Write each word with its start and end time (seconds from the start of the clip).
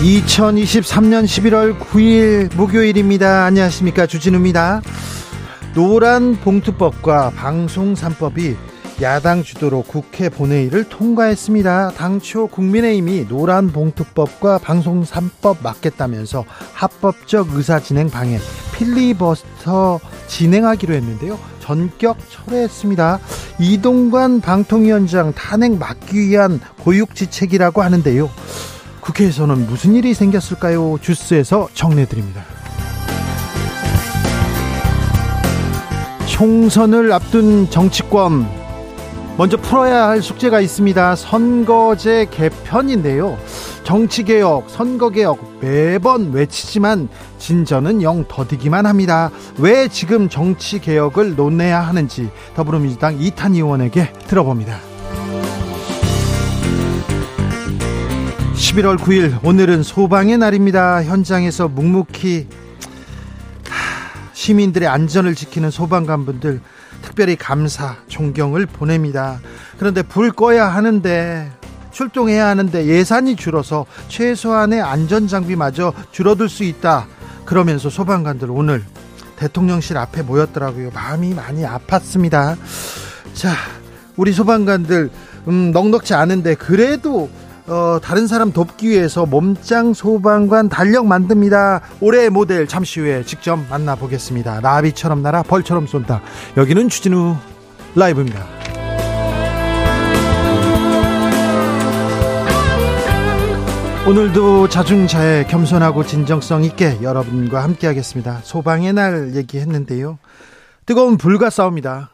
2023년 0.00 1.24
11월 1.24 1.76
9일 1.76 2.54
목요일입니다. 2.56 3.44
안녕하십니까. 3.44 4.06
주진우입니다. 4.06 4.80
노란 5.74 6.36
봉투법과 6.36 7.30
방송 7.30 7.94
3법이 7.94 8.54
야당 9.02 9.42
주도로 9.42 9.82
국회 9.82 10.28
본회의를 10.28 10.88
통과했습니다. 10.88 11.92
당초 11.96 12.46
국민의힘이 12.46 13.26
노란 13.26 13.72
봉투법과 13.72 14.58
방송 14.58 15.02
3법 15.02 15.64
맞겠다면서 15.64 16.44
합법적 16.74 17.54
의사진행 17.54 18.08
방해 18.08 18.38
필리버스터 18.76 19.98
진행하기로 20.28 20.94
했는데요. 20.94 21.40
전격 21.58 22.18
철회했습니다. 22.30 23.18
이동관 23.58 24.42
방통위원장 24.42 25.32
탄핵 25.32 25.76
막기 25.76 26.28
위한 26.28 26.60
고육지책이라고 26.84 27.82
하는데요. 27.82 28.30
국회에서는 29.08 29.66
무슨 29.66 29.94
일이 29.94 30.12
생겼을까요? 30.12 30.98
주스에서 31.00 31.68
정리해드립니다. 31.72 32.44
총선을 36.26 37.10
앞둔 37.12 37.70
정치권 37.70 38.46
먼저 39.38 39.56
풀어야 39.56 40.08
할 40.08 40.20
숙제가 40.20 40.60
있습니다. 40.60 41.16
선거제 41.16 42.26
개편인데요. 42.30 43.38
정치개혁, 43.84 44.68
선거개혁 44.68 45.58
매번 45.60 46.32
외치지만 46.32 47.08
진전은 47.38 48.02
영 48.02 48.26
더디기만 48.28 48.84
합니다. 48.84 49.30
왜 49.58 49.88
지금 49.88 50.28
정치개혁을 50.28 51.34
논해야 51.34 51.80
하는지 51.80 52.30
더불어민주당 52.54 53.20
이탄 53.20 53.54
의원에게 53.54 54.12
들어봅니다. 54.26 54.97
11월 58.68 58.98
9일 58.98 59.42
오늘은 59.44 59.82
소방의 59.82 60.36
날입니다. 60.36 61.02
현장에서 61.02 61.68
묵묵히 61.68 62.46
시민들의 64.34 64.86
안전을 64.86 65.34
지키는 65.34 65.70
소방관분들 65.70 66.60
특별히 67.00 67.36
감사, 67.36 67.96
존경을 68.08 68.66
보냅니다. 68.66 69.40
그런데 69.78 70.02
불 70.02 70.32
꺼야 70.32 70.66
하는데 70.66 71.50
출동해야 71.92 72.46
하는데 72.46 72.84
예산이 72.84 73.36
줄어서 73.36 73.86
최소한의 74.08 74.82
안전 74.82 75.28
장비마저 75.28 75.94
줄어들 76.10 76.50
수 76.50 76.62
있다. 76.62 77.06
그러면서 77.46 77.88
소방관들 77.88 78.50
오늘 78.50 78.84
대통령실 79.36 79.96
앞에 79.96 80.20
모였더라고요. 80.20 80.90
마음이 80.90 81.32
많이 81.32 81.62
아팠습니다. 81.64 82.58
자, 83.32 83.54
우리 84.16 84.32
소방관들 84.32 85.10
음, 85.48 85.70
넉넉지 85.72 86.12
않은데 86.12 86.54
그래도 86.54 87.30
어, 87.68 87.98
다른 88.02 88.26
사람 88.26 88.50
돕기 88.50 88.88
위해서 88.88 89.26
몸짱 89.26 89.92
소방관 89.92 90.70
달력 90.70 91.06
만듭니다. 91.06 91.82
올해의 92.00 92.30
모델 92.30 92.66
잠시 92.66 93.00
후에 93.00 93.24
직접 93.24 93.58
만나보겠습니다. 93.68 94.60
나비처럼 94.60 95.22
날아 95.22 95.42
벌처럼 95.42 95.86
쏜다. 95.86 96.22
여기는 96.56 96.88
주진우 96.88 97.36
라이브입니다. 97.94 98.46
오늘도 104.08 104.70
자중자애 104.70 105.48
겸손하고 105.50 106.06
진정성 106.06 106.64
있게 106.64 106.98
여러분과 107.02 107.62
함께 107.62 107.86
하겠습니다. 107.86 108.40
소방의 108.42 108.94
날 108.94 109.36
얘기했는데요. 109.36 110.18
뜨거운 110.86 111.18
불과 111.18 111.50
싸웁니다. 111.50 112.12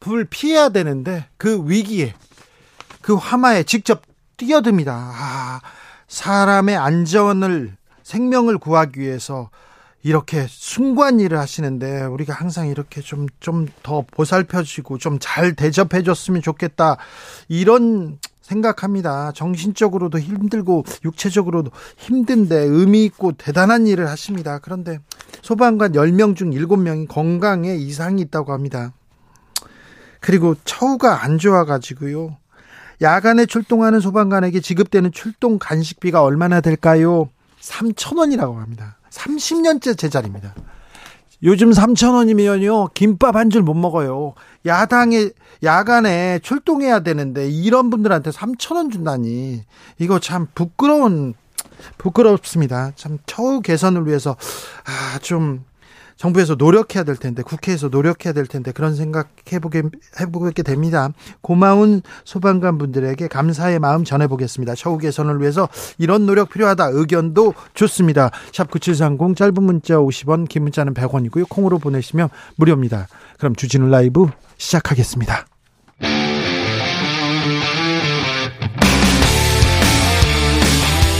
불 0.00 0.24
피해야 0.24 0.70
되는데 0.70 1.26
그 1.36 1.62
위기에 1.64 2.14
그 3.00 3.14
화마에 3.14 3.62
직접 3.62 4.02
뛰어듭니다. 4.46 4.92
아, 4.92 5.60
사람의 6.08 6.76
안전을 6.76 7.76
생명을 8.02 8.58
구하기 8.58 9.00
위해서 9.00 9.50
이렇게 10.02 10.46
숭고한 10.48 11.20
일을 11.20 11.38
하시는데 11.38 12.02
우리가 12.02 12.34
항상 12.34 12.66
이렇게 12.66 13.00
좀 13.00 13.28
좀 13.38 13.68
더 13.84 14.04
보살펴 14.10 14.62
주시고 14.64 14.98
좀 14.98 15.18
잘 15.20 15.54
대접해 15.54 16.02
줬으면 16.02 16.42
좋겠다. 16.42 16.96
이런 17.48 18.18
생각합니다. 18.40 19.30
정신적으로도 19.32 20.18
힘들고 20.18 20.84
육체적으로도 21.04 21.70
힘든데 21.98 22.56
의미 22.56 23.04
있고 23.04 23.32
대단한 23.32 23.86
일을 23.86 24.08
하십니다. 24.08 24.58
그런데 24.58 24.98
소방관 25.42 25.92
10명 25.92 26.34
중 26.34 26.50
7명이 26.50 27.06
건강에 27.06 27.76
이상이 27.76 28.20
있다고 28.22 28.52
합니다. 28.52 28.92
그리고 30.20 30.56
처우가 30.64 31.22
안 31.22 31.38
좋아 31.38 31.64
가지고요. 31.64 32.36
야간에 33.02 33.46
출동하는 33.46 34.00
소방관에게 34.00 34.60
지급되는 34.60 35.10
출동 35.12 35.58
간식비가 35.58 36.22
얼마나 36.22 36.60
될까요? 36.60 37.28
3천 37.60 38.16
원이라고 38.18 38.58
합니다. 38.58 38.96
30년째 39.10 39.98
제자리입니다. 39.98 40.54
요즘 41.42 41.70
3천 41.72 42.14
원이면요 42.14 42.88
김밥 42.94 43.34
한 43.36 43.50
줄 43.50 43.62
못 43.62 43.74
먹어요. 43.74 44.34
야당에 44.66 45.30
야간에 45.64 46.38
출동해야 46.40 47.00
되는데 47.00 47.48
이런 47.50 47.90
분들한테 47.90 48.30
3천 48.30 48.76
원 48.76 48.90
준다니 48.90 49.62
이거 49.98 50.18
참 50.20 50.46
부끄러운 50.54 51.34
부끄럽습니다. 51.98 52.92
참 52.94 53.18
처우 53.26 53.60
개선을 53.60 54.06
위해서 54.06 54.36
아 54.84 55.18
좀 55.20 55.64
정부에서 56.16 56.54
노력해야 56.54 57.04
될 57.04 57.16
텐데 57.16 57.42
국회에서 57.42 57.88
노력해야 57.88 58.32
될 58.32 58.46
텐데 58.46 58.72
그런 58.72 58.94
생각 58.94 59.30
해보게 59.52 59.82
해보게 60.20 60.62
됩니다. 60.62 61.10
고마운 61.40 62.02
소방관 62.24 62.78
분들에게 62.78 63.28
감사의 63.28 63.78
마음 63.78 64.04
전해보겠습니다. 64.04 64.74
처우 64.74 64.98
개선을 64.98 65.40
위해서 65.40 65.68
이런 65.98 66.26
노력 66.26 66.50
필요하다 66.50 66.90
의견도 66.92 67.54
좋습니다. 67.74 68.30
샵 68.52 68.70
9730 68.70 69.36
짧은 69.36 69.62
문자 69.62 69.96
50원 69.96 70.48
긴 70.48 70.62
문자는 70.64 70.94
100원이고요. 70.94 71.48
콩으로 71.48 71.78
보내시면 71.78 72.28
무료입니다. 72.56 73.08
그럼 73.38 73.54
주진우 73.54 73.88
라이브 73.88 74.26
시작하겠습니다. 74.58 75.46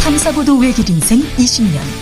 탐사보도 0.04 0.58
외길 0.58 0.90
인생 0.90 1.20
20년 1.20 2.01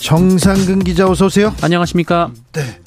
정상근 0.00 0.80
기자 0.80 1.08
어서 1.08 1.26
오세요. 1.26 1.54
안녕하십니까? 1.62 2.32
네. 2.52 2.80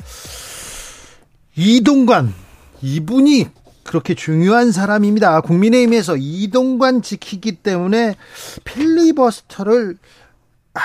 이동관 1.55 2.33
이분이 2.81 3.47
그렇게 3.83 4.15
중요한 4.15 4.71
사람입니다. 4.71 5.41
국민의힘에서 5.41 6.15
이동관 6.17 7.01
지키기 7.01 7.57
때문에 7.57 8.15
필리버스터를 8.63 9.97
아, 10.73 10.79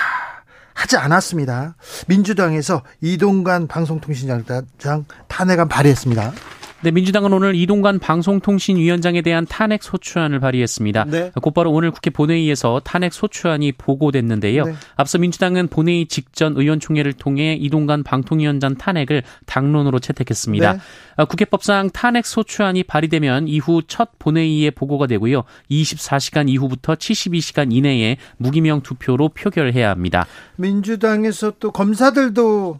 하지 0.73 0.97
않았습니다. 0.97 1.75
민주당에서 2.07 2.83
이동관 3.01 3.67
방송통신장 3.67 4.45
탄핵안 5.27 5.67
발의했습니다. 5.67 6.33
네, 6.81 6.91
민주당은 6.91 7.33
오늘 7.33 7.55
이동관 7.55 7.99
방송통신위원장에 7.99 9.21
대한 9.21 9.45
탄핵 9.45 9.83
소추안을 9.83 10.39
발의했습니다. 10.39 11.05
네. 11.05 11.31
곧바로 11.41 11.71
오늘 11.71 11.91
국회 11.91 12.09
본회의에서 12.09 12.79
탄핵 12.85 13.11
소추안이 13.11 13.73
보고됐는데요. 13.73 14.63
네. 14.63 14.73
앞서 14.95 15.17
민주당은 15.17 15.67
본회의 15.67 16.07
직전 16.07 16.55
의원총회를 16.55 17.13
통해 17.13 17.57
이동관 17.59 18.03
방통위원장 18.03 18.75
탄핵을 18.75 19.23
당론으로 19.45 19.99
채택했습니다. 19.99 20.73
네. 20.73 20.79
아, 21.17 21.25
국회법상 21.25 21.89
탄핵 21.89 22.25
소추안이 22.25 22.83
발의되면 22.83 23.49
이후 23.49 23.81
첫 23.85 24.17
본회의에 24.17 24.71
보고가 24.71 25.07
되고요. 25.07 25.43
24시간 25.69 26.47
이후부터 26.47 26.95
72시간 26.95 27.73
이내에 27.73 28.15
무기명 28.37 28.81
투표로 28.81 29.29
표결해야 29.29 29.89
합니다. 29.89 30.25
민주당에서 30.55 31.51
또 31.59 31.71
검사들도 31.71 32.79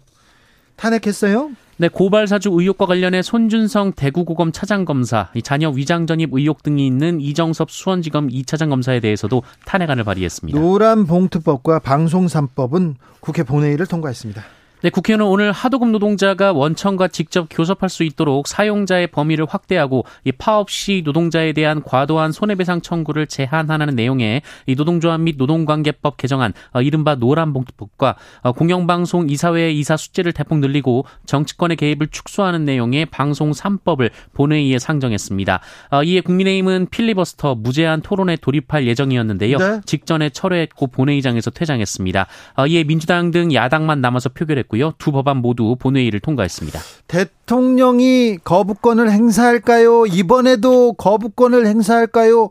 탄핵했어요? 0.78 1.52
네, 1.82 1.88
고발 1.88 2.28
사주 2.28 2.50
의혹과 2.52 2.88
관련해 2.88 3.22
손준성 3.22 3.94
대구고검 3.94 4.52
차장검사, 4.52 5.30
자녀 5.44 5.70
위장 5.70 6.08
전입 6.08 6.32
의혹 6.34 6.62
등이 6.62 6.86
있는 6.86 7.22
이정섭 7.22 7.72
수원지검 7.72 8.28
2차장 8.28 8.68
검사에 8.68 9.00
대해서도 9.00 9.44
탄핵안을 9.64 10.04
발의했습니다. 10.04 10.60
노란 10.60 11.06
봉투법과 11.06 11.80
방송 11.80 12.26
3법은 12.26 12.96
국회 13.22 13.44
본회의를 13.44 13.86
통과했습니다. 13.86 14.44
네, 14.82 14.90
국회는 14.90 15.26
오늘 15.26 15.52
하도급 15.52 15.90
노동자가 15.90 16.54
원청과 16.54 17.10
직접 17.10 17.48
교섭할 17.50 17.90
수 17.90 18.06
있도록 18.06 18.48
사용자의 18.48 19.08
범위를 19.08 19.46
확대하고 19.46 20.06
이 20.24 20.32
파업 20.32 20.70
시 20.70 21.02
노동자에 21.04 21.52
대한 21.52 21.84
과도한 21.84 22.32
손해배상 22.32 22.80
청구를 22.80 23.28
제한하는 23.28 23.94
내용의 23.96 24.42
이 24.68 24.76
노동조합 24.76 25.20
및 25.20 25.36
노동관계법 25.38 26.16
개정안 26.16 26.54
어, 26.72 26.82
이른바 26.82 27.16
노란봉투법과 27.16 28.16
어, 28.44 28.52
공영방송 28.54 29.30
이사회 29.30 29.70
이사 29.72 29.98
숫자를 29.98 30.32
대폭 30.32 30.60
늘리고 30.60 31.04
정치권의 31.26 31.76
개입을 31.76 32.08
축소하는 32.08 32.64
내용의 32.64 33.08
방송 33.08 33.52
3법을 33.52 34.12
본회의에 34.32 34.80
상정했습니다. 34.80 35.60
어, 35.92 36.04
이에 36.04 36.22
국민의힘은 36.22 36.88
필리버스터 36.90 37.56
무제한 37.56 38.02
토론에 38.02 38.38
돌입할 38.38 38.88
예정이었는데요. 38.88 39.58
네. 39.58 39.82
직전에 39.86 40.30
철회했고 40.30 40.88
본회의장에서 40.88 41.52
퇴장했습니다. 41.52 42.28
어, 42.56 42.66
이에 42.68 42.86
민주당 42.86 43.32
등 43.32 43.54
야당만 43.54 44.00
남아서 44.00 44.30
표결했고 44.30 44.69
했고요. 44.70 44.94
두 44.98 45.12
법안 45.12 45.38
모두 45.38 45.76
본회의를 45.78 46.20
통과했습니다. 46.20 46.80
대통령이 47.08 48.38
거부권을 48.44 49.12
행사할까요? 49.12 50.06
이번에도 50.06 50.94
거부권을 50.94 51.66
행사할까요? 51.66 52.50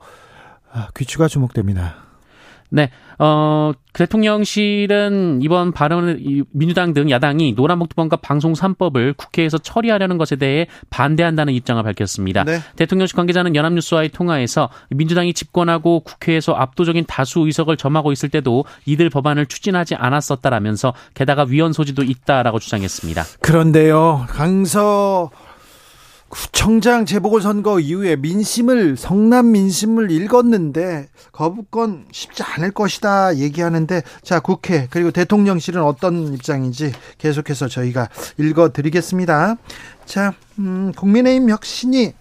아, 0.70 0.88
귀추가 0.97 1.29
주목됩니다. 1.29 2.08
네, 2.70 2.91
어, 3.19 3.73
대통령실은 3.93 5.41
이번 5.43 5.73
발언을 5.73 6.44
민주당 6.53 6.93
등 6.93 7.11
야당이 7.11 7.53
노란봉투법과 7.53 8.17
방송 8.17 8.53
3법을 8.53 9.17
국회에서 9.17 9.59
처리하려는 9.59 10.19
것에 10.19 10.37
대해 10.37 10.67
반대한다는 10.91 11.53
입장을 11.55 11.82
밝혔습니다. 11.82 12.44
네. 12.44 12.61
대통령실 12.76 13.17
관계자는 13.17 13.56
연합뉴스와의 13.56 14.11
통화에서 14.11 14.69
민주당이 14.91 15.35
집권하고 15.35 16.00
국회에서 16.00 16.53
압도적인 16.53 17.06
다수 17.09 17.41
의석을 17.41 17.76
점하고 17.76 18.12
있을 18.12 18.29
때도 18.29 18.65
이들 18.87 19.11
법안을 19.11 19.47
추진하지 19.47 19.97
않았었다라면서 19.97 20.94
게다가 21.14 21.44
위헌 21.49 21.73
소지도 21.73 22.03
있다라고 22.03 22.59
주장했습니다. 22.59 23.25
그런데요, 23.41 24.26
강서 24.29 25.31
구청장 26.29 27.07
재보궐선거 27.07 27.81
이후에 27.81 28.17
민심을 28.17 28.97
성남 28.97 29.53
민심을 29.53 30.11
읽었는데 30.11 31.09
거부권 31.33 32.07
쉽지 32.13 32.43
않을 32.43 32.73
것이다 32.73 33.37
얘기하는데 33.37 34.03
자 34.23 34.39
국회 34.41 34.89
그리고 34.91 35.11
대통령실은 35.11 35.83
어떤 35.83 36.35
입장인지 36.35 36.93
계속해서 37.17 37.69
저희가 37.69 38.09
읽어드리겠습니다. 38.37 39.57
자 40.05 40.35
음, 40.59 40.93
국민의힘 40.95 41.49
혁신이 41.49 42.13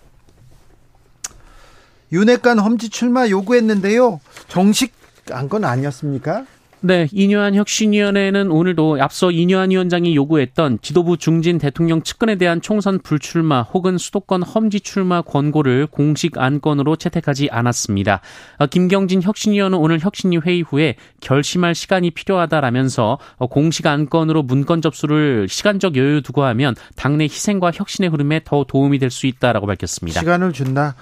윤핵관 2.14 2.60
험지 2.60 2.90
출마 2.90 3.28
요구했는데요 3.28 4.22
정식 4.48 4.94
안건 5.30 5.66
아니었습니까? 5.66 6.46
네, 6.80 7.08
이뇨한 7.12 7.56
혁신위원회는 7.56 8.52
오늘도 8.52 9.00
앞서 9.02 9.32
이뇨한 9.32 9.72
위원장이 9.72 10.16
요구했던 10.16 10.78
지도부 10.84 11.18
중진 11.18 11.58
대통령 11.58 12.04
측근에 12.04 12.36
대한 12.36 12.62
총선 12.62 13.00
불출마 13.00 13.64
혹은 13.64 13.98
수도권 13.98 14.44
험지 14.44 14.82
출마 14.82 15.22
권고를 15.24 15.88
공식 15.88 16.38
안건으로 16.38 16.96
채택하지 16.96 17.50
않았습니다. 17.52 18.22
어, 18.60 18.68
김경진 18.68 19.24
혁신위원은 19.24 19.76
오늘 19.76 20.00
혁신위 20.00 20.38
회의 20.46 20.62
후에 20.62 20.96
결심할 21.20 21.74
시간이 21.74 22.12
필요하다라면서 22.12 23.18
어, 23.38 23.48
공식 23.48 23.88
안건으로 23.88 24.44
문건 24.44 24.84
접수를 24.84 25.48
시간적 25.50 25.96
여유 25.96 26.22
두고 26.22 26.44
하면 26.44 26.76
당내 26.96 27.24
희생과 27.24 27.72
혁신의 27.74 28.12
흐름에 28.12 28.42
더 28.46 28.64
도움이 28.64 29.00
될 29.00 29.08
수 29.10 29.26
있다라고 29.26 29.66
밝혔습니다. 29.66 30.20
시간을 30.20 30.52
준다. 30.52 30.96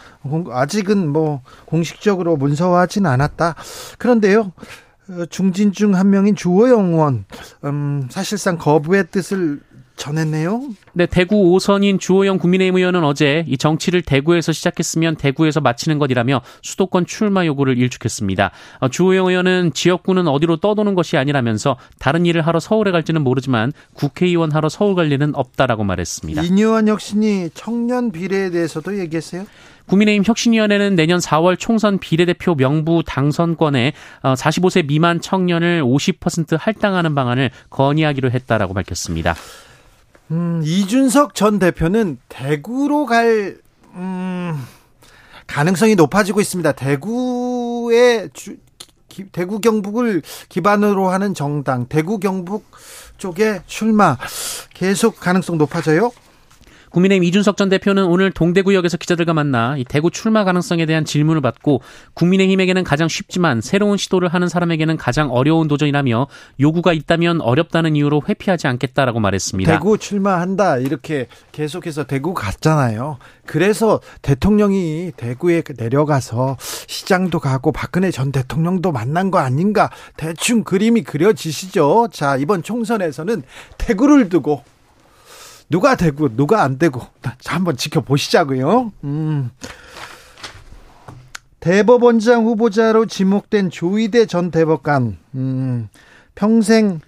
아직은 0.52 1.10
뭐 1.10 1.42
공식적으로 1.66 2.38
문서화하진 2.38 3.08
않았다. 3.08 3.56
그런데요. 3.98 4.54
어, 5.10 5.26
중진 5.30 5.72
중 5.72 5.94
한 5.94 6.10
명인 6.10 6.36
주호영 6.36 6.94
의원 6.94 7.26
음, 7.64 8.08
사실상 8.10 8.58
거부의 8.58 9.08
뜻을 9.12 9.60
전했네요. 9.96 10.62
네, 10.94 11.06
대구 11.06 11.36
5선인 11.36 12.00
주호영 12.00 12.38
국민의힘 12.38 12.78
의원은 12.78 13.04
어제 13.04 13.46
이 13.48 13.58
정치를 13.58 14.02
대구에서 14.02 14.52
시작했으면 14.52 15.16
대구에서 15.16 15.62
마치는 15.62 16.00
것이라며 16.00 16.42
수도권 16.62 17.06
출마 17.06 17.46
요구를 17.46 17.78
일축했습니다. 17.78 18.52
어, 18.80 18.88
주호영 18.90 19.28
의원은 19.28 19.72
지역구는 19.74 20.28
어디로 20.28 20.58
떠도는 20.58 20.96
것이 20.96 21.18
아니라면서 21.18 21.78
다른 22.00 22.26
일을 22.26 22.46
하러 22.46 22.60
서울에 22.60 22.92
갈지는 22.92 23.24
모르지만 23.24 23.72
국회의원 23.94 24.52
하러 24.52 24.70
서울 24.70 24.96
갈 24.96 25.12
일은 25.12 25.34
없다라고 25.36 25.84
말했습니다. 25.84 26.44
이뇨한 26.44 26.88
혁신이 26.88 27.50
청년 27.54 28.12
비례에 28.12 28.50
대해서도 28.50 29.00
얘기했어요? 29.00 29.46
국민의힘 29.88 30.24
혁신위원회는 30.26 30.96
내년 30.96 31.20
4월 31.20 31.60
총선 31.60 32.00
비례대표 32.00 32.56
명부 32.56 33.04
당선권에 33.06 33.94
45세 34.24 34.84
어, 34.84 34.88
미만 34.88 35.22
청년을 35.22 35.84
50% 35.84 36.58
할당하는 36.60 37.14
방안을 37.14 37.52
건의하기로 37.70 38.32
했다라고 38.32 38.74
밝혔습니다. 38.74 39.36
음, 40.32 40.62
이준석 40.64 41.36
전 41.36 41.60
대표는 41.60 42.18
대구로 42.30 43.06
갈 43.06 43.58
음, 43.94 44.66
가능성이 45.48 45.96
높아지고 45.96 46.42
있습니다. 46.42 46.72
대구의 46.74 48.30
주, 48.34 48.58
기, 49.08 49.26
대구 49.32 49.60
경북을 49.60 50.22
기반으로 50.50 51.10
하는 51.10 51.34
정당 51.34 51.88
대구 51.88 52.20
경북 52.20 52.66
쪽에 53.18 53.62
출마 53.68 54.18
계속 54.74 55.20
가능성 55.20 55.58
높아져요? 55.58 56.12
국민의힘 56.96 57.26
이준석 57.26 57.58
전 57.58 57.68
대표는 57.68 58.06
오늘 58.06 58.32
동대구역에서 58.32 58.96
기자들과 58.96 59.34
만나 59.34 59.76
이 59.76 59.84
대구 59.84 60.10
출마 60.12 60.46
가능성에 60.46 60.86
대한 60.86 61.04
질문을 61.04 61.42
받고 61.42 61.82
국민의힘에게는 62.14 62.86
가장 62.86 63.10
쉽지만 63.10 63.60
새로운 63.60 63.98
시도를 63.98 64.30
하는 64.30 64.48
사람에게는 64.48 64.96
가장 64.96 65.30
어려운 65.30 65.68
도전이라며 65.68 66.28
요구가 66.62 66.94
있다면 66.94 67.42
어렵다는 67.42 67.98
이유로 67.98 68.22
회피하지 68.30 68.68
않겠다라고 68.68 69.20
말했습니다. 69.20 69.70
대구 69.70 69.98
출마한다 69.98 70.78
이렇게 70.78 71.28
계속해서 71.52 72.06
대구 72.06 72.34
갔잖아요. 72.34 73.18
그래서 73.46 74.00
대통령이 74.22 75.12
대구에 75.18 75.64
내려가서 75.78 76.56
시장도 76.60 77.42
가고 77.42 77.74
박근혜 77.74 78.10
전 78.10 78.32
대통령도 78.32 78.94
만난 78.94 79.32
거 79.32 79.40
아닌가 79.40 79.90
대충 80.16 80.64
그림이 80.64 81.04
그려지시죠. 81.04 82.08
자 82.14 82.38
이번 82.38 82.64
총선에서는 82.64 83.44
대구를 83.78 84.30
두고 84.30 84.64
누가 85.70 85.96
되고 85.96 86.36
누가 86.36 86.64
안 86.64 86.78
되고 86.78 87.02
한번 87.46 87.76
지켜보시자고요. 87.78 88.92
음. 89.04 89.52
대법원장 91.60 92.46
후보자로 92.46 93.08
지목된 93.08 93.72
조희대 93.72 94.28
전 94.28 94.52
대법관 94.52 95.18
음, 95.34 95.90
평생 96.36 97.02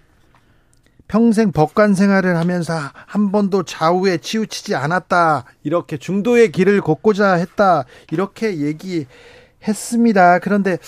평생 1.08 1.52
법관 1.52 1.94
생활을 1.94 2.36
하면서 2.36 2.74
한 3.06 3.32
번도 3.32 3.64
좌우에 3.64 4.18
치우치지 4.18 4.74
않았다 4.74 5.46
이렇게 5.62 5.98
중도의 5.98 6.52
길을 6.52 6.82
걷고자 6.82 7.34
했다 7.34 7.86
이렇게 8.12 8.58
얘기했습니다. 8.58 10.40
그런데 10.40 10.80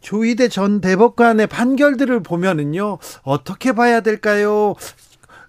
조희대 0.00 0.48
전 0.48 0.80
대법관의 0.80 1.48
판결들을 1.48 2.22
보면은요 2.22 2.96
어떻게 3.24 3.72
봐야 3.72 4.00
될까요? 4.00 4.74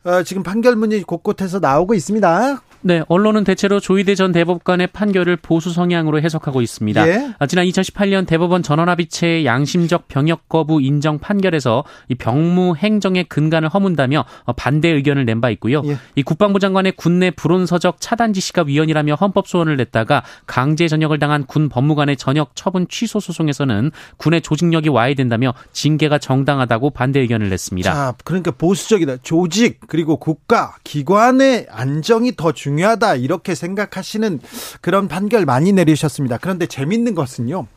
어, 0.04 0.22
지금 0.24 0.44
판결문이 0.44 1.04
곳곳에서 1.04 1.60
나오고 1.60 1.94
있습니다. 1.94 2.62
네, 2.86 3.02
언론은 3.08 3.44
대체로 3.46 3.80
조희대 3.80 4.16
전 4.16 4.32
대법관의 4.32 4.88
판결을 4.88 5.38
보수 5.38 5.72
성향으로 5.72 6.22
해석하고 6.22 6.62
있습니다. 6.62 7.08
예? 7.08 7.34
아, 7.40 7.46
지난 7.48 7.66
2018년 7.66 8.28
대법원 8.28 8.62
전원합의체의 8.64 9.46
양심적 9.46 10.08
병역 10.08 10.50
거부 10.50 10.82
인정 10.82 11.20
판결에서 11.20 11.84
이 12.10 12.16
병무 12.16 12.76
행정의 12.76 13.24
근간을 13.26 13.70
허문다며 13.70 14.26
어, 14.46 14.54
반대 14.54 14.90
의견을 14.90 15.26
낸 15.26 15.44
바 15.44 15.50
있고요. 15.52 15.82
예. 15.86 15.98
이 16.16 16.24
국방부 16.24 16.60
장관의 16.60 16.94
군내 16.94 17.32
불온서적 17.32 17.98
차단 18.00 18.34
지시가 18.34 18.64
위헌이라며 18.68 19.16
헌법 19.16 19.48
소원을 19.48 19.76
냈다가 19.78 20.24
강제 20.46 20.88
전역을 20.88 21.20
당한 21.20 21.46
군 21.46 21.70
법무관의 21.70 22.18
전역 22.18 22.56
처분 22.56 22.88
취소 22.88 23.20
소송에서는 23.20 23.92
군의 24.18 24.42
조직력이 24.42 24.90
와야 24.90 25.14
된다며 25.16 25.54
징계가 25.72 26.20
정당하다고 26.20 26.92
반대 26.92 27.20
의견을 27.20 27.50
냈습니다. 27.50 27.94
자, 27.94 28.14
그러니까 28.24 28.52
보수적이다. 28.52 29.18
조직 29.24 29.80
그리고 29.88 30.18
국가 30.18 30.76
기관의 30.84 31.68
안정이 31.70 32.36
더 32.38 32.52
중요. 32.52 32.73
중요하다 32.74 33.16
이렇게 33.16 33.54
생각하시는 33.54 34.40
그런 34.82 35.08
판결 35.08 35.46
많이 35.46 35.72
내리셨습니다. 35.72 36.38
그런데 36.38 36.66
재밌는 36.66 37.14
것은요. 37.14 37.68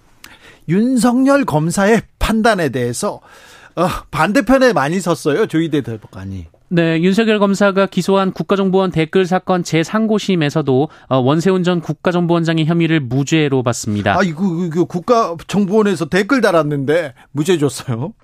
윤석열 0.69 1.45
검사의 1.45 2.03
판단에 2.19 2.71
대해서 2.71 3.21
어, 3.77 3.87
반대편에 4.11 4.73
많이 4.73 5.01
섰어요. 5.01 5.47
조희대 5.47 5.83
대법관이. 5.83 6.47
네, 6.69 7.01
윤석열 7.01 7.39
검사가 7.39 7.87
기소한 7.87 8.33
국가정보원 8.33 8.91
댓글 8.91 9.27
사건 9.27 9.63
제3고심에서도 9.63 10.89
어, 11.09 11.19
원세훈 11.19 11.63
전 11.63 11.81
국가정보원장의 11.81 12.65
혐의를 12.67 13.01
무죄로 13.01 13.63
봤습니다. 13.63 14.19
아, 14.19 14.23
이거, 14.25 14.45
이거 14.65 14.85
국가정보원에서 14.85 16.07
댓글 16.07 16.41
달았는데 16.41 17.15
무죄 17.31 17.59
줬어요. 17.59 18.15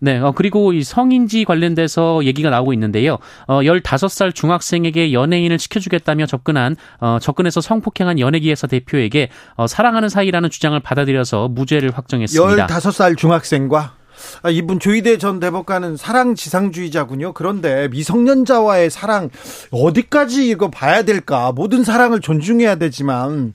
네, 0.00 0.18
어, 0.18 0.32
그리고 0.34 0.72
이 0.72 0.82
성인지 0.82 1.44
관련돼서 1.44 2.24
얘기가 2.24 2.50
나오고 2.50 2.72
있는데요. 2.72 3.18
어, 3.46 3.60
15살 3.60 4.34
중학생에게 4.34 5.12
연예인을 5.12 5.58
시켜주겠다며 5.58 6.26
접근한, 6.26 6.76
어, 7.00 7.18
접근해서 7.20 7.60
성폭행한 7.60 8.18
연예기획사 8.18 8.66
대표에게 8.66 9.28
어, 9.56 9.66
사랑하는 9.66 10.08
사이라는 10.08 10.48
주장을 10.50 10.78
받아들여서 10.80 11.48
무죄를 11.48 11.90
확정했습니다. 11.94 12.66
15살 12.66 13.16
중학생과 13.16 13.94
아, 14.42 14.50
이분 14.50 14.78
조희대 14.78 15.18
전 15.18 15.40
대법관은 15.40 15.96
사랑 15.96 16.34
지상주의자군요. 16.34 17.32
그런데 17.32 17.88
미성년자와의 17.88 18.90
사랑 18.90 19.30
어디까지 19.70 20.48
이거 20.48 20.70
봐야 20.70 21.02
될까? 21.02 21.52
모든 21.52 21.84
사랑을 21.84 22.20
존중해야 22.20 22.76
되지만, 22.76 23.54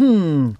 음, 0.00 0.54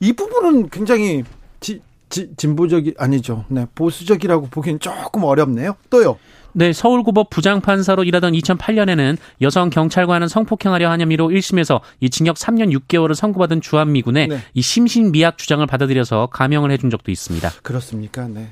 이 0.00 0.12
부분은 0.12 0.70
굉장히 0.70 1.22
지, 1.60 1.80
지, 2.08 2.30
진보적이 2.36 2.94
아니죠. 2.98 3.44
네, 3.48 3.66
보수적이라고 3.74 4.48
보기엔 4.48 4.78
조금 4.80 5.24
어렵네요. 5.24 5.76
또요. 5.90 6.18
네, 6.52 6.72
서울고법 6.72 7.30
부장판사로 7.30 8.04
일하던 8.04 8.32
2008년에는 8.32 9.16
여성 9.42 9.70
경찰관은 9.70 10.28
성폭행하려 10.28 10.90
한 10.90 11.00
혐의로 11.00 11.28
1심에서 11.28 11.80
이 12.00 12.10
징역 12.10 12.36
3년 12.36 12.76
6개월을 12.76 13.14
선고받은 13.14 13.60
주한미군의 13.60 14.28
네. 14.28 14.38
이 14.54 14.62
심신미약 14.62 15.38
주장을 15.38 15.64
받아들여서 15.66 16.28
감형을 16.32 16.70
해준 16.70 16.90
적도 16.90 17.10
있습니다. 17.10 17.50
그렇습니까? 17.62 18.26
네. 18.28 18.48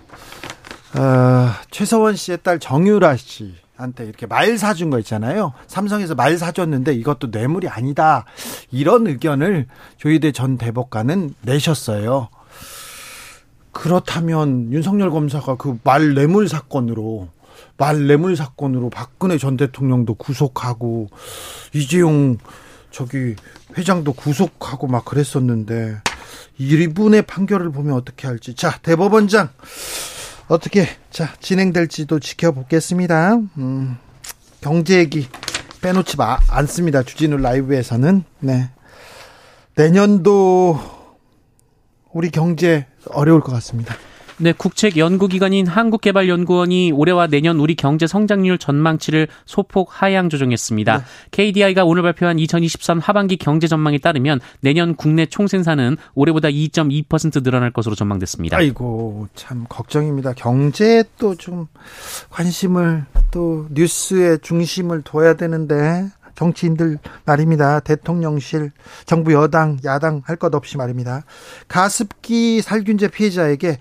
어, 0.95 1.51
최서원 1.71 2.17
씨의 2.17 2.39
딸 2.43 2.59
정유라 2.59 3.17
씨. 3.17 3.55
한테 3.77 4.05
이렇게 4.05 4.27
말 4.27 4.57
사준 4.57 4.89
거 4.89 4.99
있잖아요. 5.01 5.53
삼성에서 5.67 6.15
말 6.15 6.39
사줬는데 6.39 6.95
이것도 6.95 7.29
뇌물이 7.31 7.69
아니다. 7.69 8.25
이런 8.71 9.07
의견을 9.07 9.67
조희대 9.99 10.33
전 10.33 10.57
대법관은 10.57 11.35
내셨어요. 11.43 12.31
그렇다면 13.76 14.73
윤석열 14.73 15.11
검사가 15.11 15.56
그 15.56 15.78
말 15.85 16.14
뇌물 16.14 16.49
사건으로 16.49 17.28
말 17.76 18.06
뇌물 18.06 18.35
사건으로 18.37 18.88
박근혜 18.90 19.37
전 19.37 19.56
대통령도 19.56 20.14
구속하고 20.14 21.09
이재용 21.75 22.38
저기 22.90 23.37
회장도 23.76 24.14
구속하고 24.14 24.87
막 24.87 25.04
그랬었는데 25.04 25.99
이분의 26.59 27.23
판결을 27.23 27.71
보면 27.71 27.95
어떻게 27.95 28.26
할지 28.26 28.54
자 28.54 28.78
대법원장 28.83 29.50
어떻게 30.49 30.88
자 31.11 31.35
진행될지도 31.40 32.18
지켜보겠습니다. 32.18 33.35
음, 33.59 33.99
경제 34.62 34.99
얘기 34.99 35.28
빼놓지 35.83 36.16
마, 36.16 36.38
않습니다. 36.49 37.02
주진우 37.02 37.37
라이브에서는 37.37 38.25
네 38.40 38.71
내년도 39.75 40.96
우리 42.16 42.30
경제 42.30 42.87
어려울 43.11 43.42
것 43.42 43.52
같습니다. 43.52 43.94
네, 44.38 44.52
국책 44.52 44.99
연구기관인 44.99 45.66
한국개발연구원이 45.66 46.92
올해와 46.92 47.26
내년 47.26 47.58
우리 47.58 47.75
경제 47.75 48.06
성장률 48.06 48.58
전망치를 48.58 49.28
소폭 49.46 49.88
하향 50.02 50.28
조정했습니다. 50.28 50.99
네. 50.99 51.04
KDI가 51.30 51.85
오늘 51.85 52.02
발표한 52.02 52.38
2023 52.38 52.99
하반기 52.99 53.37
경제 53.37 53.66
전망에 53.66 53.96
따르면 53.99 54.40
내년 54.61 54.94
국내 54.94 55.25
총생산은 55.25 55.96
올해보다 56.14 56.49
2.2% 56.49 57.42
늘어날 57.42 57.70
것으로 57.70 57.94
전망됐습니다. 57.94 58.56
아이고, 58.58 59.28
참 59.35 59.64
걱정입니다. 59.68 60.32
경제에 60.35 61.04
또 61.18 61.35
좀 61.37 61.66
관심을 62.30 63.04
또 63.30 63.66
뉴스의 63.70 64.38
중심을 64.40 65.02
둬야 65.02 65.35
되는데 65.35 66.08
정치인들 66.37 66.99
말입니다. 67.25 67.81
대통령실, 67.81 68.71
정부 69.07 69.33
여당, 69.33 69.78
야당 69.85 70.23
할 70.25 70.37
것 70.37 70.55
없이 70.55 70.76
말입니다. 70.76 71.25
가습기 71.66 72.62
살균제 72.62 73.09
피해자에게 73.09 73.78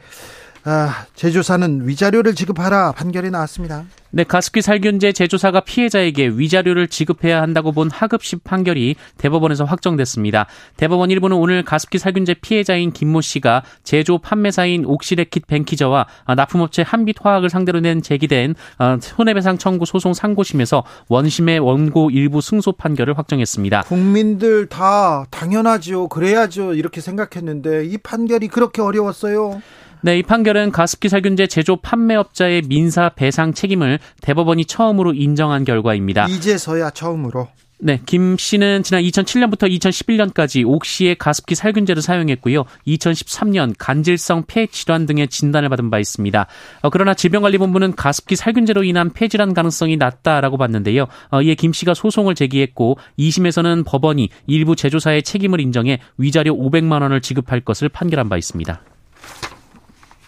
아, 0.68 1.06
제조사는 1.14 1.88
위자료를 1.88 2.34
지급하라 2.34 2.94
판결이 2.94 3.30
나왔습니다. 3.30 3.86
네, 4.10 4.24
가습기 4.24 4.64
살균제 4.64 5.12
제조사가 5.12 5.60
피해자에게 5.60 6.30
위자료를 6.30 6.88
지급해야 6.88 7.40
한다고 7.40 7.72
본 7.72 7.92
하급식 7.92 8.44
판결이 8.44 8.96
대법원에서 9.18 9.66
확정됐습니다. 9.66 10.48
대법원 10.78 11.10
1부는 11.10 11.40
오늘 11.40 11.64
가습기 11.64 12.00
살균제 12.00 12.36
피해자인 12.42 12.92
김모 12.92 13.22
씨가 13.22 13.62
제조 13.84 14.18
판매사인 14.18 14.86
옥시레킷 14.86 15.46
뱅키저와 15.46 16.08
납품업체 16.36 16.82
한빛화학을 16.82 17.52
상대로 17.52 17.80
낸 17.80 18.02
제기된 18.02 18.56
어, 18.80 18.98
손해배상 19.00 19.60
청구 19.60 19.86
소송 19.86 20.16
상고심에서 20.16 20.84
원심의 21.10 21.60
원고 21.60 22.10
일부 22.10 22.42
승소 22.42 22.72
판결을 22.72 23.20
확정했습니다. 23.20 23.84
국민들 23.84 24.66
다 24.66 25.26
당연하죠. 25.30 26.08
그래야죠. 26.08 26.74
이렇게 26.74 27.02
생각했는데 27.02 27.86
이 27.86 28.00
판결이 28.00 28.48
그렇게 28.48 28.82
어려웠어요. 28.82 29.62
네, 30.06 30.20
이 30.20 30.22
판결은 30.22 30.70
가습기 30.70 31.10
살균제 31.10 31.48
제조 31.48 31.78
판매업자의 31.78 32.62
민사 32.68 33.10
배상 33.10 33.56
책임을 33.56 33.98
대법원이 34.22 34.66
처음으로 34.66 35.14
인정한 35.16 35.64
결과입니다. 35.64 36.28
이제서야 36.28 36.92
처음으로. 36.92 37.48
네, 37.80 38.00
김 38.06 38.38
씨는 38.38 38.84
지난 38.84 39.02
2007년부터 39.02 39.68
2011년까지 39.68 40.64
옥시의 40.64 41.16
가습기 41.16 41.56
살균제를 41.56 42.04
사용했고요. 42.04 42.66
2013년 42.86 43.74
간질성 43.80 44.44
폐 44.46 44.68
질환 44.68 45.08
등의 45.08 45.28
진단을 45.28 45.70
받은 45.70 45.90
바 45.90 45.98
있습니다. 45.98 46.46
어, 46.84 46.90
그러나 46.92 47.16
질병관리본부는 47.16 47.96
가습기 47.96 48.36
살균제로 48.36 48.84
인한 48.84 49.12
폐 49.12 49.28
질환 49.28 49.56
가능성이 49.56 49.98
낮다라고 49.98 50.58
봤는데요. 50.58 51.08
어, 51.32 51.42
이에 51.42 51.56
김 51.56 51.74
씨가 51.74 51.96
소송을 51.96 52.36
제기했고 52.36 53.00
2심에서는 53.18 53.84
법원이 53.88 54.30
일부 54.46 54.76
제조사의 54.76 55.24
책임을 55.24 55.60
인정해 55.60 55.98
위자료 56.20 56.56
500만 56.56 57.02
원을 57.02 57.22
지급할 57.22 57.62
것을 57.62 57.90
판결한 57.90 58.30
바 58.30 58.38
있습니다. 58.38 58.84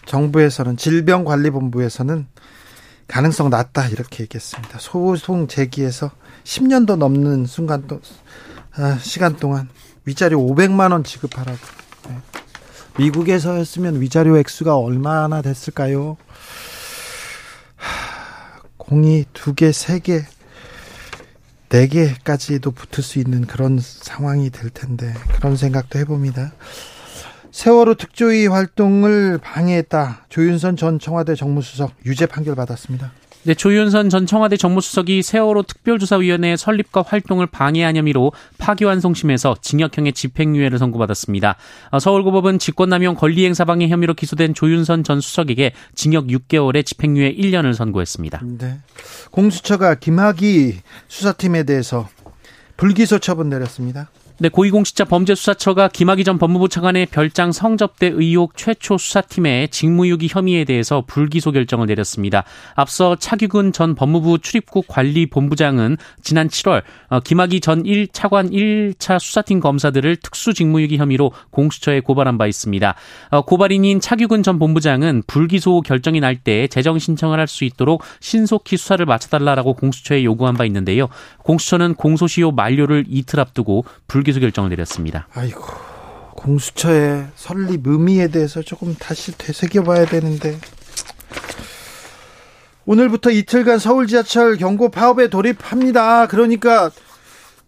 정부에서는 0.08 0.76
질병관리본부에서는 0.76 2.26
가능성 3.06 3.50
낮다 3.50 3.86
이렇게 3.88 4.24
얘기했습니다. 4.24 4.78
소송 4.80 5.46
제기해서 5.46 6.10
10년도 6.44 6.96
넘는 6.96 7.46
순간 7.46 7.86
또 7.86 8.00
아, 8.74 8.98
시간 9.00 9.36
동안 9.36 9.68
위자료 10.04 10.38
500만 10.38 10.92
원 10.92 11.04
지급하라고. 11.04 11.58
네. 12.08 12.16
미국에서였으면 12.98 14.00
위자료 14.00 14.38
액수가 14.38 14.76
얼마나 14.76 15.42
됐을까요? 15.42 16.16
공이 18.76 19.26
두 19.34 19.54
개, 19.54 19.72
세 19.72 19.98
개, 19.98 20.24
네 21.68 21.86
개까지도 21.86 22.70
붙을 22.70 23.04
수 23.04 23.18
있는 23.18 23.46
그런 23.46 23.78
상황이 23.78 24.48
될 24.48 24.70
텐데 24.70 25.12
그런 25.34 25.56
생각도 25.56 25.98
해봅니다. 25.98 26.52
세월호 27.58 27.94
특조위 27.94 28.46
활동을 28.46 29.38
방해했다. 29.42 30.26
조윤선 30.28 30.76
전 30.76 31.00
청와대 31.00 31.34
정무수석 31.34 31.92
유죄 32.06 32.24
판결 32.24 32.54
받았습니다. 32.54 33.10
네, 33.42 33.54
조윤선 33.54 34.10
전 34.10 34.26
청와대 34.26 34.56
정무수석이 34.56 35.24
세월호 35.24 35.64
특별조사위원회 35.64 36.56
설립과 36.56 37.02
활동을 37.02 37.48
방해한 37.48 37.96
혐의로 37.96 38.30
파기환송심에서 38.58 39.56
징역형의 39.60 40.12
집행유예를 40.12 40.78
선고받았습니다. 40.78 41.56
어, 41.90 41.98
서울고법은 41.98 42.60
직권남용 42.60 43.16
권리행사방해 43.16 43.88
혐의로 43.88 44.14
기소된 44.14 44.54
조윤선 44.54 45.02
전 45.02 45.20
수석에게 45.20 45.72
징역 45.96 46.28
6개월에 46.28 46.86
집행유예 46.86 47.34
1년을 47.34 47.74
선고했습니다. 47.74 48.40
네. 48.56 48.78
공수처가 49.32 49.96
김학의 49.96 50.76
수사팀에 51.08 51.64
대해서 51.64 52.08
불기소 52.76 53.18
처분 53.18 53.48
내렸습니다. 53.48 54.10
네, 54.40 54.48
고위공직자 54.48 55.06
범죄수사처가 55.06 55.88
김학의 55.88 56.22
전 56.22 56.38
법무부 56.38 56.68
차관의 56.68 57.06
별장 57.06 57.50
성접대 57.50 58.06
의혹 58.06 58.56
최초 58.56 58.96
수사팀의 58.96 59.66
직무유기 59.70 60.28
혐의에 60.30 60.62
대해서 60.64 61.02
불기소 61.04 61.50
결정을 61.50 61.88
내렸습니다. 61.88 62.44
앞서 62.76 63.16
차규근 63.16 63.72
전 63.72 63.96
법무부 63.96 64.38
출입국 64.38 64.86
관리본부장은 64.86 65.96
지난 66.22 66.46
7월 66.46 66.84
어, 67.08 67.18
김학의 67.18 67.58
전 67.58 67.82
1차관 67.82 68.52
1차 68.52 69.18
수사팀 69.18 69.58
검사들을 69.58 70.14
특수 70.22 70.54
직무유기 70.54 70.98
혐의로 70.98 71.32
공수처에 71.50 71.98
고발한 71.98 72.38
바 72.38 72.46
있습니다. 72.46 72.94
어, 73.30 73.42
고발인인 73.42 73.98
차규근 73.98 74.44
전 74.44 74.60
본부장은 74.60 75.24
불기소 75.26 75.80
결정이 75.80 76.20
날 76.20 76.36
때 76.36 76.68
재정 76.68 77.00
신청을 77.00 77.40
할 77.40 77.48
수 77.48 77.64
있도록 77.64 78.04
신속히 78.20 78.76
수사를 78.76 79.04
마쳐달라고 79.04 79.74
공수처에 79.74 80.22
요구한 80.22 80.54
바 80.54 80.64
있는데요. 80.66 81.08
공수처는 81.38 81.94
공소시효 81.94 82.52
만료를 82.52 83.04
이틀 83.08 83.40
앞두고 83.40 83.84
불불 84.06 84.27
기소 84.28 84.40
결정을 84.40 84.68
내렸습니다. 84.68 85.26
아이고 85.32 85.64
공수처의 86.32 87.28
설립 87.34 87.86
의미에 87.86 88.28
대해서 88.28 88.60
조금 88.60 88.94
다시 88.94 89.32
되새겨봐야 89.38 90.04
되는데 90.04 90.58
오늘부터 92.84 93.30
이틀간 93.30 93.78
서울 93.78 94.06
지하철 94.06 94.58
경고 94.58 94.90
파업에 94.90 95.28
돌입합니다. 95.30 96.26
그러니까 96.26 96.90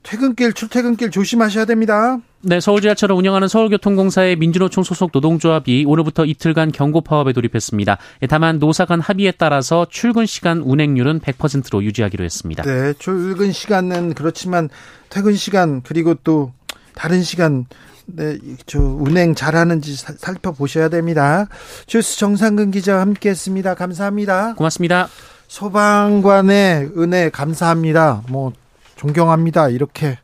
퇴근길 0.02 0.52
출퇴근길 0.54 1.10
조심하셔야 1.10 1.64
됩니다. 1.66 2.18
네, 2.42 2.58
서울 2.58 2.80
지하철을 2.80 3.14
운영하는 3.14 3.48
서울교통공사의 3.48 4.36
민주노총 4.36 4.82
소속 4.82 5.10
노동조합이 5.12 5.84
오늘부터 5.86 6.24
이틀간 6.24 6.72
경고 6.72 7.02
파업에 7.02 7.34
돌입했습니다. 7.34 7.98
예, 8.22 8.26
다만 8.26 8.58
노사 8.58 8.86
간 8.86 9.00
합의에 9.00 9.32
따라서 9.32 9.86
출근 9.90 10.24
시간 10.24 10.58
운행률은 10.62 11.20
100%로 11.20 11.84
유지하기로 11.84 12.24
했습니다. 12.24 12.62
네, 12.62 12.94
출근 12.98 13.52
시간은 13.52 14.14
그렇지만 14.14 14.70
퇴근 15.10 15.34
시간 15.34 15.82
그리고 15.82 16.14
또 16.24 16.52
다른 16.94 17.22
시간 17.22 17.66
네, 18.06 18.38
저 18.66 18.80
운행 18.80 19.34
잘하는지 19.34 19.94
살펴보셔야 19.96 20.88
됩니다. 20.88 21.46
주스 21.86 22.18
정상근 22.18 22.70
기자와 22.70 23.02
함께했습니다. 23.02 23.74
감사합니다. 23.74 24.54
고맙습니다. 24.54 25.08
소방관의 25.48 26.92
은혜 26.96 27.28
감사합니다. 27.28 28.22
뭐 28.28 28.52
존경합니다. 29.00 29.70
이렇게 29.70 30.18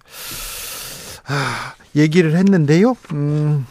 아, 1.27 1.73
얘기를 1.97 2.37
했는데요. 2.37 2.95
음, 3.15 3.67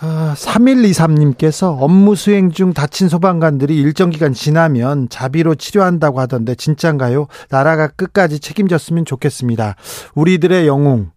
아, 0.00 0.34
3123님께서 0.36 1.76
업무 1.78 2.16
수행 2.16 2.50
중 2.50 2.72
다친 2.72 3.10
소방관들이 3.10 3.76
일정 3.76 4.08
기간 4.08 4.32
지나면 4.32 5.10
자비로 5.10 5.56
치료한다고 5.56 6.18
하던데 6.20 6.54
진짠가요? 6.54 7.26
나라가 7.50 7.88
끝까지 7.88 8.40
책임졌으면 8.40 9.04
좋겠습니다. 9.04 9.76
우리들의 10.14 10.66
영웅 10.66 11.10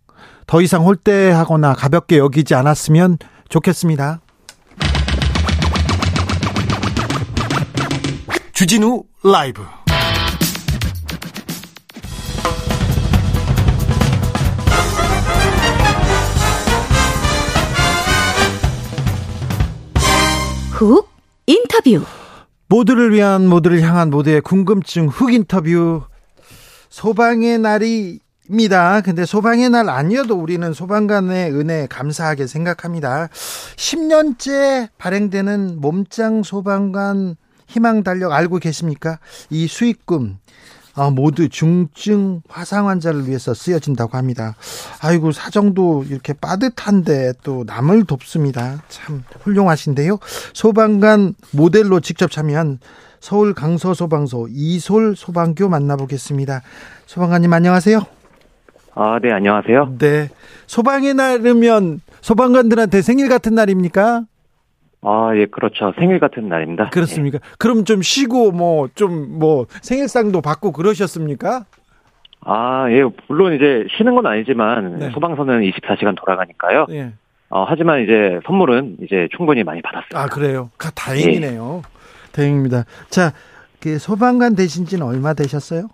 더 0.45 0.61
이상 0.61 0.85
홀대하거나 0.85 1.73
가볍게 1.73 2.17
여기지 2.17 2.53
않았으면 2.53 3.17
좋겠습니다. 3.47 4.19
주진우 8.51 9.03
라이브 9.23 9.61
훅 20.85 21.09
인터뷰 21.47 22.03
모두를 22.67 23.11
위한 23.11 23.47
모두를 23.47 23.81
향한 23.81 24.11
모두의 24.11 24.41
궁금증 24.41 25.07
훅 25.07 25.33
인터뷰 25.33 26.03
소방의 26.89 27.57
날이입니다. 27.57 29.01
근데 29.01 29.25
소방의 29.25 29.71
날 29.71 29.89
아니어도 29.89 30.35
우리는 30.35 30.73
소방관의 30.73 31.51
은혜 31.53 31.87
감사하게 31.87 32.45
생각합니다. 32.45 33.29
10년째 33.75 34.89
발행되는 34.99 35.81
몸짱 35.81 36.43
소방관 36.43 37.35
희망 37.67 38.03
달력 38.03 38.31
알고 38.33 38.59
계십니까? 38.59 39.17
이 39.49 39.65
수익금 39.65 40.37
어, 40.37 40.44
모두 41.11 41.49
중증 41.49 42.41
화상 42.47 42.87
환자를 42.87 43.27
위해서 43.27 43.53
쓰여진다고 43.53 44.17
합니다. 44.17 44.55
아이고 45.01 45.31
사정도 45.31 46.05
이렇게 46.09 46.33
빠듯한데 46.33 47.33
또 47.43 47.63
남을 47.67 48.05
돕습니다. 48.05 48.81
참 48.87 49.23
훌륭하신데요. 49.41 50.19
소방관 50.53 51.35
모델로 51.51 51.99
직접 51.99 52.31
참여한 52.31 52.79
서울 53.19 53.53
강서 53.53 53.93
소방서 53.93 54.47
이솔 54.49 55.15
소방교 55.15 55.67
만나보겠습니다. 55.67 56.61
소방관님 57.07 57.51
안녕하세요. 57.51 58.01
아, 58.97 59.19
네, 59.21 59.31
안녕하세요. 59.33 59.97
네. 59.97 60.29
소방의 60.67 61.15
날이면 61.15 61.99
소방관들한테 62.21 63.01
생일 63.01 63.27
같은 63.27 63.53
날입니까? 63.53 64.23
아, 65.01 65.31
예, 65.35 65.45
그렇죠. 65.45 65.93
생일 65.99 66.19
같은 66.19 66.49
날입니다. 66.49 66.89
그렇습니까? 66.89 67.39
예. 67.41 67.55
그럼 67.59 67.85
좀 67.85 68.01
쉬고 68.01 68.51
뭐좀뭐 68.51 69.67
생일상도 69.81 70.41
받고 70.41 70.71
그러셨습니까? 70.71 71.65
아, 72.41 72.85
예, 72.89 73.03
물론 73.27 73.53
이제 73.53 73.85
쉬는 73.97 74.15
건 74.15 74.25
아니지만 74.25 74.99
네. 74.99 75.09
소방서는 75.11 75.61
24시간 75.61 76.15
돌아가니까요. 76.15 76.87
예. 76.91 77.13
어, 77.49 77.65
하지만 77.67 78.03
이제 78.03 78.39
선물은 78.45 78.97
이제 79.01 79.27
충분히 79.35 79.63
많이 79.63 79.81
받았어요. 79.81 80.13
아, 80.13 80.27
그래요? 80.27 80.69
가, 80.77 80.89
다행이네요. 80.91 81.81
예. 81.83 82.31
다행입니다. 82.31 82.85
자, 83.09 83.33
그 83.79 83.97
소방관 83.99 84.55
되신 84.55 84.85
지는 84.85 85.05
얼마 85.05 85.33
되셨어요? 85.33 85.87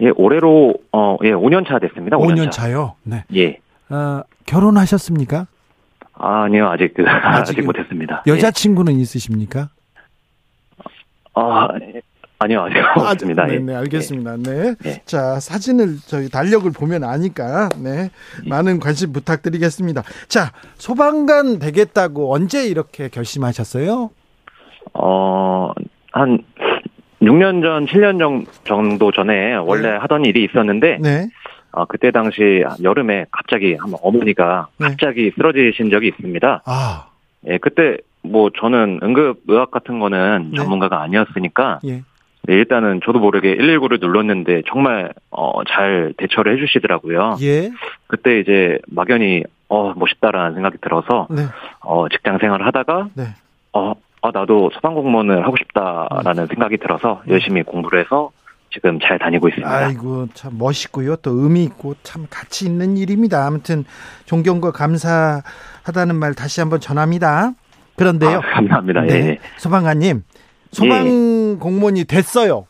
예, 0.00 0.10
올해로 0.16 0.74
어, 0.92 1.16
예, 1.24 1.32
5년 1.32 1.66
차 1.66 1.78
됐습니다. 1.78 2.16
5년, 2.16 2.46
5년 2.46 2.50
차 2.50 2.70
요? 2.72 2.94
네. 3.02 3.24
예. 3.34 3.58
어, 3.88 4.22
결혼하셨습니까? 4.46 5.46
아, 6.14 6.44
아니요, 6.44 6.68
아직, 6.70 6.94
그, 6.94 7.04
아직, 7.06 7.64
못했습니다. 7.64 8.22
여자친구는 8.26 8.96
예. 8.96 9.02
있으십니까? 9.02 9.68
아, 11.34 11.68
아니요, 12.38 12.62
아직 12.62 12.78
아, 12.78 13.10
없습니다. 13.12 13.46
네, 13.46 13.58
네, 13.58 13.74
알겠습니다. 13.74 14.36
네. 14.36 14.74
네. 14.82 15.02
자, 15.04 15.40
사진을 15.40 15.96
저희 16.06 16.28
달력을 16.28 16.70
보면 16.70 17.04
아니까, 17.04 17.68
네. 17.76 18.10
많은 18.46 18.80
관심 18.80 19.12
부탁드리겠습니다. 19.12 20.02
자, 20.28 20.52
소방관 20.76 21.58
되겠다고 21.58 22.32
언제 22.32 22.66
이렇게 22.66 23.08
결심하셨어요? 23.08 24.10
어, 24.94 25.72
한 26.12 26.38
6년 27.22 27.62
전, 27.62 27.86
7년 27.86 28.46
정도 28.64 29.10
전에 29.10 29.54
원래 29.54 29.92
네. 29.92 29.96
하던 29.96 30.24
일이 30.24 30.44
있었는데, 30.44 30.98
네. 31.74 31.80
어, 31.80 31.84
그때 31.86 32.10
당시 32.10 32.64
여름에 32.82 33.26
갑자기 33.30 33.74
한 33.74 33.92
어머니가 34.02 34.68
네. 34.78 34.88
갑자기 34.88 35.32
쓰러지신 35.34 35.90
적이 35.90 36.08
있습니다. 36.08 36.62
아. 36.64 37.06
예, 37.46 37.58
그때 37.58 37.98
뭐 38.22 38.50
저는 38.58 39.00
응급의학 39.02 39.70
같은 39.70 39.98
거는 39.98 40.50
네. 40.52 40.56
전문가가 40.56 41.02
아니었으니까 41.02 41.80
예. 41.86 42.02
네, 42.46 42.54
일단은 42.54 43.00
저도 43.04 43.18
모르게 43.18 43.56
119를 43.56 44.00
눌렀는데 44.00 44.62
정말 44.68 45.12
어, 45.30 45.64
잘 45.64 46.14
대처를 46.16 46.56
해주시더라고요. 46.56 47.36
예. 47.42 47.70
그때 48.06 48.38
이제 48.40 48.78
막연히 48.86 49.44
어 49.68 49.94
멋있다라는 49.96 50.54
생각이 50.54 50.78
들어서 50.82 51.26
네. 51.30 51.42
어 51.80 52.08
직장 52.10 52.38
생활을 52.38 52.66
하다가 52.66 53.08
네. 53.14 53.24
어 53.72 53.94
아, 54.22 54.30
나도 54.32 54.70
소방공무원을 54.74 55.44
하고 55.44 55.56
싶다라는 55.56 56.44
음. 56.44 56.46
생각이 56.48 56.78
들어서 56.78 57.22
열심히 57.28 57.62
공부를 57.62 58.00
해서 58.00 58.30
지금 58.74 58.98
잘 59.00 59.18
다니고 59.18 59.48
있습니다. 59.48 59.72
아이고 59.72 60.26
참 60.34 60.58
멋있고요. 60.58 61.16
또 61.16 61.30
의미 61.30 61.62
있고 61.64 61.94
참 62.02 62.26
가치 62.28 62.66
있는 62.66 62.96
일입니다. 62.96 63.46
아무튼 63.46 63.84
존경과 64.26 64.72
감사하다는 64.72 66.16
말 66.16 66.34
다시 66.34 66.60
한번 66.60 66.80
전합니다. 66.80 67.52
그런데요. 67.96 68.38
아, 68.38 68.40
감사합니다. 68.40 69.02
네. 69.02 69.14
예. 69.14 69.38
소방관님 69.58 70.24
소방 70.72 71.06
예. 71.06 71.56
공무원이 71.58 72.04
됐어요. 72.04 72.66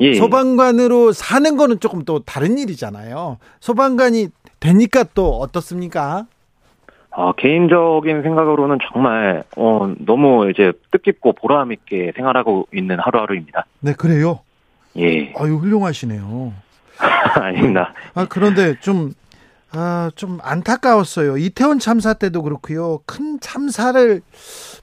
예. 0.00 0.14
소방관으로 0.14 1.12
사는 1.12 1.56
거는 1.56 1.80
조금 1.80 2.04
또 2.04 2.18
다른 2.20 2.58
일이잖아요. 2.58 3.38
소방관이 3.60 4.28
되니까 4.60 5.04
또 5.14 5.38
어떻습니까? 5.38 6.26
아, 7.10 7.32
개인적인 7.36 8.22
생각으로는 8.22 8.78
정말 8.90 9.44
어, 9.56 9.92
너무 9.98 10.50
이제 10.50 10.72
뜻깊고 10.90 11.34
보람 11.34 11.72
있게 11.72 12.12
생활하고 12.16 12.68
있는 12.74 12.98
하루하루입니다. 12.98 13.66
네, 13.80 13.92
그래요. 13.92 14.40
예. 14.98 15.32
아유, 15.36 15.56
훌륭하시네요. 15.56 16.52
아닙니다. 17.40 17.94
아, 18.14 18.26
그런데 18.28 18.78
좀, 18.80 19.12
아, 19.70 20.10
좀 20.14 20.38
안타까웠어요. 20.42 21.36
이태원 21.38 21.78
참사 21.78 22.14
때도 22.14 22.42
그렇고요. 22.42 23.00
큰 23.06 23.40
참사를 23.40 24.20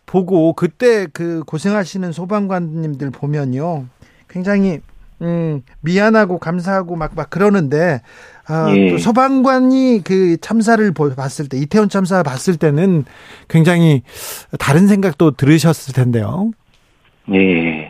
보고 0.06 0.54
그때 0.54 1.08
그 1.14 1.44
고생하시는 1.46 2.12
소방관님들 2.12 3.12
보면요. 3.12 3.86
굉장히 4.28 4.82
음, 5.22 5.62
미안하고 5.82 6.40
감사하고 6.40 6.96
막, 6.96 7.12
막 7.14 7.30
그러는데, 7.30 8.02
아, 8.48 8.74
예. 8.76 8.90
또 8.90 8.98
소방관이 8.98 10.02
그 10.04 10.38
참사를 10.40 10.94
봤을 11.16 11.50
때, 11.50 11.58
이태원 11.58 11.90
참사 11.90 12.24
봤을 12.24 12.56
때는 12.56 13.04
굉장히 13.50 14.04
다른 14.60 14.88
생각도 14.88 15.32
들으셨을 15.32 15.94
텐데요. 15.94 16.52
예. 17.34 17.89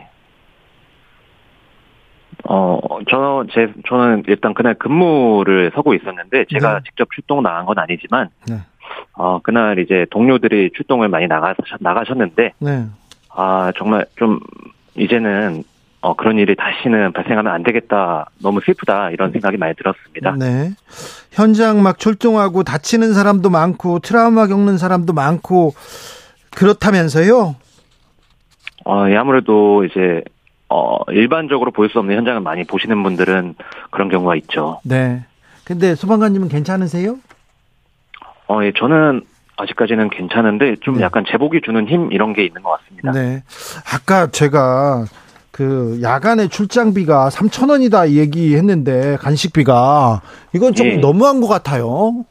어, 2.44 2.78
저, 3.08 3.44
제, 3.52 3.72
저는 3.88 4.24
일단 4.28 4.54
그날 4.54 4.74
근무를 4.74 5.70
서고 5.74 5.94
있었는데, 5.94 6.46
제가 6.50 6.74
네. 6.74 6.80
직접 6.86 7.08
출동 7.14 7.42
나간 7.42 7.66
건 7.66 7.78
아니지만, 7.78 8.28
네. 8.48 8.56
어, 9.12 9.40
그날 9.42 9.78
이제 9.78 10.06
동료들이 10.10 10.70
출동을 10.74 11.08
많이 11.08 11.26
나가, 11.26 11.54
나가셨는데, 11.80 12.52
네. 12.58 12.86
아, 13.28 13.72
정말 13.76 14.06
좀, 14.16 14.40
이제는, 14.96 15.64
어, 16.02 16.14
그런 16.14 16.38
일이 16.38 16.56
다시는 16.56 17.12
발생하면 17.12 17.52
안 17.52 17.62
되겠다. 17.62 18.30
너무 18.42 18.60
슬프다. 18.64 19.10
이런 19.10 19.32
생각이 19.32 19.58
많이 19.58 19.74
들었습니다. 19.74 20.34
네. 20.38 20.70
현장 21.30 21.82
막 21.82 21.98
출동하고 21.98 22.62
다치는 22.62 23.12
사람도 23.12 23.50
많고, 23.50 23.98
트라우마 23.98 24.46
겪는 24.46 24.78
사람도 24.78 25.12
많고, 25.12 25.74
그렇다면서요? 26.52 27.54
어, 28.86 29.06
예, 29.10 29.16
아무래도 29.16 29.84
이제, 29.84 30.22
어, 30.70 30.98
일반적으로 31.10 31.70
볼 31.72 31.88
수 31.90 31.98
없는 31.98 32.16
현장을 32.16 32.40
많이 32.40 32.64
보시는 32.64 33.02
분들은 33.02 33.56
그런 33.90 34.08
경우가 34.08 34.36
있죠. 34.36 34.80
네. 34.84 35.24
근데 35.64 35.94
소방관님은 35.94 36.48
괜찮으세요? 36.48 37.16
어, 38.48 38.62
예, 38.64 38.72
저는 38.76 39.22
아직까지는 39.56 40.10
괜찮은데 40.10 40.76
좀 40.80 40.96
네. 40.96 41.02
약간 41.02 41.24
제복이 41.28 41.60
주는 41.64 41.86
힘 41.88 42.12
이런 42.12 42.32
게 42.32 42.44
있는 42.44 42.62
것 42.62 42.78
같습니다. 42.78 43.10
네. 43.12 43.42
아까 43.92 44.28
제가 44.28 45.04
그 45.50 45.98
야간에 46.02 46.48
출장비가 46.48 47.28
3천 47.28 47.70
원이다 47.70 48.10
얘기했는데 48.12 49.16
간식비가 49.16 50.22
이건 50.54 50.74
좀 50.74 50.86
예. 50.86 50.96
너무한 50.96 51.40
것 51.40 51.48
같아요. 51.48 52.24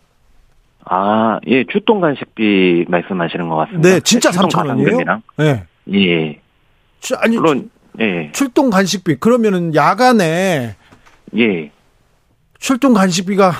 아, 0.85 1.39
예, 1.47 1.65
출동 1.65 1.99
간식비 2.01 2.85
말씀하시는 2.87 3.47
것 3.47 3.55
같습니다. 3.57 3.89
네, 3.89 3.99
진짜 3.99 4.31
3천 4.31 4.67
원이에요? 4.67 5.21
네. 5.37 5.63
예. 5.93 6.39
아니, 7.19 7.35
물론 7.37 7.69
예. 7.99 8.31
출동 8.31 8.69
간식비 8.69 9.15
그러면은 9.15 9.75
야간에 9.75 10.75
예. 11.37 11.71
출동 12.59 12.93
간식비가 12.93 13.51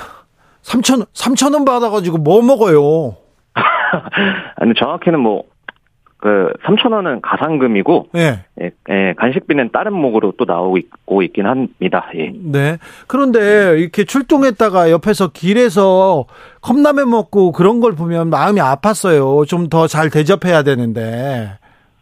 3천 0.62 1.06
3천 1.12 1.54
원 1.54 1.64
받아 1.64 1.90
가지고 1.90 2.18
뭐 2.18 2.42
먹어요? 2.42 3.16
아니 4.56 4.74
정확히는 4.78 5.20
뭐 5.20 5.50
그 6.20 6.52
3천 6.66 6.92
원은 6.92 7.22
가상금이고 7.22 8.08
예. 8.16 8.44
예. 8.60 8.70
예, 8.90 9.14
간식비는 9.16 9.70
다른 9.72 9.94
목으로 9.94 10.34
또 10.38 10.44
나오고 10.44 11.22
있긴 11.22 11.46
합니다. 11.46 12.10
예. 12.14 12.30
네. 12.34 12.76
그런데 13.06 13.78
이렇게 13.78 14.04
출동했다가 14.04 14.90
옆에서 14.90 15.28
길에서 15.28 16.26
컵라면 16.60 17.08
먹고 17.08 17.52
그런 17.52 17.80
걸 17.80 17.94
보면 17.94 18.28
마음이 18.28 18.60
아팠어요. 18.60 19.46
좀 19.48 19.70
더 19.70 19.86
잘 19.86 20.10
대접해야 20.10 20.62
되는데 20.62 21.52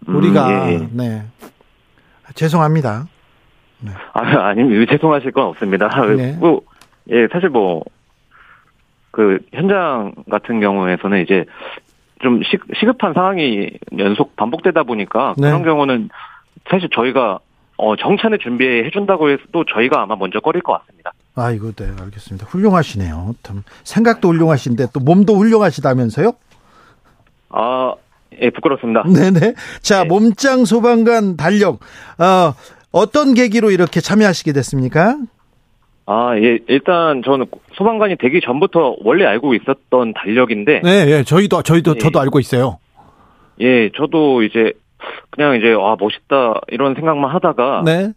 우리가 0.09 0.49
음, 0.49 0.69
예. 0.69 0.73
예. 0.75 0.89
네. 0.91 1.23
죄송합니다. 2.35 3.07
네. 3.81 3.93
아, 4.13 4.21
아니, 4.49 4.87
죄송하실 4.87 5.33
건 5.33 5.45
없습니다. 5.47 5.89
네. 6.17 6.33
뭐, 6.33 6.63
예, 7.11 7.29
사실 7.33 7.49
뭐, 7.49 7.85
그, 9.11 9.39
현장 9.53 10.13
같은 10.31 10.61
경우에서는 10.61 11.23
이제 11.23 11.45
좀 12.21 12.43
시, 12.43 12.59
시급한 12.79 13.15
상황이 13.15 13.71
연속 13.99 14.35
반복되다 14.37 14.83
보니까 14.83 15.35
네. 15.39 15.49
그런 15.49 15.63
경우는 15.63 16.11
사실 16.69 16.89
저희가 16.93 17.39
어, 17.77 17.95
정찬을 17.95 18.39
준비해 18.39 18.91
준다고 18.91 19.31
해도 19.31 19.65
저희가 19.73 20.03
아마 20.03 20.17
먼저 20.17 20.41
꺼릴 20.41 20.63
것 20.63 20.81
같습니다. 20.81 21.13
아이고, 21.37 21.71
네, 21.73 21.87
알겠습니다. 22.01 22.47
훌륭하시네요. 22.47 23.37
참, 23.45 23.63
생각도 23.85 24.29
훌륭하신데 24.31 24.89
또 24.93 24.99
몸도 24.99 25.37
훌륭하시다면서요? 25.37 26.33
아, 27.51 27.95
예, 28.41 28.51
부끄럽습니다. 28.51 29.05
네네. 29.09 29.55
자, 29.81 30.03
네. 30.03 30.09
몸짱 30.09 30.65
소방관 30.65 31.37
달력. 31.37 31.81
어, 32.19 32.55
어떤 32.93 33.35
계기로 33.35 33.71
이렇게 33.71 34.01
참여하시게 34.01 34.53
됐습니까? 34.53 35.17
아, 36.07 36.35
예, 36.39 36.59
일단 36.69 37.23
저는 37.23 37.47
소방관이 37.75 38.17
되기 38.17 38.41
전부터 38.41 38.97
원래 39.05 39.27
알고 39.27 39.55
있었던 39.55 40.15
달력인데. 40.15 40.81
네, 40.83 41.07
예, 41.09 41.23
저희도, 41.23 41.63
저희도, 41.63 41.95
예. 41.97 41.99
저도 41.99 42.19
알고 42.21 42.41
있어요. 42.41 42.79
예, 43.61 43.91
저도 43.95 44.43
이제, 44.43 44.73
그냥 45.31 45.57
이제, 45.57 45.71
와, 45.73 45.97
멋있다, 46.01 46.63
이런 46.69 46.95
생각만 46.95 47.31
하다가. 47.31 47.83
네. 47.85 48.13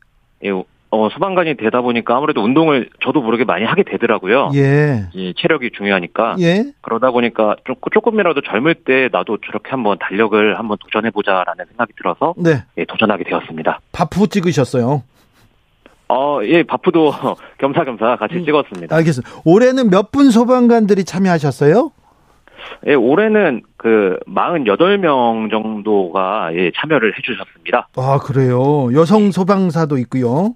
예, 0.45 0.51
어, 0.93 1.07
소방관이 1.09 1.55
되다 1.55 1.79
보니까 1.81 2.17
아무래도 2.17 2.43
운동을 2.43 2.89
저도 3.03 3.21
모르게 3.21 3.45
많이 3.45 3.63
하게 3.63 3.83
되더라고요. 3.83 4.51
예. 4.55 5.07
예 5.15 5.33
체력이 5.37 5.71
중요하니까. 5.71 6.35
예. 6.41 6.65
그러다 6.81 7.11
보니까 7.11 7.55
조금, 7.65 7.89
조금이라도 7.93 8.41
젊을 8.41 8.75
때 8.75 9.07
나도 9.11 9.37
저렇게 9.45 9.69
한번 9.69 9.97
달력을 9.99 10.59
한번 10.59 10.77
도전해보자라는 10.81 11.65
생각이 11.69 11.93
들어서. 11.95 12.33
네. 12.37 12.63
예, 12.77 12.83
도전하게 12.85 13.23
되었습니다. 13.23 13.79
바프 13.93 14.27
찍으셨어요? 14.27 15.03
어, 16.09 16.39
예, 16.43 16.63
바프도 16.63 17.13
겸사겸사 17.59 18.17
같이 18.17 18.35
음, 18.35 18.43
찍었습니다. 18.45 18.93
알겠습니다. 18.93 19.31
올해는 19.45 19.89
몇 19.89 20.11
분 20.11 20.29
소방관들이 20.29 21.05
참여하셨어요? 21.05 21.91
예, 22.87 22.93
올해는 22.95 23.61
그 23.77 24.17
48명 24.27 25.49
정도가 25.49 26.53
예, 26.53 26.71
참여를 26.75 27.13
해 27.15 27.21
주셨습니다. 27.23 27.87
아, 27.95 28.19
그래요. 28.19 28.93
여성 28.93 29.31
소방사도 29.31 29.97
있고요. 29.99 30.53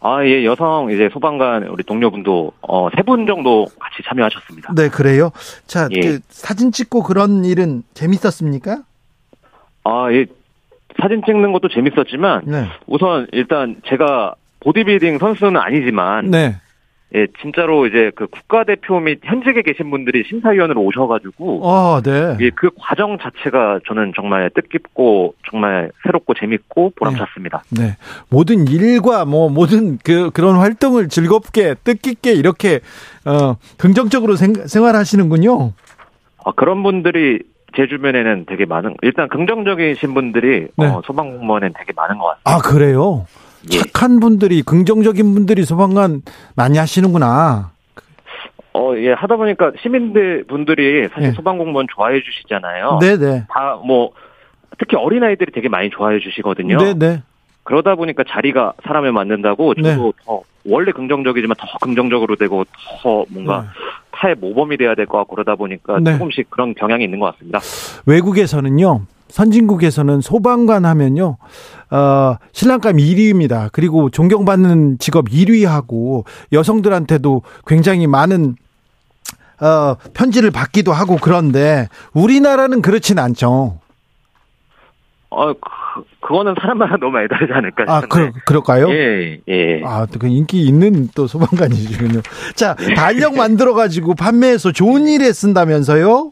아, 0.00 0.24
예, 0.24 0.44
여성 0.44 0.90
이제 0.90 1.08
소방관 1.12 1.64
우리 1.68 1.82
동료분도 1.82 2.52
어, 2.60 2.88
세 2.96 3.02
분 3.02 3.26
정도 3.26 3.66
같이 3.78 4.02
참여하셨습니다. 4.06 4.74
네, 4.74 4.88
그래요. 4.88 5.30
자, 5.66 5.88
예. 5.92 6.00
그 6.00 6.20
사진 6.28 6.70
찍고 6.70 7.02
그런 7.02 7.44
일은 7.44 7.82
재밌었습니까? 7.94 8.82
아, 9.84 10.12
예. 10.12 10.26
사진 11.00 11.22
찍는 11.24 11.52
것도 11.52 11.68
재밌었지만 11.68 12.42
네. 12.46 12.66
우선 12.86 13.26
일단 13.32 13.76
제가 13.86 14.34
보디빌딩 14.60 15.18
선수는 15.18 15.56
아니지만 15.60 16.30
네. 16.30 16.56
예, 17.16 17.26
진짜로 17.40 17.86
이제 17.86 18.10
그 18.14 18.26
국가대표 18.26 19.00
및 19.00 19.20
현직에 19.24 19.62
계신 19.62 19.90
분들이 19.90 20.22
심사위원으로 20.28 20.82
오셔가지고. 20.82 21.62
아, 21.64 22.02
네. 22.04 22.36
예, 22.40 22.50
그 22.50 22.68
과정 22.78 23.16
자체가 23.18 23.80
저는 23.88 24.12
정말 24.14 24.50
뜻깊고 24.50 25.34
정말 25.50 25.90
새롭고 26.02 26.34
재밌고 26.34 26.92
보람찼습니다. 26.94 27.62
네. 27.70 27.82
네. 27.82 27.96
모든 28.28 28.68
일과 28.68 29.24
뭐 29.24 29.48
모든 29.48 29.96
그, 30.04 30.30
그런 30.30 30.56
활동을 30.56 31.08
즐겁게 31.08 31.74
뜻깊게 31.82 32.32
이렇게, 32.32 32.80
어, 33.24 33.56
긍정적으로 33.78 34.36
생, 34.36 34.52
생활하시는군요. 34.52 35.72
아, 36.44 36.52
그런 36.54 36.82
분들이 36.82 37.40
제 37.76 37.86
주변에는 37.86 38.44
되게 38.46 38.66
많은, 38.66 38.94
일단 39.00 39.28
긍정적이신 39.28 40.12
분들이 40.12 40.68
네. 40.76 40.86
어, 40.86 41.00
소방공무원엔 41.06 41.72
되게 41.78 41.94
많은 41.96 42.18
것 42.18 42.26
같습니다. 42.26 42.54
아, 42.54 42.58
그래요? 42.58 43.26
예. 43.72 43.78
착한 43.78 44.20
분들이 44.20 44.62
긍정적인 44.62 45.34
분들이 45.34 45.64
소방관 45.64 46.22
많이 46.54 46.78
하시는구나. 46.78 47.70
어, 48.74 48.92
예, 48.96 49.12
하다 49.12 49.36
보니까 49.36 49.72
시민들 49.82 50.44
분들이 50.44 51.08
사실 51.08 51.28
예. 51.28 51.32
소방공무원 51.32 51.86
좋아해 51.94 52.20
주시잖아요. 52.20 52.98
네네. 53.00 53.46
다 53.48 53.80
뭐, 53.84 54.12
특히 54.78 54.96
어린아이들이 54.96 55.52
되게 55.52 55.68
많이 55.68 55.88
좋아해 55.90 56.18
주시거든요. 56.18 56.76
네네. 56.78 57.22
그러다 57.62 57.94
보니까 57.94 58.22
자리가 58.28 58.74
사람을 58.84 59.12
만든다고 59.12 59.74
저도 59.74 59.88
네. 59.88 59.96
더 60.24 60.42
원래 60.68 60.92
긍정적이지만 60.92 61.54
더 61.58 61.66
긍정적으로 61.80 62.36
되고 62.36 62.64
더 63.02 63.24
뭔가 63.28 63.62
네. 63.62 63.66
타의 64.12 64.34
모범이 64.36 64.76
돼야 64.76 64.94
될 64.94 65.06
것 65.06 65.18
같고 65.18 65.34
그러다 65.36 65.56
보니까 65.56 65.98
네. 66.00 66.12
조금씩 66.12 66.50
그런 66.50 66.74
경향이 66.74 67.04
있는 67.04 67.18
것 67.18 67.32
같습니다. 67.32 67.60
외국에서는요. 68.06 69.02
선진국에서는 69.28 70.20
소방관 70.20 70.84
하면요, 70.84 71.36
어, 71.90 72.36
신랑감 72.52 72.96
1위입니다. 72.96 73.68
그리고 73.72 74.08
존경받는 74.08 74.98
직업 74.98 75.28
1위하고 75.28 76.24
여성들한테도 76.52 77.42
굉장히 77.66 78.06
많은 78.06 78.54
어, 79.60 79.96
편지를 80.14 80.50
받기도 80.50 80.92
하고 80.92 81.16
그런데 81.20 81.88
우리나라는 82.12 82.82
그렇진 82.82 83.18
않죠. 83.18 83.80
어, 85.36 85.52
그, 85.52 86.02
그거는 86.20 86.54
사람마다 86.58 86.96
너무 86.96 87.12
많이 87.12 87.28
다르지 87.28 87.52
않을까 87.52 87.84
아, 87.86 88.00
그, 88.00 88.32
그럴까요? 88.46 88.88
예, 88.90 89.38
예. 89.48 89.82
아, 89.84 90.06
또그 90.06 90.26
인기 90.28 90.62
있는 90.66 91.08
또 91.14 91.26
소방관이시군요. 91.26 92.22
자, 92.54 92.74
달력 92.96 93.36
만들어가지고 93.36 94.14
판매해서 94.14 94.72
좋은 94.72 95.06
일에 95.06 95.32
쓴다면서요? 95.32 96.30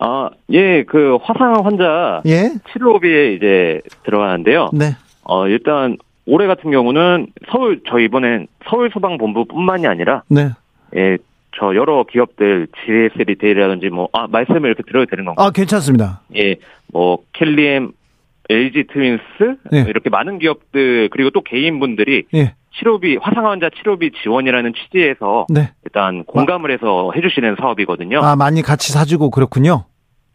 아, 0.00 0.28
예, 0.50 0.84
그 0.84 1.16
화상 1.22 1.64
환자 1.64 2.20
예? 2.26 2.52
치료비에 2.72 3.32
이제 3.34 3.80
들어가는데요. 4.04 4.70
네. 4.74 4.96
어, 5.24 5.48
일단 5.48 5.96
올해 6.26 6.46
같은 6.46 6.70
경우는 6.70 7.28
서울 7.50 7.80
저 7.88 7.98
이번엔 7.98 8.46
서울 8.68 8.90
소방 8.92 9.16
본부뿐만이 9.16 9.86
아니라 9.86 10.22
네. 10.28 10.50
예, 10.96 11.16
저 11.58 11.74
여러 11.74 12.04
기업들 12.04 12.66
GS 12.84 13.22
리테일이라든지 13.26 13.88
뭐 13.88 14.08
아, 14.12 14.26
말씀을 14.28 14.64
이렇게 14.64 14.82
드려도 14.82 15.06
되는 15.06 15.24
건가요? 15.24 15.46
아, 15.46 15.50
괜찮습니다. 15.50 16.20
예. 16.36 16.56
뭐 16.92 17.18
켈리엠 17.32 17.92
LG 18.50 18.84
트윈스 18.92 19.22
네. 19.70 19.84
이렇게 19.88 20.10
많은 20.10 20.38
기업들 20.38 21.08
그리고 21.10 21.30
또 21.30 21.42
개인분들이 21.42 22.24
예. 22.34 22.54
치료비 22.78 23.18
화상 23.20 23.46
환자 23.46 23.68
치료비 23.70 24.12
지원이라는 24.22 24.72
취지에서 24.74 25.46
네. 25.48 25.72
일단 25.84 26.24
공감을 26.24 26.72
해서 26.72 27.12
해주시는 27.14 27.56
사업이거든요. 27.60 28.20
아 28.22 28.36
많이 28.36 28.62
같이 28.62 28.92
사주고 28.92 29.30
그렇군요. 29.30 29.84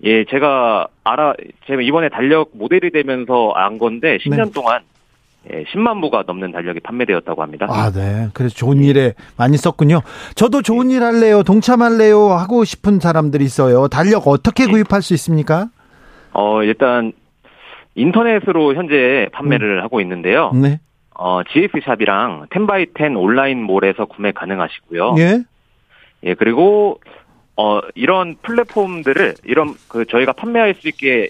예, 0.03 0.25
제가 0.25 0.87
알아 1.03 1.33
제가 1.65 1.81
이번에 1.81 2.09
달력 2.09 2.51
모델이 2.53 2.91
되면서 2.91 3.51
안 3.55 3.79
건데 3.79 4.17
10년 4.17 4.45
네. 4.45 4.51
동안 4.51 4.81
예, 5.51 5.63
10만 5.63 6.01
부가 6.01 6.23
넘는 6.27 6.51
달력이 6.51 6.81
판매되었다고 6.81 7.41
합니다. 7.41 7.67
아, 7.69 7.91
네. 7.91 8.27
그래서 8.33 8.53
좋은 8.55 8.83
일에 8.83 9.13
많이 9.37 9.55
썼군요. 9.57 10.01
저도 10.35 10.61
좋은 10.61 10.91
일 10.91 11.03
할래요, 11.03 11.41
동참할래요 11.43 12.29
하고 12.31 12.65
싶은 12.65 12.99
사람들이 12.99 13.45
있어요. 13.45 13.87
달력 13.87 14.27
어떻게 14.27 14.65
네. 14.65 14.71
구입할 14.71 15.01
수 15.01 15.13
있습니까? 15.13 15.69
어, 16.33 16.63
일단 16.63 17.13
인터넷으로 17.97 18.75
현재 18.75 19.27
판매를 19.33 19.79
음. 19.79 19.83
하고 19.83 19.99
있는데요. 20.01 20.51
네. 20.53 20.79
어, 21.19 21.41
GS샵이랑 21.51 22.45
10바이10 22.51 23.17
온라인 23.19 23.61
몰에서 23.63 24.05
구매 24.05 24.31
가능하시고요. 24.31 25.15
예. 25.17 25.43
예, 26.23 26.33
그리고 26.35 26.99
어, 27.55 27.79
이런 27.95 28.35
플랫폼들을 28.43 29.35
이런 29.43 29.73
그 29.87 30.05
저희가 30.05 30.33
판매할 30.33 30.75
수 30.79 30.87
있게 30.87 31.29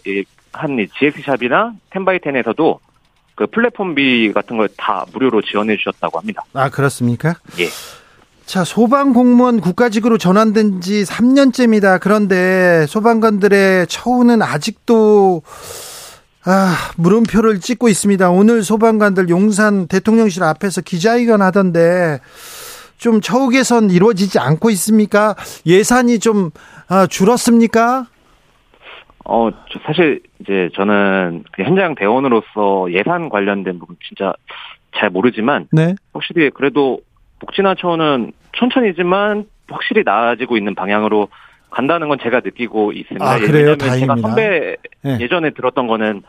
한 0.51 0.77
GS샵이나 0.99 1.73
10바이10에서도 1.91 2.79
그 3.35 3.47
플랫폼비 3.47 4.33
같은 4.33 4.57
걸 4.57 4.67
다 4.77 5.05
무료로 5.13 5.41
지원해 5.43 5.77
주셨다고 5.77 6.19
합니다. 6.19 6.43
아, 6.53 6.69
그렇습니까? 6.69 7.35
예. 7.59 7.67
자, 8.45 8.63
소방 8.63 9.13
공무원 9.13 9.61
국가직으로 9.61 10.17
전환된 10.17 10.81
지 10.81 11.03
3년째입니다. 11.03 11.99
그런데 12.01 12.85
소방관들의 12.87 13.87
처우는 13.87 14.41
아직도 14.41 15.41
아, 16.49 16.75
물음표를 16.97 17.59
찍고 17.59 17.89
있습니다. 17.89 18.29
오늘 18.29 18.63
소방관들 18.63 19.27
용산 19.27 19.89
대통령실 19.89 20.43
앞에서 20.43 20.81
기자회견 20.81 21.41
하던데 21.41 22.19
좀 22.97 23.19
처우 23.19 23.49
개선 23.49 23.91
이루어지지 23.91 24.39
않고 24.39 24.69
있습니까? 24.69 25.35
예산이 25.65 26.19
좀 26.19 26.51
아, 26.87 27.05
줄었습니까? 27.05 28.05
어, 29.25 29.49
사실 29.85 30.21
이제 30.39 30.69
저는 30.73 31.43
그 31.51 31.63
현장 31.63 31.95
대원으로서 31.95 32.93
예산 32.93 33.27
관련된 33.27 33.77
부분 33.77 33.97
진짜 34.07 34.31
잘 34.95 35.09
모르지만 35.09 35.67
네. 35.73 35.95
확실히 36.13 36.49
그래도 36.51 37.01
복지나 37.39 37.75
차원은 37.75 38.31
천천히지만 38.57 39.47
확실히 39.67 40.03
나아지고 40.05 40.55
있는 40.55 40.75
방향으로 40.75 41.27
간다는 41.69 42.07
건 42.07 42.17
제가 42.21 42.41
느끼고 42.43 42.93
있습니다. 42.93 43.25
아, 43.25 43.37
그래요? 43.39 43.75
다행입니다. 43.75 44.15
제가 44.15 44.27
선배 44.27 44.77
네. 45.01 45.17
예전에 45.19 45.51
들었던 45.51 45.87
거는 45.87 46.23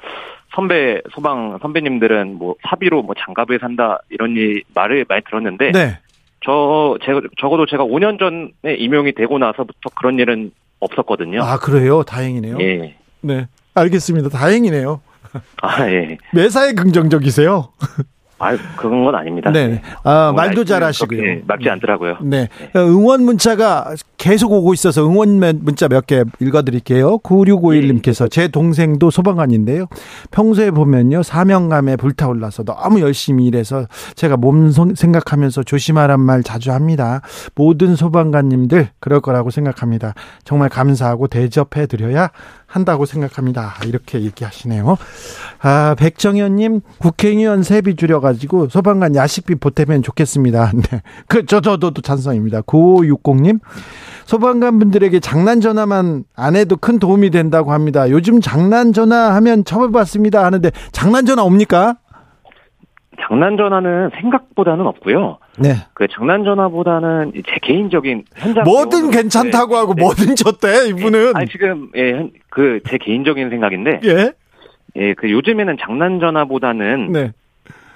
선배 0.54 1.00
소방 1.12 1.58
선배님들은 1.62 2.38
뭐 2.38 2.56
사비로 2.68 3.02
뭐 3.02 3.14
장갑을 3.18 3.58
산다 3.60 4.00
이런 4.10 4.36
이 4.36 4.62
말을 4.74 5.04
많이 5.08 5.22
들었는데 5.24 5.72
네. 5.72 5.98
저 6.44 6.96
제가 7.04 7.20
적어도 7.38 7.66
제가 7.66 7.84
5년 7.84 8.18
전에 8.18 8.74
임용이 8.74 9.12
되고 9.12 9.38
나서부터 9.38 9.90
그런 9.96 10.18
일은 10.18 10.52
없었거든요. 10.80 11.42
아 11.42 11.58
그래요? 11.58 12.02
다행이네요. 12.02 12.58
예. 12.60 12.96
네, 13.20 13.46
알겠습니다. 13.74 14.28
다행이네요. 14.28 15.00
아 15.62 15.90
예. 15.90 16.16
매사에 16.32 16.72
긍정적이세요. 16.72 17.72
아, 18.38 18.56
그런 18.76 19.04
건 19.04 19.14
아닙니다. 19.14 19.50
네. 19.50 19.68
네. 19.68 19.82
아, 20.04 20.32
말도 20.34 20.64
잘하시고요. 20.64 21.42
맞지 21.46 21.68
않더라고요. 21.70 22.18
네. 22.22 22.48
네. 22.72 22.80
응원 22.80 23.24
문자가 23.24 23.94
계속 24.16 24.52
오고 24.52 24.74
있어서 24.74 25.04
응원 25.06 25.38
문자 25.60 25.88
몇 25.88 26.06
개 26.08 26.24
읽어드릴게요. 26.40 27.18
9651님께서 27.18 28.30
제 28.30 28.48
동생도 28.48 29.10
소방관인데요. 29.10 29.86
평소에 30.30 30.70
보면요. 30.70 31.22
사명감에 31.22 31.96
불타올라서 31.96 32.64
너무 32.64 33.00
열심히 33.00 33.46
일해서 33.46 33.86
제가 34.14 34.36
몸 34.38 34.70
생각하면서 34.70 35.64
조심하란 35.64 36.20
말 36.20 36.42
자주 36.42 36.72
합니다. 36.72 37.20
모든 37.54 37.94
소방관님들 37.94 38.88
그럴 39.00 39.20
거라고 39.20 39.50
생각합니다. 39.50 40.14
정말 40.44 40.68
감사하고 40.70 41.26
대접해드려야 41.26 42.30
한다고 42.68 43.06
생각합니다. 43.06 43.76
이렇게 43.86 44.20
얘기하시네요. 44.20 44.98
아, 45.62 45.96
백정현님, 45.98 46.82
국회의원 46.98 47.62
세비 47.62 47.96
줄여가지고 47.96 48.68
소방관 48.68 49.16
야식비 49.16 49.54
보태면 49.54 50.02
좋겠습니다. 50.02 50.72
네. 50.76 51.02
그, 51.26 51.46
저, 51.46 51.62
저도 51.62 51.90
찬성입니다. 52.02 52.60
9560님, 52.62 53.60
소방관 54.26 54.78
분들에게 54.78 55.18
장난 55.20 55.62
전화만 55.62 56.24
안 56.36 56.56
해도 56.56 56.76
큰 56.76 56.98
도움이 56.98 57.30
된다고 57.30 57.72
합니다. 57.72 58.10
요즘 58.10 58.42
장난 58.42 58.92
전화 58.92 59.34
하면 59.36 59.64
처벌받습니다 59.64 60.44
하는데 60.44 60.70
장난 60.92 61.24
전화 61.24 61.42
옵니까? 61.44 61.96
장난 63.20 63.56
전화는 63.56 64.10
생각보다는 64.20 64.86
없고요. 64.86 65.38
네. 65.58 65.74
그 65.94 66.06
장난 66.10 66.44
전화보다는 66.44 67.32
제 67.34 67.58
개인적인 67.62 68.24
현장 68.36 68.64
뭐든 68.64 69.10
괜찮다고 69.10 69.76
하고 69.76 69.94
네. 69.94 70.02
뭐든 70.02 70.36
줬대 70.36 70.88
이분은. 70.88 71.36
아니 71.36 71.48
지금 71.48 71.90
예, 71.96 72.28
그 72.50 72.80
제 72.88 72.98
개인적인 72.98 73.50
생각인데. 73.50 74.00
예. 74.04 74.32
예, 74.96 75.14
그 75.14 75.30
요즘에는 75.30 75.76
장난 75.80 76.18
전화보다는 76.20 77.12
네. 77.12 77.32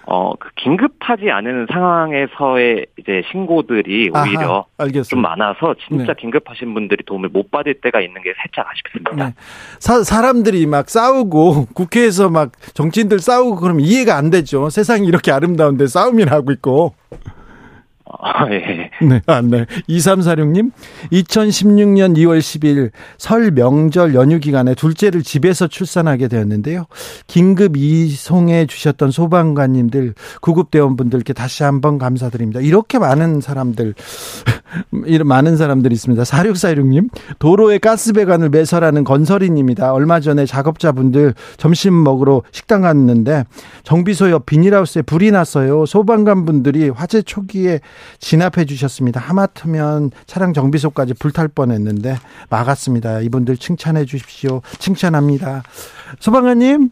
어, 0.07 0.35
그 0.39 0.49
긴급하지 0.57 1.31
않은 1.31 1.67
상황에서의 1.71 2.87
이제 2.99 3.23
신고들이 3.31 4.11
오히려 4.11 4.67
아하, 4.77 4.91
좀 5.09 5.23
많아서 5.23 5.75
진짜 5.87 6.07
네. 6.07 6.15
긴급하신 6.19 6.75
분들이 6.75 7.05
도움을 7.05 7.29
못 7.29 7.51
받을 7.51 7.75
때가 7.75 8.01
있는 8.01 8.21
게 8.23 8.33
살짝 8.37 8.67
아쉽습니다. 8.71 9.29
네. 9.29 9.35
사, 9.79 10.03
사람들이 10.03 10.67
막 10.67 10.89
싸우고 10.89 11.69
국회에서 11.75 12.31
막 12.31 12.53
정치인들 12.75 13.21
싸우고 13.21 13.57
그러면 13.57 13.81
이해가 13.85 14.17
안 14.17 14.31
되죠. 14.31 14.71
세상이 14.71 15.07
이렇게 15.07 15.31
아름다운데 15.31 15.87
싸움이나 15.87 16.33
하고 16.33 16.53
있고. 16.53 16.95
아, 18.21 18.47
예. 18.51 18.91
네. 19.05 19.21
아, 19.27 19.41
네. 19.41 19.65
2346님, 19.89 20.71
2016년 21.13 22.17
2월 22.19 22.39
10일 22.41 22.91
설 23.17 23.51
명절 23.51 24.15
연휴 24.15 24.39
기간에 24.39 24.75
둘째를 24.75 25.23
집에서 25.23 25.67
출산하게 25.67 26.29
되었는데요. 26.29 26.85
긴급 27.27 27.77
이송해 27.77 28.67
주셨던 28.67 29.11
소방관님들, 29.11 30.15
구급대원분들께 30.41 31.33
다시 31.33 31.63
한번 31.63 31.99
감사드립니다. 31.99 32.61
이렇게 32.61 32.99
많은 32.99 33.41
사람들, 33.41 33.95
이런 35.07 35.27
많은 35.27 35.57
사람들이 35.57 35.95
있습니다. 35.95 36.23
4646님, 36.23 37.09
도로에 37.39 37.79
가스배관을 37.79 38.51
매설하는 38.51 39.05
건설인입니다. 39.05 39.93
얼마 39.93 40.21
전에 40.21 40.45
작업자분들 40.45 41.35
점심 41.57 42.03
먹으러 42.03 42.43
식당 42.51 42.83
갔는데 42.83 43.45
정비소 43.85 44.31
옆 44.31 44.47
비닐하우스에 44.47 45.03
불이 45.03 45.31
났어요. 45.31 45.87
소방관 45.87 46.45
분들이 46.45 46.89
화재 46.89 47.23
초기에 47.23 47.81
진압해 48.19 48.65
주셨습니다. 48.65 49.21
하마터면 49.21 50.11
차량 50.27 50.53
정비소까지 50.53 51.15
불탈 51.15 51.49
뻔했는데 51.49 52.17
막았습니다. 52.51 53.21
이분들 53.21 53.57
칭찬해 53.57 54.05
주십시오. 54.05 54.63
칭찬합니다. 54.79 55.63
소방관님. 56.21 56.91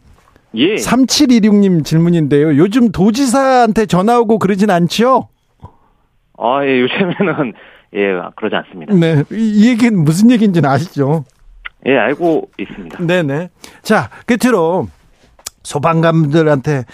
예. 0.55 0.75
3716님 0.75 1.85
질문인데요. 1.85 2.57
요즘 2.57 2.91
도지사한테 2.91 3.87
전화 3.87 4.19
오고 4.19 4.39
그러진 4.39 4.71
않죠? 4.71 5.29
아, 6.39 6.65
예, 6.65 6.81
요즘에는 6.81 7.53
예, 7.95 8.13
그러지 8.37 8.57
않습니다. 8.57 8.95
네. 8.95 9.23
이 9.31 9.69
얘기는 9.69 9.97
무슨 9.99 10.31
얘기인지는 10.31 10.69
아시죠? 10.69 11.25
예, 11.87 11.97
알고 11.97 12.51
있습니다. 12.59 12.99
네네. 13.05 13.51
자, 13.83 14.11
끝으로 14.27 14.89
소방관들한테 15.63 16.85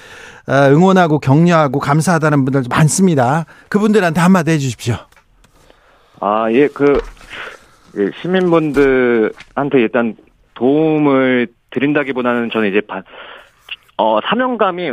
어, 0.48 0.52
응원하고 0.70 1.18
격려하고 1.18 1.79
감사하다는 1.81 2.44
분들 2.44 2.62
많습니다. 2.68 3.44
그분들한테 3.68 4.20
한마디 4.20 4.52
해주십시오. 4.52 4.94
아, 6.20 6.50
예, 6.52 6.66
그, 6.68 7.00
예, 7.98 8.11
시민분들한테 8.22 9.81
일단 9.81 10.16
도움을 10.55 11.48
드린다기보다는 11.70 12.50
저는 12.50 12.70
이제, 12.70 12.81
어, 13.98 14.20
사명감이 14.22 14.92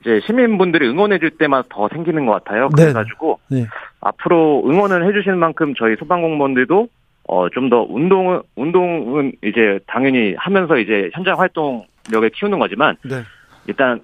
이제 0.00 0.20
시민분들이 0.26 0.88
응원해줄 0.88 1.30
때마다 1.38 1.68
더 1.70 1.88
생기는 1.88 2.26
것 2.26 2.32
같아요. 2.32 2.68
네. 2.76 2.84
그래가지고, 2.84 3.38
네. 3.48 3.66
앞으로 4.00 4.62
응원을 4.66 5.06
해주시는 5.08 5.38
만큼 5.38 5.74
저희 5.78 5.96
소방공무원들도 5.96 6.88
어, 7.28 7.48
좀 7.50 7.68
더 7.70 7.86
운동은, 7.88 8.42
운동은 8.56 9.32
이제 9.44 9.78
당연히 9.86 10.34
하면서 10.36 10.76
이제 10.78 11.10
현장 11.12 11.38
활동 11.38 11.84
력을 12.10 12.28
키우는 12.30 12.58
거지만, 12.58 12.96
네. 13.02 13.22
일단 13.66 14.00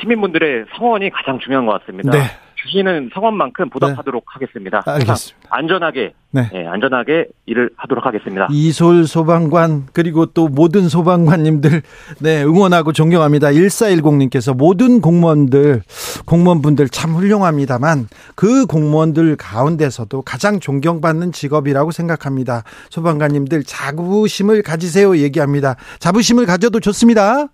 시민분들의 0.00 0.66
성원이 0.76 1.10
가장 1.10 1.38
중요한 1.38 1.66
것 1.66 1.80
같습니다. 1.80 2.10
네. 2.10 2.18
주시는 2.62 3.10
성원만큼 3.14 3.70
보답하도록 3.70 4.22
네. 4.22 4.26
하겠습니다. 4.26 4.82
알겠습니다. 4.86 5.48
안전하게, 5.50 6.12
네. 6.30 6.48
네. 6.52 6.66
안전하게 6.66 7.26
일을 7.46 7.70
하도록 7.76 8.04
하겠습니다. 8.04 8.48
이솔 8.50 9.06
소방관 9.06 9.88
그리고 9.92 10.26
또 10.26 10.48
모든 10.48 10.88
소방관님들 10.88 11.82
네 12.20 12.42
응원하고 12.44 12.92
존경합니다. 12.92 13.48
1410님께서 13.48 14.56
모든 14.56 15.00
공무원들 15.00 15.82
공무원분들 16.24 16.88
참 16.88 17.12
훌륭합니다만 17.12 18.08
그 18.34 18.66
공무원들 18.66 19.36
가운데서도 19.36 20.22
가장 20.22 20.60
존경받는 20.60 21.32
직업이라고 21.32 21.90
생각합니다. 21.90 22.62
소방관님들 22.90 23.64
자부심을 23.64 24.62
가지세요 24.62 25.16
얘기합니다. 25.16 25.76
자부심을 25.98 26.46
가져도 26.46 26.80
좋습니다. 26.80 27.48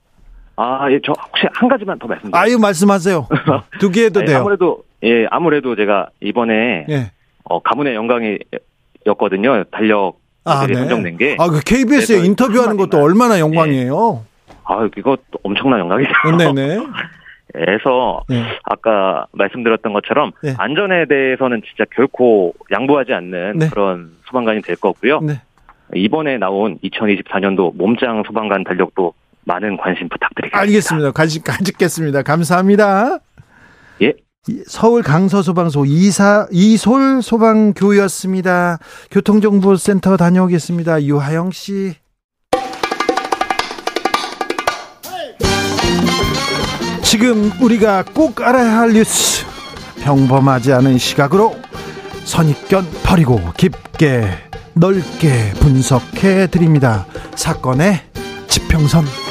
아, 0.60 0.90
예, 0.90 0.98
저 1.04 1.12
혹시 1.12 1.46
한 1.52 1.68
가지만 1.68 1.96
더 2.00 2.08
말씀드릴게요. 2.08 2.40
아유, 2.42 2.58
말씀하세요. 2.58 3.28
두 3.78 3.90
개 3.92 4.06
해도 4.06 4.24
돼요. 4.24 4.38
아무래도, 4.38 4.82
예, 5.04 5.24
아무래도 5.30 5.76
제가 5.76 6.08
이번에, 6.20 6.84
예. 6.88 7.12
어, 7.44 7.60
가문의 7.62 7.94
영광이었거든요. 7.94 9.64
달력. 9.70 10.14
아, 10.44 10.66
네. 10.66 10.74
선정된 10.74 11.16
게. 11.16 11.36
아, 11.38 11.46
그 11.48 11.60
KBS에 11.64 12.24
인터뷰하는 12.24 12.76
것도 12.76 12.98
얼마나 13.00 13.38
영광이에요. 13.38 14.24
예. 14.24 14.54
아, 14.64 14.88
이거 14.96 15.16
엄청난 15.44 15.78
영광이죠. 15.80 16.10
네네. 16.38 16.78
그래서 17.54 18.22
네. 18.28 18.42
아까 18.64 19.26
말씀드렸던 19.32 19.92
것처럼 19.92 20.32
네. 20.42 20.54
안전에 20.58 21.06
대해서는 21.06 21.62
진짜 21.66 21.84
결코 21.94 22.52
양보하지 22.70 23.12
않는 23.14 23.58
네. 23.58 23.68
그런 23.68 24.10
소방관이 24.26 24.60
될 24.62 24.76
거고요. 24.76 25.20
네. 25.20 25.40
이번에 25.94 26.36
나온 26.36 26.78
2024년도 26.84 27.74
몸짱 27.76 28.24
소방관 28.26 28.64
달력도 28.64 29.14
많은 29.48 29.78
관심 29.78 30.08
부탁드리겠습니다. 30.08 30.60
알겠습니다. 30.60 31.10
관심 31.12 31.42
가지겠습니다. 31.42 32.22
감사합니다. 32.22 33.18
예. 34.02 34.12
서울 34.66 35.02
강서 35.02 35.42
소방서 35.42 35.84
이사 35.86 36.46
이솔 36.52 37.22
소방교였습니다. 37.22 38.78
교통정보센터 39.10 40.16
다녀오겠습니다. 40.16 41.02
유하영 41.02 41.50
씨. 41.50 41.94
지금 47.02 47.50
우리가 47.60 48.04
꼭 48.14 48.42
알아야 48.42 48.80
할 48.80 48.92
뉴스 48.92 49.46
평범하지 50.02 50.74
않은 50.74 50.98
시각으로 50.98 51.56
선입견 52.24 52.84
버리고 53.02 53.40
깊게 53.56 54.28
넓게 54.74 55.52
분석해 55.58 56.48
드립니다. 56.48 57.06
사건의 57.34 58.00
지평선. 58.48 59.27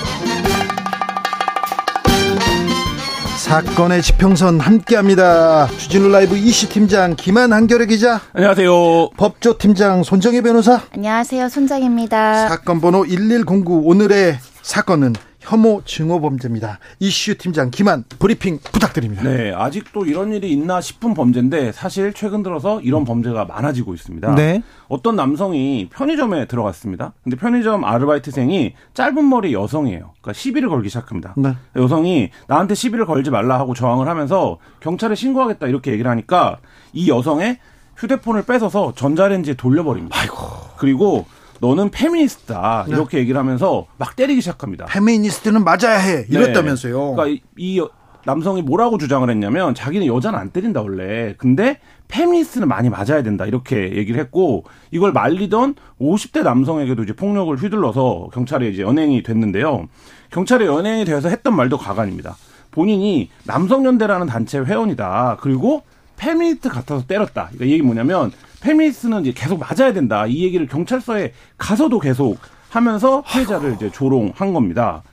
사건의 3.47 4.01
지평선 4.01 4.59
함께합니다. 4.59 5.67
주진우 5.67 6.09
라이브 6.09 6.35
이시 6.35 6.67
팀장 6.67 7.15
김한 7.15 7.53
한결의 7.53 7.87
기자. 7.87 8.19
안녕하세요. 8.33 9.11
법조 9.11 9.57
팀장 9.57 10.03
손정혜 10.03 10.41
변호사. 10.41 10.81
안녕하세요. 10.93 11.47
손정입니다. 11.47 12.49
사건 12.49 12.81
번호 12.81 13.05
1109 13.05 13.83
오늘의 13.85 14.37
사건은 14.63 15.13
혐오 15.47 15.81
증오 15.85 16.19
범죄입니다. 16.19 16.79
이슈 16.99 17.37
팀장 17.37 17.71
김한 17.71 18.03
브리핑 18.19 18.59
부탁드립니다. 18.59 19.23
네, 19.23 19.53
아직도 19.53 20.05
이런 20.05 20.33
일이 20.33 20.51
있나 20.51 20.81
싶은 20.81 21.13
범죄인데 21.13 21.71
사실 21.71 22.11
최근 22.11 22.43
들어서 22.43 22.81
이런 22.81 23.05
범죄가 23.05 23.45
많아지고 23.45 23.93
있습니다. 23.93 24.35
네. 24.35 24.61
어떤 24.89 25.15
남성이 25.15 25.87
편의점에 25.89 26.47
들어갔습니다. 26.47 27.13
근데 27.23 27.37
편의점 27.37 27.85
아르바이트생이 27.85 28.73
짧은 28.93 29.29
머리 29.29 29.53
여성이에요. 29.53 30.11
그러니까 30.21 30.33
시비를 30.33 30.67
걸기 30.67 30.89
시작합니다. 30.89 31.33
네. 31.37 31.53
여성이 31.77 32.29
나한테 32.47 32.75
시비를 32.75 33.05
걸지 33.05 33.31
말라 33.31 33.57
하고 33.57 33.73
저항을 33.73 34.09
하면서 34.09 34.57
경찰에 34.81 35.15
신고하겠다 35.15 35.67
이렇게 35.67 35.93
얘기를 35.93 36.11
하니까 36.11 36.57
이 36.91 37.09
여성의 37.09 37.59
휴대폰을 37.95 38.43
뺏어서 38.43 38.93
전자레인지에 38.95 39.53
돌려버립니다. 39.53 40.19
아이고. 40.19 40.37
그리고 40.77 41.25
너는 41.59 41.89
페미니스트다 41.89 42.85
네. 42.87 42.93
이렇게 42.93 43.17
얘기를 43.19 43.39
하면서 43.39 43.87
막 43.97 44.15
때리기 44.15 44.41
시작합니다. 44.41 44.85
페미니스트는 44.85 45.63
맞아야 45.63 45.97
해 45.97 46.25
이랬다면서요. 46.29 46.97
네. 46.97 47.15
그러니까 47.15 47.27
이, 47.27 47.41
이 47.57 47.87
남성이 48.25 48.61
뭐라고 48.61 48.97
주장을 48.97 49.27
했냐면 49.29 49.73
자기는 49.73 50.05
여자는 50.05 50.37
안 50.37 50.49
때린다 50.49 50.81
원래. 50.81 51.35
근데 51.37 51.79
페미니스트는 52.09 52.67
많이 52.67 52.89
맞아야 52.89 53.23
된다 53.23 53.45
이렇게 53.45 53.95
얘기를 53.95 54.19
했고 54.19 54.65
이걸 54.91 55.13
말리던 55.13 55.75
50대 56.01 56.43
남성에게도 56.43 57.03
이제 57.03 57.13
폭력을 57.13 57.55
휘둘러서 57.55 58.29
경찰에 58.33 58.67
이제 58.67 58.81
연행이 58.81 59.23
됐는데요. 59.23 59.87
경찰에 60.31 60.65
연행이 60.65 61.05
되어서 61.05 61.29
했던 61.29 61.55
말도 61.55 61.77
가관입니다. 61.77 62.35
본인이 62.71 63.29
남성연대라는 63.45 64.27
단체 64.27 64.59
회원이다. 64.59 65.37
그리고 65.39 65.83
페미니스트 66.17 66.69
같아서 66.69 67.05
때렸다. 67.05 67.49
그러니까 67.51 67.65
이게 67.65 67.81
뭐냐면 67.81 68.31
페미니스트는 68.61 69.21
이제 69.21 69.33
계속 69.35 69.59
맞아야 69.59 69.93
된다. 69.93 70.25
이 70.27 70.43
얘기를 70.43 70.67
경찰서에 70.67 71.31
가서도 71.57 71.99
계속 71.99 72.37
하면서 72.69 73.23
피해자를 73.23 73.75
이제 73.75 73.89
조롱한 73.91 74.53
겁니다. 74.53 75.03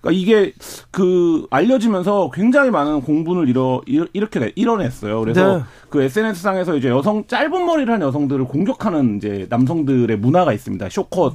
그러니까 0.00 0.20
이게 0.20 0.52
그 0.90 1.46
알려지면서 1.50 2.30
굉장히 2.32 2.70
많은 2.70 3.00
공분을 3.00 3.48
이뤄 3.48 3.82
이렇게 3.86 4.52
이뤄냈어요. 4.54 5.20
그래서 5.20 5.58
네. 5.58 5.64
그 5.90 6.02
SNS 6.02 6.42
상에서 6.42 6.76
이제 6.76 6.88
여성 6.88 7.26
짧은 7.26 7.66
머리를 7.66 7.92
한 7.92 8.02
여성들을 8.02 8.44
공격하는 8.44 9.16
이제 9.16 9.46
남성들의 9.48 10.16
문화가 10.18 10.52
있습니다. 10.52 10.88
숏컷 10.90 11.34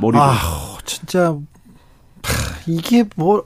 머리를. 0.00 0.20
아, 0.20 0.34
진짜 0.84 1.36
이게 2.66 3.04
뭐 3.16 3.44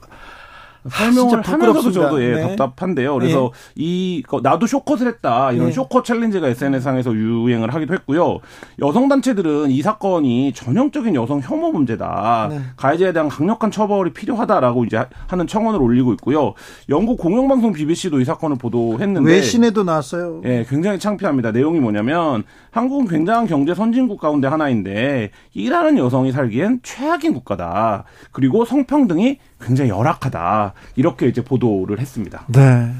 설명을 0.89 1.41
하면서도 1.41 1.91
저도 1.91 2.23
예, 2.23 2.35
네. 2.35 2.41
답답한데요. 2.55 3.15
그래서 3.15 3.51
네. 3.53 3.71
이 3.75 4.23
나도 4.41 4.65
쇼컷을 4.65 5.07
했다 5.07 5.51
이런 5.51 5.67
네. 5.67 5.71
쇼컷 5.71 6.05
챌린지가 6.05 6.47
SNS상에서 6.47 7.13
유행을 7.13 7.73
하기도 7.73 7.93
했고요. 7.93 8.39
여성 8.79 9.07
단체들은 9.07 9.71
이 9.71 9.81
사건이 9.81 10.53
전형적인 10.53 11.15
여성 11.15 11.39
혐오 11.41 11.71
문제다. 11.71 12.47
네. 12.49 12.59
가해자에 12.77 13.13
대한 13.13 13.29
강력한 13.29 13.69
처벌이 13.69 14.13
필요하다라고 14.13 14.85
이제 14.85 15.05
하는 15.27 15.47
청원을 15.47 15.81
올리고 15.81 16.13
있고요. 16.13 16.53
영국 16.89 17.19
공영방송 17.19 17.73
BBC도 17.73 18.19
이 18.19 18.25
사건을 18.25 18.57
보도했는데 18.57 19.29
외신에도 19.29 19.83
나왔어요. 19.83 20.41
예, 20.45 20.65
굉장히 20.67 20.97
창피합니다. 20.99 21.51
내용이 21.51 21.79
뭐냐면 21.79 22.43
한국은 22.71 23.07
굉장한 23.07 23.47
경제 23.47 23.75
선진국 23.75 24.19
가운데 24.19 24.47
하나인데 24.47 25.31
일하는 25.53 25.97
여성이 25.97 26.31
살기엔 26.31 26.79
최악인 26.83 27.33
국가다. 27.33 28.05
그리고 28.31 28.65
성평등이 28.65 29.37
굉장히 29.61 29.89
열악하다. 29.89 30.73
이렇게 30.95 31.27
이제 31.27 31.43
보도를 31.43 31.99
했습니다. 31.99 32.43
네. 32.47 32.93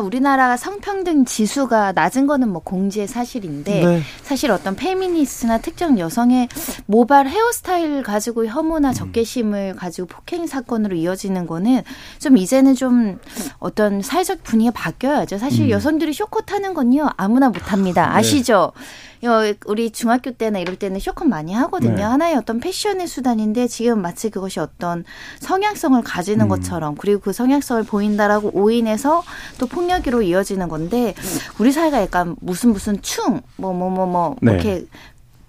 우리나라가 0.00 0.56
성평등 0.56 1.24
지수가 1.24 1.92
낮은 1.92 2.26
거는 2.26 2.48
뭐 2.48 2.62
공지의 2.62 3.06
사실인데 3.06 3.84
네. 3.84 4.02
사실 4.22 4.50
어떤 4.50 4.74
페미니스트나 4.74 5.58
특정 5.58 5.98
여성의 5.98 6.48
모발 6.86 7.28
헤어스타일 7.28 8.02
가지고 8.02 8.46
혐오나 8.46 8.88
음. 8.88 8.94
적개심을 8.94 9.76
가지고 9.76 10.08
폭행 10.08 10.46
사건으로 10.46 10.96
이어지는 10.96 11.46
거는 11.46 11.82
좀 12.18 12.36
이제는 12.36 12.74
좀 12.74 13.18
어떤 13.58 14.02
사회적 14.02 14.42
분위기가 14.42 14.72
바뀌어야죠. 14.74 15.38
사실 15.38 15.66
음. 15.66 15.70
여성들이 15.70 16.12
쇼컷 16.12 16.52
하는 16.52 16.74
건요 16.74 17.08
아무나 17.16 17.48
못합니다. 17.48 18.06
네. 18.06 18.18
아시죠? 18.18 18.72
네. 18.74 19.54
우리 19.64 19.90
중학교 19.90 20.32
때나 20.32 20.58
이럴 20.58 20.76
때는 20.76 21.00
쇼컷 21.00 21.26
많이 21.26 21.54
하거든요. 21.54 21.94
네. 21.94 22.02
하나의 22.02 22.36
어떤 22.36 22.60
패션의 22.60 23.06
수단인데 23.06 23.68
지금 23.68 24.02
마치 24.02 24.28
그것이 24.28 24.60
어떤 24.60 25.04
성향성을 25.40 26.02
가지는 26.02 26.46
음. 26.46 26.48
것처럼 26.48 26.94
그리고 26.96 27.20
그 27.20 27.32
성향성을 27.32 27.84
보인다라고 27.84 28.50
오인해서 28.52 29.22
또 29.58 29.66
폭 29.74 29.83
력으로 29.88 30.22
이어지는 30.22 30.68
건데 30.68 31.14
우리 31.58 31.72
사회가 31.72 32.00
약간 32.02 32.36
무슨 32.40 32.72
무슨 32.72 33.00
충 33.02 33.40
뭐 33.56 33.72
뭐 33.72 33.90
뭐뭐 33.90 34.06
뭐, 34.06 34.06
뭐, 34.06 34.36
네. 34.42 34.52
이렇게 34.52 34.86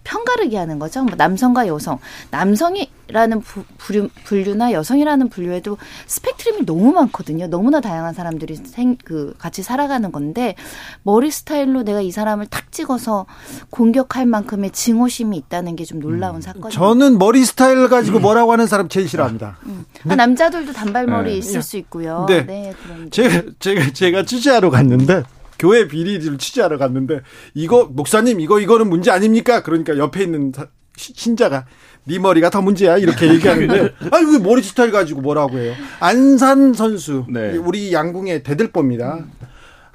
편가르기 0.05 0.55
하는 0.55 0.79
거죠. 0.79 1.03
뭐 1.03 1.15
남성과 1.17 1.67
여성, 1.67 1.99
남성이라는 2.31 3.41
부, 3.41 3.63
분류, 3.77 4.09
분류나 4.23 4.71
여성이라는 4.71 5.29
분류에도 5.29 5.77
스펙트럼이 6.07 6.65
너무 6.65 6.93
많거든요. 6.93 7.47
너무나 7.47 7.81
다양한 7.81 8.13
사람들이 8.13 8.55
생, 8.55 8.95
그 9.03 9.33
같이 9.37 9.63
살아가는 9.63 10.11
건데 10.11 10.55
머리 11.03 11.31
스타일로 11.31 11.83
내가 11.83 12.01
이 12.01 12.11
사람을 12.11 12.47
탁 12.47 12.71
찍어서 12.71 13.25
공격할 13.69 14.25
만큼의 14.25 14.71
증오심이 14.71 15.35
있다는 15.37 15.75
게 15.75 15.85
좀 15.85 15.99
놀라운 15.99 16.37
음. 16.37 16.41
사건이에요. 16.41 16.71
저는 16.71 17.17
머리 17.17 17.45
스타일 17.45 17.87
가지고 17.87 18.17
음. 18.17 18.21
뭐라고 18.23 18.51
하는 18.51 18.67
사람 18.67 18.89
제일 18.89 19.07
싫어합니다. 19.07 19.57
음. 19.65 19.85
네. 20.03 20.13
아, 20.13 20.15
남자들도 20.15 20.73
단발머리 20.73 21.31
네. 21.31 21.37
있을 21.37 21.61
수 21.61 21.77
있고요. 21.77 22.25
네, 22.27 22.45
네 22.45 22.73
제가 23.11 23.43
제가 23.59 23.93
제가 23.93 24.23
취재하러 24.23 24.69
갔는데 24.69 25.23
교회 25.59 25.87
비리를 25.87 26.37
취재하러 26.37 26.77
갔는데 26.77 27.21
이거 27.53 27.85
목사님 27.85 28.39
이거 28.39 28.59
이거는 28.59 28.89
문제 28.89 29.11
아닙니까? 29.11 29.63
그러니까 29.63 29.97
옆에 29.97 30.23
있는 30.23 30.51
신자가 30.97 31.65
네 32.05 32.19
머리가 32.19 32.49
더 32.49 32.61
문제야 32.61 32.97
이렇게 32.97 33.27
얘기하는데 33.27 33.93
아니 34.11 34.31
왜 34.31 34.39
머리 34.39 34.61
스타일 34.61 34.91
가지고 34.91 35.21
뭐라고 35.21 35.57
해요? 35.57 35.73
안산 35.99 36.73
선수 36.73 37.25
네. 37.29 37.57
우리 37.57 37.93
양궁의 37.93 38.43
대들보입니다. 38.43 39.25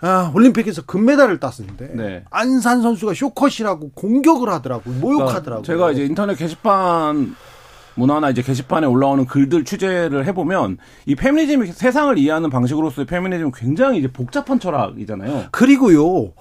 아, 0.02 0.32
올림픽에서 0.34 0.82
금메달을 0.82 1.40
땄었는데 1.40 1.92
네. 1.94 2.24
안산 2.30 2.82
선수가 2.82 3.12
쇼컷이라고 3.14 3.90
공격을 3.90 4.48
하더라고 4.48 4.90
모욕하더라고. 4.90 5.62
그러니까 5.62 5.66
제가 5.66 5.92
이제 5.92 6.04
인터넷 6.04 6.36
게시판 6.36 7.36
문화나 7.94 8.30
이제 8.30 8.42
게시판에 8.42 8.86
올라오는 8.86 9.26
글들 9.26 9.64
취재를 9.64 10.26
해보면 10.26 10.78
이 11.06 11.14
페미니즘이 11.14 11.68
세상을 11.72 12.16
이해하는 12.18 12.50
방식으로서의 12.50 13.06
페미니즘은 13.06 13.52
굉장히 13.52 13.98
이제 13.98 14.08
복잡한 14.08 14.60
철학이잖아요. 14.60 15.46
그리고요, 15.50 16.32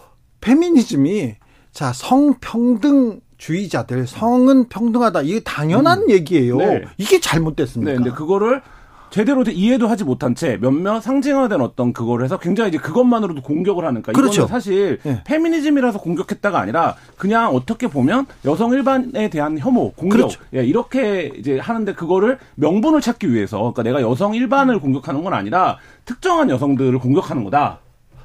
페미니즘이 0.42 1.36
자, 1.72 1.94
성평등 1.94 3.22
주의자들 3.38 4.06
성은 4.06 4.68
평등하다 4.68 5.22
이게 5.22 5.40
당연한 5.40 6.04
음. 6.04 6.10
얘기예요. 6.10 6.58
네. 6.58 6.84
이게 6.98 7.20
잘못됐습니까? 7.20 7.92
네, 7.92 7.98
근데 7.98 8.12
그거를 8.12 8.62
제대로 9.10 9.44
이해도 9.44 9.88
하지 9.88 10.04
못한 10.04 10.36
채 10.36 10.58
몇몇 10.58 11.02
상징화된 11.02 11.62
어떤 11.62 11.94
그거를 11.94 12.26
해서 12.26 12.38
굉장히 12.38 12.70
이제 12.70 12.78
그것만으로도 12.78 13.42
공격을 13.42 13.86
하는 13.86 14.02
거니까 14.02 14.20
그렇죠. 14.20 14.42
이거는 14.42 14.48
사실 14.48 15.00
네. 15.04 15.22
페미니즘이라서 15.26 16.00
공격했다가 16.00 16.60
아니라 16.60 16.96
그냥 17.18 17.56
어떻게 17.56 17.88
보면 17.88 18.28
여성 18.46 18.74
일반에 18.74 19.30
대한 19.30 19.58
혐오, 19.58 19.92
공격 19.94 20.18
그렇죠. 20.18 20.42
예, 20.54 20.64
이렇게 20.64 21.32
이제 21.38 21.60
하는데 21.60 21.94
그거를 21.94 22.38
명분을 22.56 23.02
찾기 23.02 23.32
위해서 23.34 23.58
그러니까 23.58 23.84
내가 23.84 24.02
여성 24.02 24.36
일반을 24.36 24.80
공격하는 24.80 25.24
건 25.24 25.34
아니라 25.34 25.78
특정한 26.06 26.50
여성들을 26.50 27.00
공격하는 27.00 27.44
거다. 27.44 27.80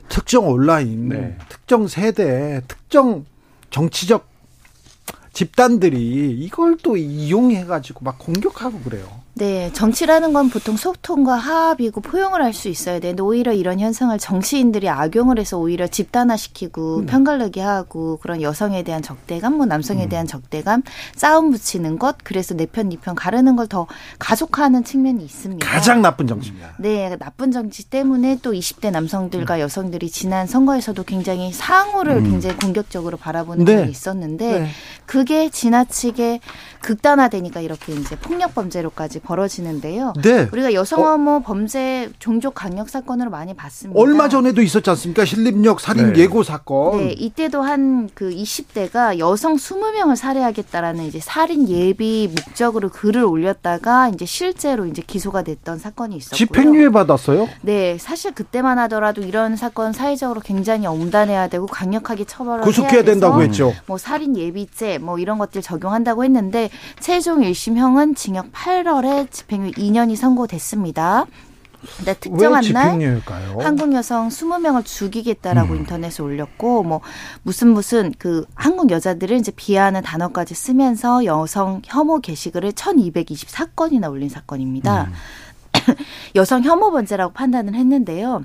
특정 0.08 0.48
온라인, 0.48 1.08
네. 1.08 1.36
특정 1.48 1.88
세대, 1.88 2.60
특정 2.68 3.24
정치적 3.70 4.26
집단들이 5.32 6.30
이걸 6.38 6.76
또 6.82 6.96
이용해가지고 6.96 8.04
막 8.04 8.18
공격하고 8.18 8.80
그래요. 8.80 9.23
네, 9.36 9.72
정치라는 9.72 10.32
건 10.32 10.48
보통 10.48 10.76
소통과 10.76 11.34
화합이고 11.34 12.00
포용을 12.00 12.42
할 12.42 12.54
수 12.54 12.68
있어야 12.68 13.00
되는데 13.00 13.20
오히려 13.20 13.52
이런 13.52 13.80
현상을 13.80 14.16
정치인들이 14.16 14.88
악용을 14.88 15.40
해서 15.40 15.58
오히려 15.58 15.88
집단화시키고 15.88 16.98
음. 16.98 17.06
편가르기 17.06 17.58
하고 17.58 18.16
그런 18.18 18.42
여성에 18.42 18.84
대한 18.84 19.02
적대감, 19.02 19.56
뭐 19.56 19.66
남성에 19.66 20.04
음. 20.04 20.08
대한 20.08 20.26
적대감, 20.28 20.82
싸움 21.16 21.50
붙이는 21.50 21.98
것, 21.98 22.16
그래서 22.22 22.54
내 22.54 22.66
편, 22.66 22.90
니편 22.90 23.16
가르는 23.16 23.56
걸 23.56 23.64
더 23.66 23.86
가속화하는 24.20 24.84
측면이 24.84 25.24
있습니다. 25.24 25.66
가장 25.66 26.00
나쁜 26.02 26.26
정치입니다. 26.28 26.74
네, 26.78 27.16
나쁜 27.18 27.50
정치 27.50 27.88
때문에 27.88 28.38
또 28.42 28.52
20대 28.52 28.90
남성들과 28.92 29.56
음. 29.56 29.60
여성들이 29.60 30.10
지난 30.10 30.46
선거에서도 30.46 31.02
굉장히 31.04 31.50
상호를 31.50 32.18
음. 32.18 32.30
굉장히 32.30 32.56
공격적으로 32.58 33.16
바라보는 33.16 33.64
네. 33.64 33.78
점이 33.78 33.90
있었는데 33.90 34.60
네. 34.60 34.68
그게 35.06 35.48
지나치게 35.48 36.40
극단화되니까 36.84 37.60
이렇게 37.60 37.92
이제 37.92 38.16
폭력 38.16 38.54
범죄로까지 38.54 39.20
벌어지는데요. 39.20 40.12
네. 40.22 40.48
우리가 40.52 40.72
여성 40.74 41.02
혐오 41.02 41.36
어. 41.36 41.40
범죄 41.40 42.10
종족 42.18 42.54
강력 42.54 42.88
사건으로 42.88 43.30
많이 43.30 43.54
봤습니다. 43.54 43.98
얼마 44.00 44.28
전에도 44.28 44.62
있었지 44.62 44.88
않습니까? 44.90 45.24
신림역 45.24 45.80
살인 45.80 46.12
네. 46.12 46.20
예고 46.20 46.42
사건. 46.42 46.98
네, 46.98 47.12
이때도 47.12 47.62
한 47.62 48.04
그 48.14 48.30
20대가 48.30 49.18
여성 49.18 49.56
20명을 49.56 50.16
살해하겠다라는 50.16 51.04
이제 51.04 51.20
살인 51.20 51.68
예비 51.68 52.28
목적으로 52.34 52.88
글을 52.88 53.24
올렸다가 53.24 54.08
이제 54.08 54.24
실제로 54.24 54.86
이제 54.86 55.02
기소가 55.04 55.42
됐던 55.42 55.78
사건이 55.78 56.16
있었고요. 56.16 56.36
집행유예 56.36 56.90
받았어요? 56.90 57.48
네, 57.62 57.96
사실 57.98 58.32
그때만 58.32 58.78
하더라도 58.80 59.22
이런 59.22 59.56
사건 59.56 59.92
사회적으로 59.92 60.40
굉장히 60.40 60.86
엄단해야 60.86 61.48
되고 61.48 61.66
강력하게 61.66 62.24
처벌을 62.24 62.62
구속해야 62.62 63.04
된다고 63.04 63.42
했죠. 63.42 63.72
뭐 63.86 63.98
살인 63.98 64.36
예비죄 64.36 64.98
뭐 64.98 65.18
이런 65.18 65.38
것들 65.38 65.62
적용한다고 65.62 66.24
했는데 66.24 66.70
최종 67.00 67.40
1심형은 67.40 68.16
징역 68.16 68.52
8월에 68.52 69.30
집행유예 69.30 69.72
2년이 69.72 70.16
선고됐습니다. 70.16 71.26
근데 71.96 72.14
특정한 72.14 72.64
날 72.72 73.22
한국 73.60 73.92
여성 73.92 74.28
20명을 74.28 74.84
죽이겠다라고 74.84 75.74
음. 75.74 75.78
인터넷에 75.80 76.22
올렸고 76.22 76.82
뭐 76.82 77.00
무슨 77.42 77.68
무슨 77.68 78.12
그 78.18 78.46
한국 78.54 78.90
여자들을 78.90 79.36
이제 79.36 79.52
비하하는 79.54 80.02
단어까지 80.02 80.54
쓰면서 80.54 81.24
여성 81.24 81.82
혐오 81.84 82.20
게시글을 82.20 82.72
1224건이나 82.72 84.10
올린 84.10 84.28
사건입니다. 84.28 85.04
음. 85.04 85.12
여성 86.36 86.62
혐오 86.62 86.90
범죄라고 86.90 87.32
판단을 87.34 87.74
했는데요. 87.74 88.44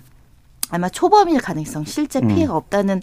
아마 0.72 0.90
초범일 0.90 1.42
가능성, 1.42 1.86
실제 1.86 2.22
피해가 2.22 2.54
음. 2.54 2.58
없다는 2.58 3.02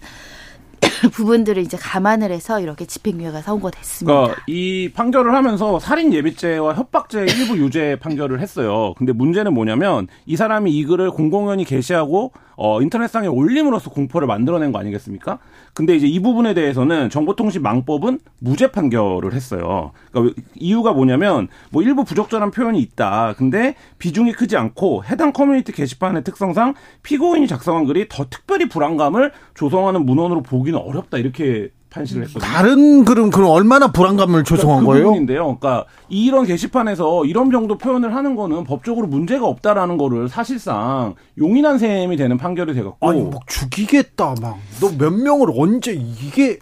부분들을 1.12 1.62
이제 1.62 1.76
감안을 1.76 2.30
해서 2.30 2.60
이렇게 2.60 2.84
집행유예가 2.86 3.42
선고됐습니다. 3.42 4.14
그러니까 4.14 4.42
이 4.46 4.90
판결을 4.94 5.34
하면서 5.34 5.78
살인 5.78 6.12
예비죄와 6.12 6.74
협박죄 6.74 7.26
일부 7.26 7.58
유죄 7.58 7.96
판결을 8.00 8.40
했어요. 8.40 8.94
근데 8.96 9.12
문제는 9.12 9.52
뭐냐면 9.54 10.08
이 10.26 10.36
사람이 10.36 10.70
이 10.70 10.84
글을 10.84 11.10
공공연히 11.10 11.64
게시하고 11.64 12.32
어, 12.56 12.80
인터넷상에 12.80 13.26
올림으로써 13.26 13.90
공포를 13.90 14.26
만들어낸 14.26 14.72
거 14.72 14.78
아니겠습니까? 14.78 15.38
근데 15.76 15.94
이제 15.94 16.06
이 16.06 16.20
부분에 16.20 16.54
대해서는 16.54 17.10
정보통신망법은 17.10 18.20
무죄 18.38 18.72
판결을 18.72 19.34
했어요. 19.34 19.92
그러니까 20.10 20.40
이유가 20.54 20.94
뭐냐면 20.94 21.48
뭐 21.70 21.82
일부 21.82 22.02
부적절한 22.02 22.50
표현이 22.50 22.80
있다. 22.80 23.34
근데 23.36 23.74
비중이 23.98 24.32
크지 24.32 24.56
않고 24.56 25.04
해당 25.04 25.34
커뮤니티 25.34 25.72
게시판의 25.72 26.24
특성상 26.24 26.72
피고인이 27.02 27.46
작성한 27.46 27.84
글이 27.84 28.06
더 28.08 28.24
특별히 28.30 28.70
불안감을 28.70 29.32
조성하는 29.52 30.06
문헌으로 30.06 30.42
보기는 30.42 30.78
어렵다. 30.78 31.18
이렇게 31.18 31.68
판시를 31.96 32.22
했거든요. 32.24 32.48
다른 32.50 33.04
글은 33.04 33.30
그럼 33.30 33.50
얼마나 33.50 33.88
불안감을 33.90 34.44
조성한 34.44 34.84
그러니까 34.84 34.86
그 34.86 34.92
거예요? 34.92 35.04
부분인데요. 35.06 35.56
그러니까 35.58 35.84
이런 36.08 36.44
게시판에서 36.46 37.24
이런 37.24 37.50
정도 37.50 37.76
표현을 37.78 38.14
하는 38.14 38.36
거는 38.36 38.64
법적으로 38.64 39.06
문제가 39.06 39.46
없다라는 39.46 39.96
거를 39.96 40.28
사실상 40.28 41.14
용인한 41.38 41.78
셈이 41.78 42.16
되는 42.16 42.36
판결이 42.36 42.74
돼갖고 42.74 43.08
아니 43.08 43.22
막 43.22 43.40
죽이겠다 43.46 44.34
막 44.40 44.56
너 44.80 44.90
몇 44.98 45.10
명을 45.12 45.48
언제 45.56 45.92
이게 45.92 46.58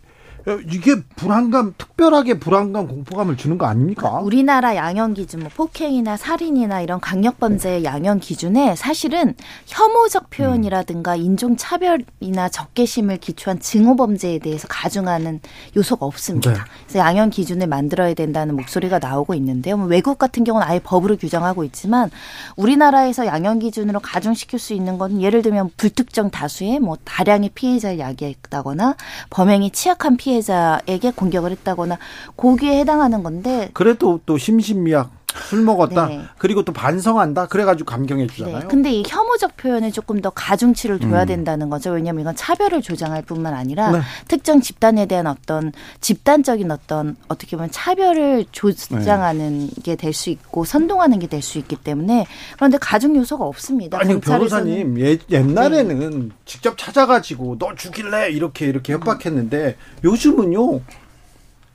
이게 0.70 1.02
불안감 1.16 1.74
특별하게 1.78 2.38
불안감 2.38 2.86
공포감을 2.86 3.36
주는 3.36 3.56
거 3.56 3.66
아닙니까? 3.66 4.20
우리나라 4.20 4.76
양형 4.76 5.14
기준 5.14 5.40
뭐 5.40 5.50
폭행이나 5.54 6.18
살인이나 6.18 6.82
이런 6.82 7.00
강력 7.00 7.40
범죄의 7.40 7.84
양형 7.84 8.20
기준에 8.20 8.76
사실은 8.76 9.34
혐오적 9.66 10.28
표현이라든가 10.28 11.14
음. 11.14 11.20
인종 11.20 11.56
차별이나 11.56 12.50
적개심을 12.50 13.16
기초한 13.18 13.58
증오 13.58 13.96
범죄에 13.96 14.38
대해서 14.38 14.68
가중하는 14.68 15.40
요소가 15.76 16.04
없습니다. 16.04 16.52
네. 16.52 16.58
그래서 16.86 16.98
양형 16.98 17.30
기준을 17.30 17.66
만들어야 17.66 18.12
된다는 18.12 18.56
목소리가 18.56 18.98
나오고 18.98 19.34
있는데요. 19.34 19.78
뭐 19.78 19.86
외국 19.86 20.18
같은 20.18 20.44
경우는 20.44 20.66
아예 20.66 20.78
법으로 20.78 21.16
규정하고 21.16 21.64
있지만 21.64 22.10
우리나라에서 22.56 23.24
양형 23.24 23.60
기준으로 23.60 24.00
가중시킬 24.00 24.58
수 24.58 24.74
있는 24.74 24.98
건 24.98 25.22
예를 25.22 25.40
들면 25.40 25.70
불특정 25.78 26.30
다수의 26.30 26.80
뭐 26.80 26.98
다량의 27.04 27.50
피해자를 27.54 27.98
야기했다거나 27.98 28.96
범행이 29.30 29.70
취약한 29.70 30.16
피해 30.18 30.33
피해자에게 30.34 31.12
공격을 31.12 31.52
했다거나 31.52 31.98
고기에 32.36 32.80
해당하는 32.80 33.22
건데 33.22 33.70
그래도 33.72 34.20
또 34.26 34.38
심신미약 34.38 35.23
술 35.48 35.62
먹었다. 35.62 36.06
네. 36.06 36.22
그리고 36.38 36.62
또 36.64 36.72
반성한다. 36.72 37.46
그래가지고 37.46 37.86
감경해 37.90 38.26
주잖아요. 38.28 38.58
네. 38.60 38.66
근데 38.66 38.90
이 38.92 39.02
혐오적 39.06 39.56
표현에 39.56 39.90
조금 39.90 40.20
더 40.20 40.30
가중치를 40.30 41.00
둬야 41.00 41.22
음. 41.22 41.26
된다는 41.26 41.68
거죠. 41.70 41.90
왜냐하면 41.90 42.22
이건 42.22 42.36
차별을 42.36 42.82
조장할 42.82 43.22
뿐만 43.22 43.52
아니라 43.52 43.90
네. 43.90 44.00
특정 44.28 44.60
집단에 44.60 45.06
대한 45.06 45.26
어떤 45.26 45.72
집단적인 46.00 46.70
어떤 46.70 47.16
어떻게 47.28 47.56
보면 47.56 47.70
차별을 47.70 48.44
조장하는 48.52 49.66
네. 49.68 49.82
게될 49.82 50.12
수 50.12 50.30
있고 50.30 50.64
선동하는 50.64 51.18
게 51.18 51.26
될 51.26 51.42
수 51.42 51.58
있기 51.58 51.76
때문에 51.76 52.26
그런데 52.54 52.78
가중 52.78 53.16
요소가 53.16 53.44
없습니다. 53.44 53.98
아니 53.98 54.20
변호사님 54.20 55.00
예, 55.00 55.18
옛날에는 55.30 56.28
네. 56.28 56.34
직접 56.44 56.78
찾아가지고 56.78 57.58
너 57.58 57.74
죽일래 57.74 58.30
이렇게 58.30 58.66
이렇게 58.66 58.92
협박했는데 58.92 59.76
요즘은요 60.04 60.80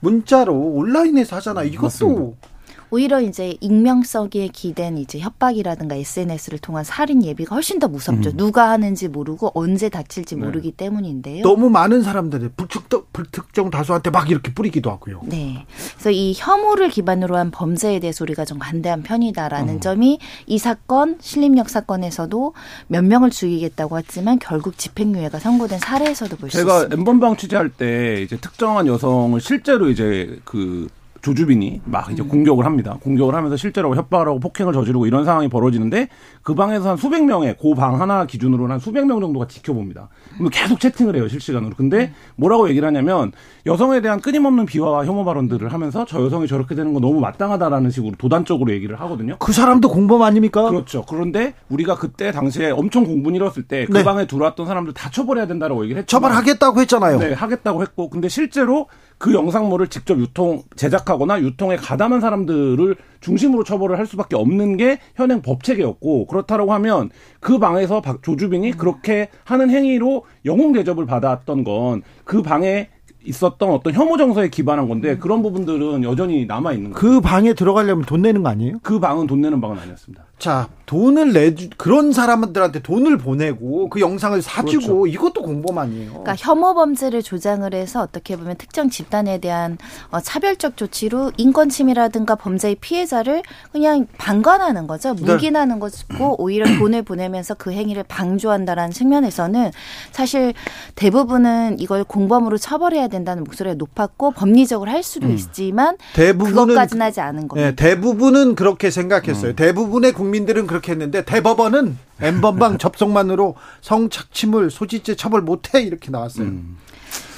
문자로 0.00 0.54
온라인에서 0.54 1.36
하잖아. 1.36 1.62
이것도 1.62 1.82
맞습니다. 1.82 2.48
오히려 2.90 3.20
이제 3.20 3.56
익명성에 3.60 4.48
기댄 4.52 4.98
이제 4.98 5.18
협박이라든가 5.20 5.94
SNS를 5.94 6.58
통한 6.58 6.84
살인 6.84 7.24
예비가 7.24 7.54
훨씬 7.54 7.78
더 7.78 7.88
무섭죠. 7.88 8.30
음. 8.30 8.36
누가 8.36 8.70
하는지 8.70 9.08
모르고 9.08 9.52
언제 9.54 9.88
다칠지 9.88 10.36
네. 10.36 10.44
모르기 10.44 10.72
때문인데요. 10.72 11.42
너무 11.42 11.70
많은 11.70 12.02
사람들이 12.02 12.48
불특정, 12.56 13.04
불특정 13.12 13.70
다수한테 13.70 14.10
막 14.10 14.30
이렇게 14.30 14.52
뿌리기도 14.52 14.90
하고요. 14.90 15.20
네. 15.24 15.64
그래서 15.94 16.10
이 16.10 16.34
혐오를 16.36 16.88
기반으로 16.88 17.36
한 17.36 17.50
범죄에 17.50 18.00
대해서 18.00 18.24
우리가 18.24 18.44
좀 18.44 18.58
관대한 18.58 19.02
편이다라는 19.02 19.74
음. 19.74 19.80
점이 19.80 20.18
이 20.46 20.58
사건 20.58 21.18
신림역 21.20 21.68
사건에서도 21.70 22.54
몇 22.88 23.04
명을 23.04 23.30
죽이겠다고 23.30 23.98
했지만 23.98 24.38
결국 24.38 24.76
집행유예가 24.78 25.38
선고된 25.38 25.78
사례에서도 25.78 26.36
볼 26.36 26.50
수 26.50 26.58
있습니다. 26.58 26.80
제가 26.88 26.94
엠번방 26.94 27.36
취재할 27.36 27.68
때 27.70 28.20
이제 28.22 28.36
특정한 28.36 28.86
여성을 28.86 29.40
실제로 29.40 29.88
이제 29.88 30.38
그 30.44 30.88
조주빈이 31.22 31.82
막 31.84 32.10
이제 32.10 32.22
음. 32.22 32.28
공격을 32.28 32.64
합니다. 32.64 32.96
공격을 33.02 33.34
하면서 33.34 33.56
실제로 33.56 33.94
협박을 33.94 34.28
하고 34.28 34.38
폭행을 34.40 34.72
저지르고 34.72 35.06
이런 35.06 35.24
상황이 35.24 35.48
벌어지는데 35.48 36.08
그 36.42 36.54
방에서 36.54 36.90
한 36.90 36.96
수백 36.96 37.24
명의 37.24 37.56
그 37.60 37.74
방 37.74 38.00
하나 38.00 38.26
기준으로 38.26 38.68
한 38.70 38.78
수백 38.78 39.06
명 39.06 39.20
정도가 39.20 39.46
지켜봅니다. 39.46 40.08
그럼 40.36 40.50
계속 40.50 40.80
채팅을 40.80 41.16
해요 41.16 41.28
실시간으로. 41.28 41.74
근데 41.76 42.12
뭐라고 42.36 42.68
얘기를 42.68 42.86
하냐면 42.86 43.32
여성에 43.66 44.00
대한 44.00 44.20
끊임없는 44.20 44.66
비화와 44.66 45.06
혐오 45.06 45.24
발언들을 45.24 45.72
하면서 45.72 46.04
저 46.04 46.22
여성이 46.24 46.46
저렇게 46.48 46.74
되는 46.74 46.92
거 46.92 47.00
너무 47.00 47.20
마땅하다라는 47.20 47.90
식으로 47.90 48.14
도단적으로 48.18 48.72
얘기를 48.72 48.98
하거든요. 49.00 49.36
그 49.38 49.52
사람도 49.52 49.88
공범 49.90 50.22
아닙니까? 50.22 50.68
그렇죠. 50.68 51.04
그런데 51.08 51.54
우리가 51.68 51.94
그때 51.96 52.32
당시에 52.32 52.70
엄청 52.70 53.04
공분 53.04 53.34
일었을 53.34 53.62
때그 53.64 53.92
네. 53.92 54.04
방에 54.04 54.26
들어왔던 54.26 54.66
사람들 54.66 54.94
다 54.94 55.10
처벌해야 55.10 55.46
된다라고 55.46 55.84
얘기를 55.84 56.00
했죠. 56.00 56.16
처벌하겠다고 56.16 56.80
했잖아요. 56.80 57.18
네, 57.18 57.32
하겠다고 57.32 57.82
했고 57.82 58.10
근데 58.10 58.28
실제로 58.28 58.88
그 59.20 59.34
영상물을 59.34 59.88
직접 59.88 60.18
유통 60.18 60.62
제작하거나 60.76 61.42
유통에 61.42 61.76
가담한 61.76 62.22
사람들을 62.22 62.96
중심으로 63.20 63.64
처벌을 63.64 63.98
할 63.98 64.06
수밖에 64.06 64.34
없는 64.34 64.78
게 64.78 64.98
현행 65.14 65.42
법 65.42 65.62
체계였고 65.62 66.26
그렇다라고 66.26 66.72
하면 66.72 67.10
그 67.38 67.58
방에서 67.58 68.00
조주빈이 68.22 68.72
그렇게 68.72 69.28
하는 69.44 69.68
행위로 69.68 70.24
영웅 70.46 70.72
대접을 70.72 71.04
받았던 71.04 71.64
건 71.64 72.02
그 72.24 72.42
방에 72.42 72.88
있었던 73.24 73.70
어떤 73.70 73.92
혐오 73.92 74.16
정서에 74.16 74.48
기반한 74.48 74.88
건데 74.88 75.18
그런 75.18 75.42
부분들은 75.42 76.04
여전히 76.04 76.46
남아 76.46 76.72
있는 76.72 76.92
거예요. 76.92 76.94
그 76.94 77.20
방에 77.20 77.52
들어가려면 77.52 78.04
돈 78.06 78.22
내는 78.22 78.42
거 78.42 78.48
아니에요? 78.48 78.78
그 78.82 78.98
방은 78.98 79.26
돈 79.26 79.40
내는 79.40 79.60
방은 79.60 79.78
아니었습니다. 79.78 80.24
자, 80.40 80.68
돈을 80.86 81.32
내주 81.34 81.68
그런 81.76 82.10
사람들한테 82.10 82.80
돈을 82.80 83.16
보내고 83.18 83.88
그 83.90 84.00
영상을 84.00 84.42
사주고 84.42 85.02
그렇죠. 85.02 85.06
이것도 85.06 85.42
공범 85.42 85.78
아니에요. 85.78 86.08
그러니까 86.08 86.34
혐오 86.36 86.74
범죄를 86.74 87.22
조장을 87.22 87.72
해서 87.72 88.00
어떻게 88.00 88.36
보면 88.36 88.56
특정 88.56 88.90
집단에 88.90 89.38
대한 89.38 89.78
어, 90.10 90.18
차별적 90.18 90.76
조치로 90.76 91.30
인권 91.36 91.68
침해라든가 91.68 92.34
범죄의 92.34 92.76
피해자를 92.80 93.42
그냥 93.70 94.08
방관하는 94.18 94.88
거죠. 94.88 95.14
네. 95.14 95.22
묵인하는 95.22 95.76
네. 95.76 95.80
것이고 95.80 96.36
오히려 96.42 96.66
돈을 96.78 97.02
보내면서 97.02 97.54
그 97.54 97.70
행위를 97.70 98.02
방조한다라는 98.02 98.90
측면에서는 98.90 99.70
사실 100.10 100.54
대부분은 100.96 101.78
이걸 101.78 102.02
공범으로 102.02 102.58
처벌해야 102.58 103.06
된다는 103.06 103.44
목소리가 103.44 103.74
높았고 103.74 104.32
법리적으로 104.32 104.90
할 104.90 105.04
수도 105.04 105.26
음. 105.26 105.34
있지만 105.34 105.98
대부분은 106.14 106.66
그것까지는 106.66 107.06
하지 107.06 107.20
않은 107.20 107.46
겁니다. 107.46 107.70
네, 107.70 107.76
대부분은 107.76 108.56
그렇게 108.56 108.90
생각했어요. 108.90 109.52
음. 109.52 109.56
대부분의 109.56 110.12
국 110.14 110.29
민들은 110.30 110.66
그렇게 110.66 110.92
했는데 110.92 111.24
대법원은 111.24 111.98
엠번방 112.20 112.78
접속만으로 112.78 113.56
성착취물 113.80 114.70
소지죄 114.70 115.16
처벌 115.16 115.42
못해 115.42 115.82
이렇게 115.82 116.10
나왔어요. 116.10 116.46
음. 116.46 116.78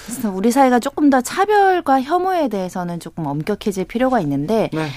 그래서 0.07 0.31
우리 0.31 0.51
사회가 0.51 0.81
조금 0.81 1.11
더 1.11 1.21
차별과 1.21 2.03
혐오에 2.03 2.49
대해서는 2.49 3.01
조금 3.01 3.27
엄격해질 3.27 3.85
필요가 3.87 4.21
있는데 4.21 4.69
네. 4.73 4.89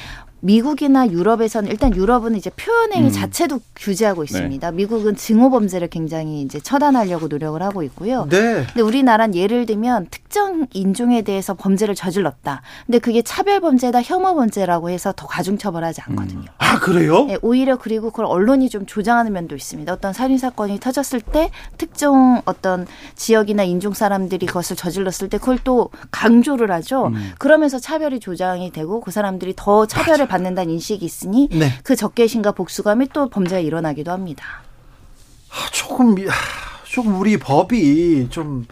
미국이나 0.45 1.09
유럽에서는 1.09 1.71
일단 1.71 1.95
유럽은 1.95 2.35
이제 2.35 2.51
표현행위 2.51 3.07
음. 3.07 3.11
자체도 3.11 3.61
규제하고 3.75 4.23
네. 4.23 4.25
있습니다. 4.25 4.71
네. 4.71 4.77
미국은 4.77 5.15
증오 5.15 5.49
범죄를 5.49 5.87
굉장히 5.87 6.41
이제 6.41 6.59
처단하려고 6.59 7.27
노력을 7.27 7.59
하고 7.63 7.81
있고요. 7.81 8.27
네. 8.29 8.63
근데 8.67 8.81
우리나라는 8.81 9.33
예를 9.33 9.65
들면 9.65 10.07
특정 10.11 10.67
인종에 10.73 11.23
대해서 11.23 11.55
범죄를 11.55 11.95
저질렀다. 11.95 12.61
근데 12.85 12.99
그게 12.99 13.23
차별 13.23 13.59
범죄다 13.59 14.03
혐오 14.03 14.35
범죄라고 14.35 14.91
해서 14.91 15.13
더 15.15 15.25
가중 15.25 15.57
처벌하지 15.57 16.01
않거든요. 16.01 16.41
음. 16.41 16.45
아 16.59 16.79
그래요? 16.79 17.25
네, 17.25 17.37
오히려 17.41 17.77
그리고 17.77 18.11
그걸 18.11 18.25
언론이 18.25 18.69
좀 18.69 18.85
조장하는 18.85 19.33
면도 19.33 19.55
있습니다. 19.55 19.91
어떤 19.91 20.13
살인 20.13 20.37
사건이 20.37 20.79
터졌을 20.79 21.21
때 21.21 21.49
특정 21.79 22.43
어떤 22.45 22.85
지역이나 23.15 23.63
인종 23.63 23.95
사람들이 23.95 24.45
그것을 24.45 24.75
저질렀을 24.75 25.29
때 25.29 25.39
그걸 25.39 25.57
또 25.63 25.89
강조를 26.11 26.69
하죠. 26.71 27.07
음. 27.07 27.31
그러면서 27.39 27.79
차별이 27.79 28.19
조장이 28.19 28.71
되고 28.71 29.01
그 29.01 29.09
사람들이 29.09 29.53
더 29.55 29.87
차별을 29.87 30.25
맞아. 30.25 30.34
받는다는 30.35 30.73
인식이 30.73 31.05
있으니 31.05 31.49
네. 31.51 31.71
그 31.83 31.95
적개심과 31.95 32.51
복수감이 32.51 33.09
또 33.13 33.29
범죄가 33.29 33.59
일어나기도 33.59 34.11
합니다. 34.11 34.45
아, 35.49 35.69
조금 35.71 36.15
조금 36.83 37.19
우리 37.19 37.37
법이 37.37 38.27
좀몇 38.29 38.67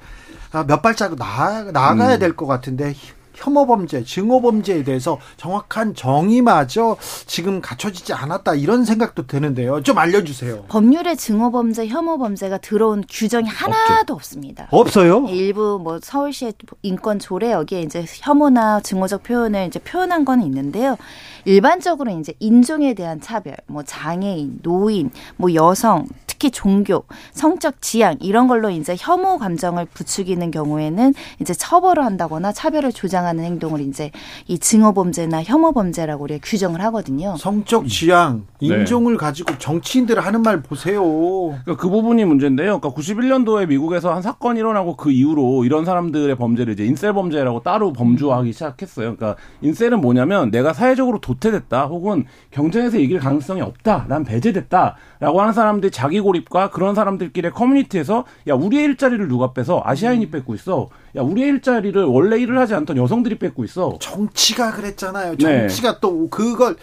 아, 0.51 0.82
발자국 0.82 1.18
나, 1.18 1.64
나가야 1.72 2.16
음. 2.16 2.20
될것 2.20 2.47
같은데 2.47 2.95
혐오 3.34 3.66
범죄, 3.66 4.04
증오 4.04 4.42
범죄에 4.42 4.84
대해서 4.84 5.20
정확한 5.38 5.96
정의마저 5.96 6.98
지금 7.26 7.62
갖춰지지 7.62 8.14
않았다 8.14 8.56
이런 8.56 8.86
생각도 8.86 9.28
드는데요. 9.28 9.82
좀 9.84 9.98
알려주세요. 9.98 10.66
법률에 10.68 11.16
증오 11.16 11.52
범죄, 11.52 11.88
혐오 11.88 12.18
범죄가 12.18 12.58
들어온 12.60 13.04
규정이 13.10 13.48
하나도 13.48 14.14
없죠. 14.14 14.24
없습니다. 14.34 14.68
없어요? 14.72 15.26
일부 15.30 15.80
뭐 15.82 16.00
서울시의 16.02 16.54
인권 16.82 17.20
조례 17.20 17.52
여기에 17.52 17.82
이제 17.82 18.06
혐오나 18.08 18.80
증오적 18.80 19.24
표현을 19.24 19.68
이제 19.68 19.80
표현한 19.80 20.26
건 20.26 20.42
있는데요. 20.42 20.98
일반적으로 21.46 22.12
이제 22.20 22.34
인종에 22.40 22.94
대한 22.94 23.20
차별, 23.20 23.58
뭐 23.68 23.84
장애인, 23.84 24.60
노인, 24.64 25.12
뭐 25.36 25.54
여성, 25.54 26.08
특히 26.44 26.52
종교, 26.52 27.06
성적 27.32 27.82
지향 27.82 28.18
이런 28.20 28.50
걸로 28.50 28.70
이제 28.70 28.98
혐오 29.00 29.38
감정을 29.38 29.86
부추기는 29.94 30.52
경우에는 30.52 31.14
이제 31.39 31.54
처벌을 31.54 32.04
한다거나 32.04 32.52
차별을 32.52 32.91
조장하는 32.91 33.46
행동을 33.46 33.80
이제 33.80 34.12
이 34.48 34.60
증오 34.60 34.94
범죄나 34.94 35.41
혐오 35.44 35.72
범죄라고 35.72 36.26
우리가 36.26 36.41
규정을 36.44 36.82
하거든요. 36.82 37.38
성적 37.38 37.88
지향, 37.88 38.46
네. 38.62 38.68
인종을 38.68 39.14
네. 39.14 39.18
가지고 39.18 39.58
정치인들 39.58 40.20
하는 40.20 40.41
말 40.41 40.62
보세요. 40.62 41.02
그러니까 41.02 41.78
그 41.78 41.89
부분이 41.89 42.26
문제인데요. 42.26 42.82
그러니까 42.82 43.02
91년도에 43.02 43.70
미국에서 43.70 44.14
한 44.14 44.22
사건이 44.22 44.60
일어나고 44.60 44.98
그 44.98 45.12
이후로 45.12 45.64
이런 45.64 45.86
사람들의 45.86 46.36
범죄를 46.36 46.74
이제 46.74 46.84
인셀 46.84 47.14
범죄라고 47.14 47.62
따로 47.64 47.94
범주화하기 47.94 48.52
시작했어요. 48.52 49.16
그러니까 49.16 49.41
인셀은 49.62 50.02
뭐냐면 50.02 50.52
내가 50.52 50.74
사회적으로 50.74 51.20
도 51.20 51.36
도태됐다 51.36 51.86
혹은 51.86 52.26
경쟁에서 52.52 52.98
이길 52.98 53.20
가능성이 53.20 53.62
없다 53.62 54.08
난 54.10 54.26
배제됐다 54.26 54.98
라고 55.24 55.40
하는 55.40 55.54
사람들이 55.54 55.90
자기 55.90 56.20
고립과 56.20 56.70
그런 56.72 56.96
사람들끼리 56.96 57.52
커뮤니티에서 57.52 58.26
야 58.50 58.56
우리의 58.56 58.84
일자리를 58.84 59.26
누가 59.30 59.54
빼서 59.54 59.82
아시아인이 59.86 60.26
음. 60.26 60.32
뺏고 60.32 60.54
있어 60.56 60.90
야 61.16 61.22
우리의 61.22 61.48
일자리를 61.48 62.04
원래 62.04 62.38
일을 62.38 62.60
하지 62.60 62.76
않던 62.76 62.98
여성들이 62.98 63.40
뺏고 63.40 63.64
있어 63.64 63.98
정치가 64.02 64.72
그랬잖아요 64.74 65.38
네. 65.38 65.60
정치가 65.68 65.94
네. 65.94 65.98
또 66.02 66.30
그걸 66.30 66.76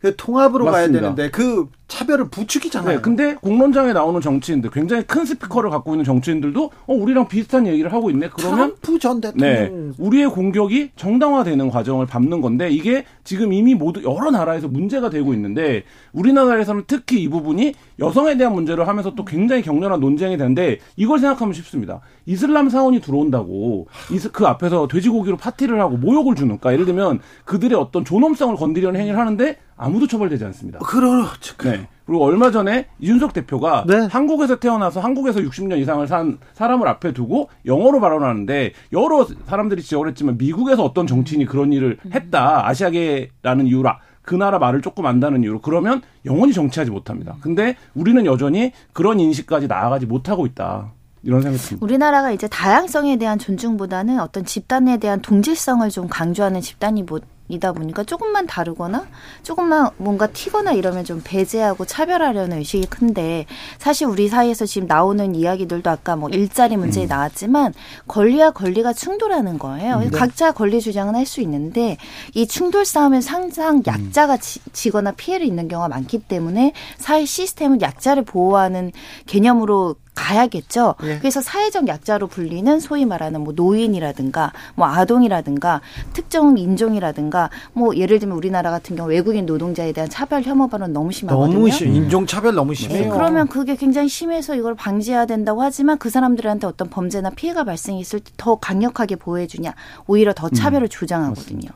그 0.00 0.14
통합으로 0.14 0.66
맞습니다. 0.66 1.00
가야 1.00 1.14
되는데 1.14 1.30
그 1.30 1.68
차별을 1.90 2.28
부추기잖아요. 2.28 2.96
네, 2.96 3.02
근데 3.02 3.34
공론장에 3.34 3.92
나오는 3.92 4.20
정치인들, 4.20 4.70
굉장히 4.70 5.02
큰 5.02 5.24
스피커를 5.26 5.68
갖고 5.70 5.92
있는 5.92 6.04
정치인들도 6.04 6.70
어 6.86 6.94
우리랑 6.94 7.28
비슷한 7.28 7.66
얘기를 7.66 7.92
하고 7.92 8.10
있네. 8.10 8.30
그러면 8.32 8.74
트럼프 8.80 8.98
전 8.98 9.20
대통령 9.20 9.50
네, 9.50 9.94
우리의 9.98 10.28
공격이 10.30 10.92
정당화되는 10.96 11.68
과정을 11.68 12.06
밟는 12.06 12.40
건데 12.40 12.70
이게 12.70 13.04
지금 13.24 13.52
이미 13.52 13.74
모두 13.74 14.02
여러 14.04 14.30
나라에서 14.30 14.68
문제가 14.68 15.10
되고 15.10 15.34
있는데 15.34 15.82
우리나라에서는 16.12 16.84
특히 16.86 17.22
이 17.22 17.28
부분이 17.28 17.74
여성에 17.98 18.36
대한 18.36 18.54
문제를 18.54 18.88
하면서 18.88 19.14
또 19.14 19.24
굉장히 19.24 19.62
격렬한 19.62 20.00
논쟁이 20.00 20.36
되는데 20.36 20.78
이걸 20.96 21.18
생각하면 21.18 21.52
쉽습니다. 21.52 22.00
이슬람 22.24 22.68
사원이 22.68 23.00
들어온다고 23.00 23.88
그 24.32 24.46
앞에서 24.46 24.88
돼지고기로 24.88 25.36
파티를 25.36 25.80
하고 25.80 25.96
모욕을 25.96 26.34
주는까 26.36 26.72
예를 26.72 26.86
들면 26.86 27.20
그들의 27.44 27.78
어떤 27.78 28.04
존엄성을 28.04 28.56
건드리는 28.56 28.94
행위를 28.96 29.18
하는데 29.18 29.56
아무도 29.76 30.06
처벌되지 30.06 30.44
않습니다. 30.44 30.78
그렇죠. 30.80 31.56
네. 31.64 31.79
그리고 32.10 32.24
얼마 32.24 32.50
전에 32.50 32.86
이준석 32.98 33.32
대표가 33.32 33.84
네. 33.86 34.08
한국에서 34.10 34.56
태어나서 34.56 34.98
한국에서 34.98 35.38
60년 35.38 35.78
이상을 35.78 36.04
산 36.08 36.38
사람을 36.54 36.88
앞에 36.88 37.12
두고 37.12 37.50
영어로 37.66 38.00
발언하는데 38.00 38.72
여러 38.92 39.24
사람들이 39.46 39.80
지적을 39.80 40.08
했지만 40.08 40.36
미국에서 40.36 40.82
어떤 40.82 41.06
정치인이 41.06 41.46
그런 41.46 41.72
일을 41.72 41.98
했다 42.12 42.66
아시아계라는 42.66 43.68
이유로 43.68 43.90
그 44.22 44.34
나라 44.34 44.58
말을 44.58 44.82
조금 44.82 45.06
안다는 45.06 45.44
이유로 45.44 45.60
그러면 45.60 46.02
영원히 46.26 46.52
정치하지 46.52 46.90
못합니다. 46.90 47.36
근데 47.42 47.76
우리는 47.94 48.26
여전히 48.26 48.72
그런 48.92 49.20
인식까지 49.20 49.68
나아가지 49.68 50.06
못하고 50.06 50.46
있다. 50.46 50.90
이런 51.22 51.42
생각이 51.42 51.62
듭니다. 51.62 51.84
우리나라가 51.84 52.32
이제 52.32 52.48
다양성에 52.48 53.18
대한 53.18 53.38
존중보다는 53.38 54.18
어떤 54.18 54.44
집단에 54.44 54.96
대한 54.96 55.22
동질성을 55.22 55.88
좀 55.90 56.08
강조하는 56.08 56.60
집단이 56.60 57.04
뭐 57.04 57.20
이다 57.52 57.72
보니까 57.72 58.04
조금만 58.04 58.46
다르거나 58.46 59.06
조금만 59.42 59.90
뭔가 59.96 60.26
튀거나 60.26 60.72
이러면 60.72 61.04
좀 61.04 61.22
배제하고 61.24 61.84
차별하려는 61.84 62.58
의식이 62.58 62.86
큰데 62.86 63.46
사실 63.78 64.06
우리 64.06 64.28
사이에서 64.28 64.66
지금 64.66 64.86
나오는 64.86 65.34
이야기들도 65.34 65.88
아까 65.88 66.16
뭐 66.16 66.28
일자리 66.28 66.76
문제 66.76 67.02
음. 67.02 67.08
나왔지만 67.08 67.72
권리와 68.06 68.50
권리가 68.50 68.92
충돌하는 68.92 69.58
거예요. 69.58 69.96
음, 69.96 70.10
네. 70.10 70.10
각자 70.10 70.52
권리 70.52 70.80
주장은 70.80 71.14
할 71.14 71.30
수 71.30 71.40
있는데 71.42 71.96
이 72.34 72.46
충돌 72.46 72.84
싸움에서 72.84 73.32
항상 73.32 73.76
음. 73.76 73.82
약자가 73.86 74.38
지, 74.38 74.90
거나 74.90 75.12
피해를 75.12 75.46
입는 75.46 75.68
경우가 75.68 75.88
많기 75.88 76.18
때문에 76.18 76.72
사회 76.98 77.24
시스템은 77.24 77.80
약자를 77.80 78.24
보호하는 78.24 78.90
개념으로 79.26 79.94
가야겠죠. 80.20 80.94
예. 81.04 81.18
그래서 81.18 81.40
사회적 81.40 81.88
약자로 81.88 82.26
불리는 82.26 82.80
소위 82.80 83.04
말하는 83.04 83.42
뭐 83.42 83.52
노인이라든가 83.56 84.52
뭐 84.74 84.86
아동이라든가 84.86 85.80
특정 86.12 86.56
인종이라든가 86.58 87.50
뭐 87.72 87.96
예를 87.96 88.18
들면 88.18 88.36
우리나라 88.36 88.70
같은 88.70 88.96
경우 88.96 89.08
외국인 89.08 89.46
노동자에 89.46 89.92
대한 89.92 90.08
차별 90.10 90.42
혐오 90.42 90.68
발언 90.68 90.92
너무 90.92 91.12
심하거든요. 91.12 91.54
너무 91.54 91.70
심, 91.70 91.94
인종 91.94 92.26
차별 92.26 92.54
너무 92.54 92.74
심해요. 92.74 93.02
네, 93.04 93.08
그러면 93.08 93.48
그게 93.48 93.76
굉장히 93.76 94.08
심해서 94.08 94.54
이걸 94.54 94.74
방지해야 94.74 95.26
된다고 95.26 95.62
하지만 95.62 95.98
그 95.98 96.10
사람들한테 96.10 96.66
어떤 96.66 96.88
범죄나 96.90 97.30
피해가 97.30 97.64
발생했을 97.64 98.20
때 98.20 98.30
더 98.36 98.56
강력하게 98.56 99.16
보호해 99.16 99.46
주냐 99.46 99.74
오히려 100.06 100.32
더 100.32 100.48
차별을 100.48 100.86
음, 100.86 100.88
조장하거든요. 100.88 101.68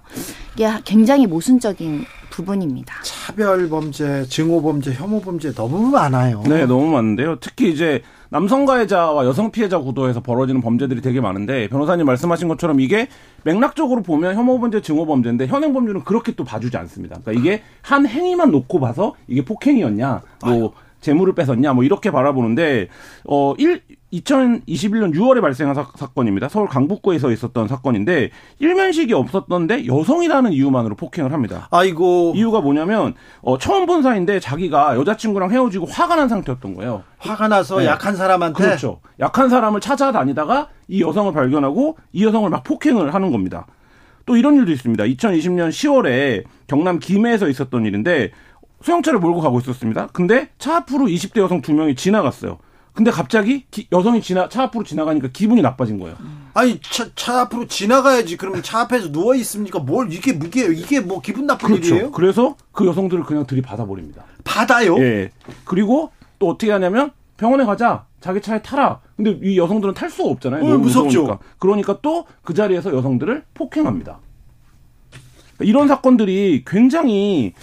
이게 0.54 0.68
굉장히 0.84 1.26
모순적인 1.26 2.04
부분입니다. 2.34 2.96
차별 3.04 3.68
범죄, 3.68 4.24
증오 4.24 4.60
범죄, 4.60 4.92
혐오 4.92 5.20
범죄 5.20 5.52
너무 5.54 5.88
많아요. 5.88 6.42
네, 6.48 6.66
너무 6.66 6.88
많은데요. 6.88 7.36
특히 7.38 7.70
이제 7.70 8.02
남성 8.28 8.64
가해자와 8.64 9.24
여성 9.24 9.52
피해자 9.52 9.78
구도에서 9.78 10.20
벌어지는 10.20 10.60
범죄들이 10.60 11.00
되게 11.00 11.20
많은데 11.20 11.68
변호사님 11.68 12.04
말씀하신 12.06 12.48
것처럼 12.48 12.80
이게 12.80 13.06
맥락적으로 13.44 14.02
보면 14.02 14.34
혐오 14.34 14.58
범죄, 14.58 14.82
증오 14.82 15.06
범죄인데 15.06 15.46
현행 15.46 15.72
법률은 15.72 16.02
그렇게 16.02 16.32
또 16.32 16.42
봐주지 16.42 16.76
않습니다. 16.76 17.20
그러니까 17.22 17.40
이게 17.40 17.62
한 17.82 18.04
행위만 18.04 18.50
놓고 18.50 18.80
봐서 18.80 19.14
이게 19.28 19.44
폭행이었냐, 19.44 20.22
뭐 20.44 20.72
재물을 21.04 21.34
뺏었냐, 21.34 21.74
뭐 21.74 21.84
이렇게 21.84 22.10
바라보는데 22.10 22.88
어 23.24 23.54
1, 23.58 23.82
2021년 24.14 25.14
6월에 25.14 25.40
발생한 25.40 25.74
사, 25.74 26.06
건입니다 26.06 26.48
서울 26.48 26.68
강북구에서 26.68 27.30
있었던 27.32 27.68
사건인데 27.68 28.30
일면식이 28.58 29.12
없었던데 29.12 29.86
여성이라는 29.86 30.52
이유만으로 30.52 30.94
폭행을 30.94 31.32
합니다. 31.32 31.68
아이고. 31.70 32.32
이유가 32.34 32.60
뭐냐면 32.60 33.14
어, 33.42 33.58
처음 33.58 33.86
본 33.86 34.02
사이인데 34.02 34.40
자기가 34.40 34.96
여자친구랑 34.96 35.50
헤어지고 35.50 35.86
화가 35.86 36.16
난 36.16 36.28
상태였던 36.28 36.74
거예요. 36.74 37.02
화가 37.18 37.48
나서 37.48 37.78
네. 37.78 37.86
약한 37.86 38.16
사람한테 38.16 38.64
그렇죠. 38.64 39.00
약한 39.20 39.48
사람을 39.48 39.80
찾아다니다가 39.80 40.68
이 40.88 41.02
여성을 41.02 41.32
발견하고 41.32 41.98
이 42.12 42.24
여성을 42.24 42.48
막 42.48 42.64
폭행을 42.64 43.12
하는 43.12 43.30
겁니다. 43.30 43.66
또 44.26 44.36
이런 44.36 44.56
일도 44.56 44.72
있습니다. 44.72 45.04
2020년 45.04 45.68
10월에 45.68 46.44
경남 46.66 46.98
김해에서 46.98 47.48
있었던 47.48 47.84
일인데 47.84 48.30
소형차를 48.84 49.18
몰고 49.18 49.40
가고 49.40 49.58
있었습니다. 49.60 50.08
근데 50.12 50.50
차 50.58 50.76
앞으로 50.76 51.06
20대 51.06 51.40
여성 51.40 51.62
두 51.62 51.72
명이 51.72 51.94
지나갔어요. 51.94 52.58
근데 52.92 53.10
갑자기 53.10 53.64
기, 53.72 53.88
여성이 53.90 54.20
지나 54.22 54.48
차 54.48 54.64
앞으로 54.64 54.84
지나가니까 54.84 55.28
기분이 55.32 55.62
나빠진 55.62 55.98
거예요. 55.98 56.16
아니 56.52 56.78
차, 56.80 57.06
차 57.16 57.40
앞으로 57.40 57.66
지나가야지. 57.66 58.36
그러면 58.36 58.62
차 58.62 58.80
앞에서 58.82 59.10
누워 59.10 59.34
있습니까? 59.36 59.80
뭘 59.80 60.12
이게 60.12 60.30
이게 60.30 60.66
이게 60.72 61.00
뭐 61.00 61.20
기분 61.20 61.46
나쁜 61.46 61.70
그렇죠. 61.70 61.88
일이에요? 61.94 62.12
그래서 62.12 62.54
그 62.70 62.86
여성들을 62.86 63.24
그냥 63.24 63.46
들이받아 63.46 63.86
버립니다. 63.86 64.22
받아요? 64.44 64.96
예. 65.00 65.30
그리고 65.64 66.12
또 66.38 66.50
어떻게 66.50 66.70
하냐면 66.70 67.10
병원에 67.36 67.64
가자. 67.64 68.04
자기 68.20 68.40
차에 68.40 68.62
타라. 68.62 69.00
근데 69.16 69.38
이 69.42 69.58
여성들은 69.58 69.94
탈 69.94 70.08
수가 70.08 70.30
없잖아요. 70.30 70.62
어, 70.64 70.68
너무 70.68 70.84
무섭죠. 70.84 71.22
무서우니까. 71.22 71.38
그러니까 71.58 71.98
또 72.00 72.26
그 72.42 72.54
자리에서 72.54 72.94
여성들을 72.94 73.44
폭행합니다. 73.54 74.20
이런 75.60 75.88
사건들이 75.88 76.62
굉장히 76.66 77.54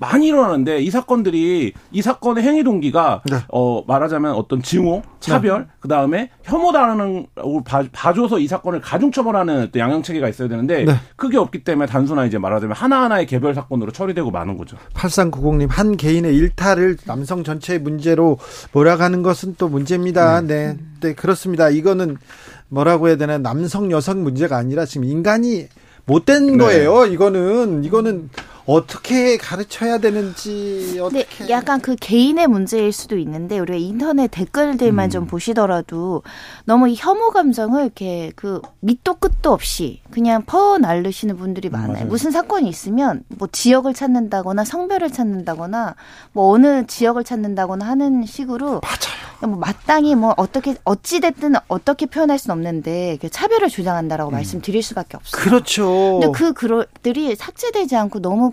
많이 0.00 0.28
일어나는데 0.28 0.80
이 0.80 0.90
사건들이 0.90 1.74
이 1.92 2.02
사건의 2.02 2.42
행위 2.42 2.64
동기가 2.64 3.20
네. 3.30 3.36
어 3.52 3.84
말하자면 3.86 4.32
어떤 4.32 4.62
증오, 4.62 5.02
차별, 5.20 5.60
네. 5.60 5.66
그 5.78 5.88
다음에 5.88 6.30
혐오다라는 6.42 7.26
봐, 7.66 7.84
봐줘서 7.92 8.38
이 8.38 8.48
사건을 8.48 8.80
가중 8.80 9.12
처벌하는 9.12 9.68
또 9.70 9.78
양형 9.78 10.02
체계가 10.02 10.30
있어야 10.30 10.48
되는데 10.48 10.84
네. 10.84 10.94
그게 11.16 11.36
없기 11.36 11.64
때문에 11.64 11.86
단순한 11.86 12.26
이제 12.26 12.38
말하자면 12.38 12.74
하나 12.74 13.02
하나의 13.02 13.26
개별 13.26 13.54
사건으로 13.54 13.92
처리되고 13.92 14.30
마는 14.30 14.56
거죠. 14.56 14.78
8390님 14.94 15.68
한 15.68 15.98
개인의 15.98 16.34
일탈을 16.34 16.96
남성 17.04 17.44
전체의 17.44 17.80
문제로 17.80 18.38
몰아가는 18.72 19.22
것은 19.22 19.56
또 19.58 19.68
문제입니다. 19.68 20.40
네, 20.40 20.46
네, 20.46 20.76
네 21.00 21.14
그렇습니다. 21.14 21.68
이거는 21.68 22.16
뭐라고 22.68 23.08
해야 23.08 23.16
되나 23.16 23.36
남성 23.36 23.90
여성 23.90 24.22
문제가 24.22 24.56
아니라 24.56 24.86
지금 24.86 25.04
인간이 25.04 25.68
못된 26.06 26.56
네. 26.56 26.56
거예요. 26.56 27.04
이거는 27.04 27.84
이거는 27.84 28.30
어떻게 28.66 29.36
가르쳐야 29.36 29.98
되는지 29.98 30.98
어떻게 31.02 31.44
네, 31.44 31.50
약간 31.50 31.80
그 31.80 31.96
개인의 31.96 32.46
문제일 32.46 32.92
수도 32.92 33.18
있는데 33.18 33.58
우리가 33.58 33.78
인터넷 33.78 34.28
댓글들만 34.28 35.08
음. 35.08 35.10
좀 35.10 35.26
보시더라도 35.26 36.22
너무 36.64 36.88
이 36.88 36.94
혐오 36.96 37.30
감정을 37.30 37.82
이렇게 37.82 38.32
그 38.36 38.60
밑도 38.80 39.14
끝도 39.14 39.52
없이 39.52 40.00
그냥 40.10 40.42
퍼 40.44 40.78
날르시는 40.78 41.36
분들이 41.36 41.68
음, 41.68 41.72
많아요. 41.72 42.04
음, 42.04 42.08
무슨 42.08 42.30
사건이 42.30 42.68
있으면 42.68 43.24
뭐 43.28 43.48
지역을 43.50 43.94
찾는다거나 43.94 44.64
성별을 44.64 45.10
찾는다거나 45.10 45.94
뭐 46.32 46.52
어느 46.52 46.86
지역을 46.86 47.24
찾는다거나 47.24 47.86
하는 47.86 48.24
식으로 48.26 48.80
맞아요. 48.80 49.20
뭐 49.42 49.56
마땅히 49.56 50.14
뭐 50.14 50.34
어떻게 50.36 50.74
어찌 50.84 51.20
됐든 51.20 51.54
어떻게 51.68 52.06
표현할 52.06 52.38
수는 52.38 52.54
없는데 52.54 53.18
차별을 53.30 53.68
주장한다라고 53.68 54.30
음. 54.30 54.34
말씀드릴 54.34 54.82
수밖에 54.82 55.16
없어요. 55.16 55.42
그렇죠. 55.42 56.20
근데 56.20 56.38
그 56.38 56.52
글들이 56.52 57.36
삭제되지 57.36 57.96
않고 57.96 58.20
너무 58.20 58.52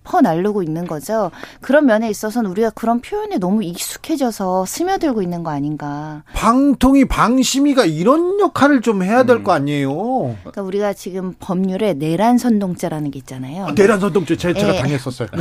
퍼날르고 0.03 0.63
있는 0.63 0.87
거죠. 0.87 1.31
그런 1.61 1.85
면에 1.85 2.09
있어서는 2.09 2.49
우리가 2.51 2.71
그런 2.71 3.01
표현에 3.01 3.37
너무 3.37 3.63
익숙해져서 3.63 4.65
스며들고 4.65 5.21
있는 5.21 5.43
거 5.43 5.51
아닌가. 5.51 6.23
방통위 6.33 7.05
방심위가 7.05 7.85
이런 7.85 8.39
역할을 8.39 8.81
좀 8.81 9.03
해야 9.03 9.23
될거 9.23 9.51
음. 9.51 9.55
아니에요. 9.55 9.91
그러니까 10.39 10.61
우리가 10.63 10.93
지금 10.93 11.33
법률에 11.39 11.93
내란 11.93 12.37
선동죄라는 12.37 13.11
게 13.11 13.19
있잖아요. 13.19 13.67
아, 13.67 13.73
내란 13.75 13.99
선동죄 13.99 14.35
제가, 14.37 14.59
제가 14.59 14.75
예. 14.75 14.81
당했었어요. 14.81 15.27
아, 15.33 15.37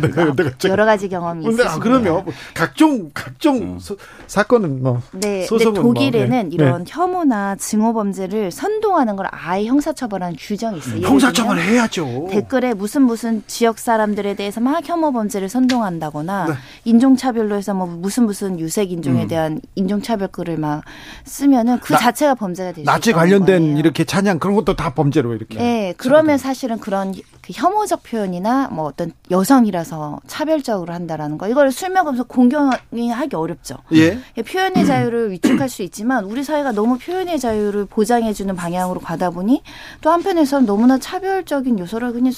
내가, 0.00 0.34
내가 0.34 0.50
제가. 0.58 0.72
여러 0.72 0.84
가지 0.84 1.08
경험이 1.08 1.48
있으요 1.48 1.66
아, 1.66 1.78
그러면 1.78 2.24
각종 2.54 3.10
각종 3.14 3.56
음. 3.56 3.78
소, 3.78 3.96
사건은 4.26 4.82
뭐 4.82 5.00
네, 5.12 5.46
근데 5.48 5.64
독일에는 5.72 6.28
뭐, 6.30 6.42
네. 6.42 6.48
이런 6.50 6.84
네. 6.84 6.92
혐오나 6.92 7.56
증오 7.56 7.92
범죄를 7.94 8.50
선동하는 8.50 9.16
걸 9.16 9.26
아예 9.30 9.64
형사처벌하는 9.64 10.36
규정이 10.38 10.78
있어요. 10.78 11.06
형사처벌 11.06 11.58
해야죠. 11.58 12.28
댓글에 12.30 12.74
무슨 12.74 13.02
무슨 13.02 13.42
지역 13.46 13.78
사람 13.78 14.01
사람들에 14.02 14.34
대해서 14.34 14.60
막 14.60 14.86
혐오 14.86 15.12
범죄를 15.12 15.48
선동한다거나 15.48 16.46
네. 16.46 16.54
인종차별로 16.84 17.54
해서 17.56 17.72
뭐 17.74 17.86
무슨 17.86 18.24
무슨 18.24 18.58
유색 18.58 18.90
인종에 18.90 19.22
음. 19.22 19.28
대한 19.28 19.60
인종차별 19.76 20.28
글을 20.28 20.56
막 20.56 20.82
쓰면은 21.24 21.78
그 21.80 21.92
나, 21.92 21.98
자체가 21.98 22.34
범죄가 22.34 22.72
되죠. 22.72 22.84
나치 22.84 23.12
관련된 23.12 23.62
거예요. 23.62 23.78
이렇게 23.78 24.04
찬양 24.04 24.38
그런 24.38 24.56
것도 24.56 24.74
다 24.74 24.94
범죄로 24.94 25.34
이렇게. 25.34 25.58
네, 25.58 25.94
그러면 25.96 26.38
사실은 26.38 26.78
그런 26.78 27.14
그 27.42 27.52
혐오적 27.52 28.02
표현이나 28.02 28.68
뭐 28.70 28.86
어떤 28.86 29.12
여성이라서 29.30 30.20
차별적으로 30.26 30.92
한다라는 30.92 31.38
거 31.38 31.48
이걸 31.48 31.70
술며가면서 31.72 32.24
공경이 32.24 33.10
하기 33.10 33.36
어렵죠. 33.36 33.76
예. 33.94 34.18
예 34.36 34.42
표현의 34.42 34.86
자유를 34.86 35.32
위축할 35.32 35.68
수 35.68 35.82
있지만 35.82 36.24
우리 36.24 36.44
사회가 36.44 36.72
너무 36.72 36.98
표현의 36.98 37.38
자유를 37.38 37.86
보장해주는 37.86 38.54
방향으로 38.54 39.00
가다 39.00 39.30
보니 39.30 39.62
또 40.00 40.10
한편에서는 40.10 40.66
너무나 40.66 40.98
차별적인 40.98 41.78
요소를 41.78 42.12
그냥 42.12 42.32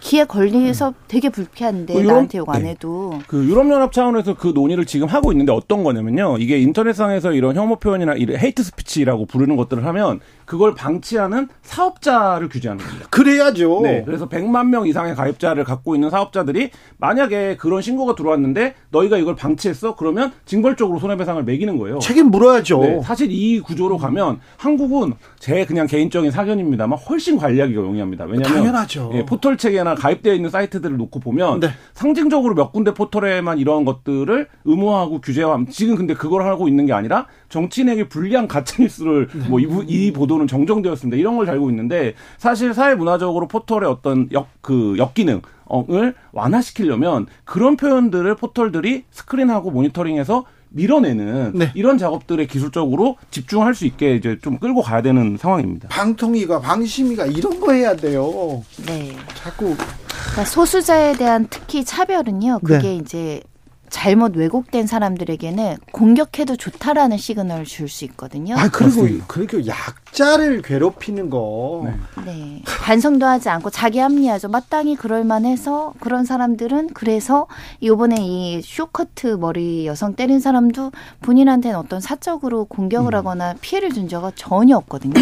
귀에 0.00 0.24
걸리서 0.24 0.94
되게 1.10 1.28
불쾌한데 1.28 1.92
그 1.92 2.00
유럽, 2.00 2.12
나한테 2.12 2.38
욕 2.38 2.48
안 2.50 2.64
해도. 2.64 3.10
네. 3.14 3.22
그 3.26 3.44
유럽연합 3.44 3.92
차원에서 3.92 4.34
그 4.34 4.52
논의를 4.54 4.86
지금 4.86 5.08
하고 5.08 5.32
있는데 5.32 5.50
어떤 5.50 5.82
거냐면요. 5.82 6.36
이게 6.38 6.58
인터넷상에서 6.60 7.32
이런 7.32 7.56
혐오 7.56 7.76
표현이나 7.76 8.14
이런 8.14 8.38
hate 8.38 8.62
speech라고 8.62 9.26
부르는 9.26 9.56
것들을 9.56 9.84
하면 9.86 10.20
그걸 10.44 10.74
방치하는 10.76 11.48
사업자를 11.62 12.48
규제하는 12.48 12.84
겁니다. 12.84 13.08
그래야죠. 13.10 13.80
네. 13.82 14.02
그래서 14.04 14.28
100만 14.28 14.68
명 14.68 14.86
이상의 14.86 15.16
가입자를 15.16 15.64
갖고 15.64 15.96
있는 15.96 16.10
사업자들이 16.10 16.70
만약에 16.98 17.56
그런 17.56 17.82
신고가 17.82 18.14
들어왔는데 18.14 18.74
너희가 18.90 19.18
이걸 19.18 19.34
방치했어? 19.34 19.96
그러면 19.96 20.30
징벌적으로 20.44 21.00
손해배상을 21.00 21.42
매기는 21.42 21.76
거예요. 21.76 21.98
책임 21.98 22.30
물어야죠. 22.30 22.80
네. 22.80 23.00
사실 23.02 23.32
이 23.32 23.58
구조로 23.58 23.98
가면 23.98 24.38
한국은 24.58 25.14
제 25.40 25.64
그냥 25.64 25.88
개인적인 25.88 26.30
사견입니다만 26.30 26.98
훨씬 26.98 27.36
관리하기가 27.36 27.80
용이합니다. 27.82 28.26
왜냐하면 28.26 28.58
당연하죠. 28.58 29.10
예, 29.14 29.24
포털 29.24 29.56
체계나 29.56 29.96
가입되어 29.96 30.34
있는 30.34 30.50
사이트들을 30.50 30.99
놓고 31.00 31.20
보면 31.20 31.60
네. 31.60 31.70
상징적으로 31.94 32.54
몇 32.54 32.72
군데 32.72 32.94
포털에만 32.94 33.58
이런 33.58 33.84
것들을 33.84 34.46
의무화하고 34.64 35.20
규제하면 35.20 35.68
지금 35.68 35.96
근데 35.96 36.14
그걸 36.14 36.44
하고 36.44 36.68
있는 36.68 36.86
게 36.86 36.92
아니라 36.92 37.26
정치인에게 37.48 38.08
불리한 38.08 38.46
가짜뉴스를 38.46 39.28
네. 39.32 39.48
뭐이 39.48 39.66
이 39.88 40.12
보도는 40.12 40.46
정정되었습니다. 40.46 41.16
이런 41.16 41.36
걸 41.36 41.46
달고 41.46 41.70
있는데 41.70 42.14
사실 42.38 42.72
사회 42.72 42.94
문화적으로 42.94 43.48
포털의 43.48 43.88
어떤 43.88 44.28
역 44.32 44.60
그 44.60 44.96
역기능 44.98 45.42
을 45.88 46.14
완화시키려면 46.32 47.26
그런 47.44 47.76
표현들을 47.76 48.34
포털들이 48.34 49.04
스크린하고 49.12 49.70
모니터링해서 49.70 50.44
밀어내는 50.70 51.52
네. 51.54 51.72
이런 51.74 51.98
작업들에 51.98 52.46
기술적으로 52.46 53.16
집중할 53.30 53.74
수 53.74 53.86
있게 53.86 54.14
이제 54.14 54.38
좀 54.42 54.58
끌고 54.58 54.82
가야 54.82 55.02
되는 55.02 55.36
상황입니다. 55.36 55.88
방통위가 55.88 56.60
방심위가 56.60 57.26
이런 57.26 57.60
거 57.60 57.72
해야 57.72 57.94
돼요. 57.94 58.62
네. 58.86 59.16
자꾸 59.34 59.76
그러니까 59.76 60.44
소수자에 60.44 61.14
대한 61.14 61.46
특히 61.50 61.84
차별은요. 61.84 62.60
그게 62.60 62.88
네. 62.88 62.96
이제 62.96 63.42
잘못 63.90 64.36
왜곡된 64.36 64.86
사람들에게는 64.86 65.76
공격해도 65.92 66.56
좋다라는 66.56 67.18
시그널을 67.18 67.64
줄 67.64 67.90
수 67.90 68.04
있거든요. 68.04 68.56
아 68.56 68.68
그리고 68.70 69.06
그리고 69.26 69.66
약자를 69.66 70.62
괴롭히는 70.62 71.28
거. 71.28 71.82
네. 71.84 72.24
네. 72.24 72.62
반성도 72.64 73.26
하지 73.26 73.48
않고 73.48 73.70
자기 73.70 73.98
합리화죠. 73.98 74.48
마땅히 74.48 74.94
그럴 74.94 75.24
만해서 75.24 75.92
그런 75.98 76.24
사람들은 76.24 76.90
그래서 76.94 77.48
요번에 77.82 78.16
이 78.20 78.62
쇼커트 78.62 79.38
머리 79.40 79.86
여성 79.86 80.14
때린 80.14 80.38
사람도 80.40 80.92
본인한테는 81.20 81.76
어떤 81.76 82.00
사적으로 82.00 82.64
공격을 82.66 83.12
음. 83.12 83.18
하거나 83.18 83.54
피해를 83.60 83.92
준 83.92 84.08
적은 84.08 84.30
전혀 84.36 84.76
없거든요. 84.76 85.14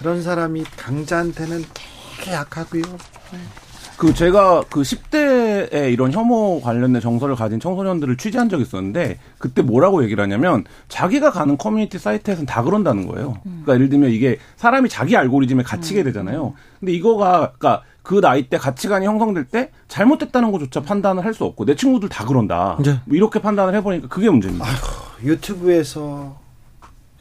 그런 0.00 0.22
사람이 0.22 0.64
강자한테는 0.76 1.64
되게 2.18 2.32
약하고요. 2.32 2.82
네. 2.82 3.38
그 3.96 4.12
제가 4.12 4.64
그 4.68 4.82
10대에 4.82 5.90
이런 5.92 6.12
혐오 6.12 6.60
관련된 6.60 7.00
정서를 7.00 7.34
가진 7.34 7.58
청소년들을 7.60 8.16
취재한 8.18 8.48
적이 8.48 8.64
있었는데 8.64 9.18
그때 9.38 9.62
뭐라고 9.62 10.04
얘기를 10.04 10.22
하냐면 10.22 10.64
자기가 10.88 11.30
가는 11.30 11.56
커뮤니티 11.56 11.98
사이트에서는 11.98 12.46
다 12.46 12.62
그런다는 12.62 13.06
거예요. 13.06 13.38
그러니까 13.42 13.74
예를 13.74 13.88
들면 13.88 14.10
이게 14.10 14.38
사람이 14.56 14.88
자기 14.90 15.16
알고리즘에 15.16 15.62
갇히게 15.62 16.02
음. 16.02 16.04
되잖아요. 16.04 16.54
근데 16.78 16.92
이거가 16.92 17.52
그러니까 17.58 17.82
그 18.02 18.20
나이 18.20 18.48
때 18.48 18.58
가치관이 18.58 19.06
형성될 19.06 19.44
때 19.46 19.70
잘못됐다는 19.88 20.52
것조차 20.52 20.82
판단을 20.82 21.24
할 21.24 21.32
수 21.34 21.44
없고 21.44 21.64
내 21.64 21.74
친구들 21.74 22.08
다 22.08 22.24
그런다. 22.24 22.78
네. 22.82 23.00
뭐 23.06 23.16
이렇게 23.16 23.40
판단을 23.40 23.74
해보니까 23.76 24.08
그게 24.08 24.28
문제입니다. 24.30 24.64
아휴, 24.66 25.28
유튜브에서 25.28 26.38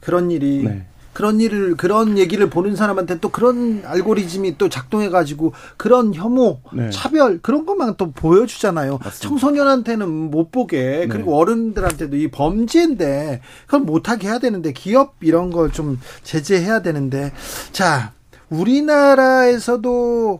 그런 0.02 0.30
일이 0.30 0.64
네. 0.64 0.86
그런 1.16 1.40
일을 1.40 1.76
그런 1.78 2.18
얘기를 2.18 2.50
보는 2.50 2.76
사람한테 2.76 3.20
또 3.22 3.30
그런 3.30 3.82
알고리즘이 3.86 4.58
또 4.58 4.68
작동해 4.70 5.08
가지고 5.10 5.54
그런 5.78 6.14
혐오, 6.14 6.60
네. 6.74 6.90
차별 6.90 7.40
그런 7.42 7.66
것만 7.66 7.96
또 7.98 8.12
보여주잖아요. 8.12 9.00
맞습니다. 9.02 9.28
청소년한테는 9.30 10.10
못 10.30 10.52
보게 10.52 11.08
그리고 11.08 11.32
네. 11.32 11.38
어른들한테도 11.38 12.18
이 12.18 12.28
범죄인데 12.30 13.40
그걸 13.66 13.80
못하게 13.82 14.28
해야 14.28 14.40
되는데 14.40 14.74
기업 14.74 15.16
이런 15.22 15.52
걸 15.52 15.72
좀 15.72 16.00
제재해야 16.24 16.82
되는데 16.82 17.32
자 17.72 18.12
우리나라에서도 18.50 20.40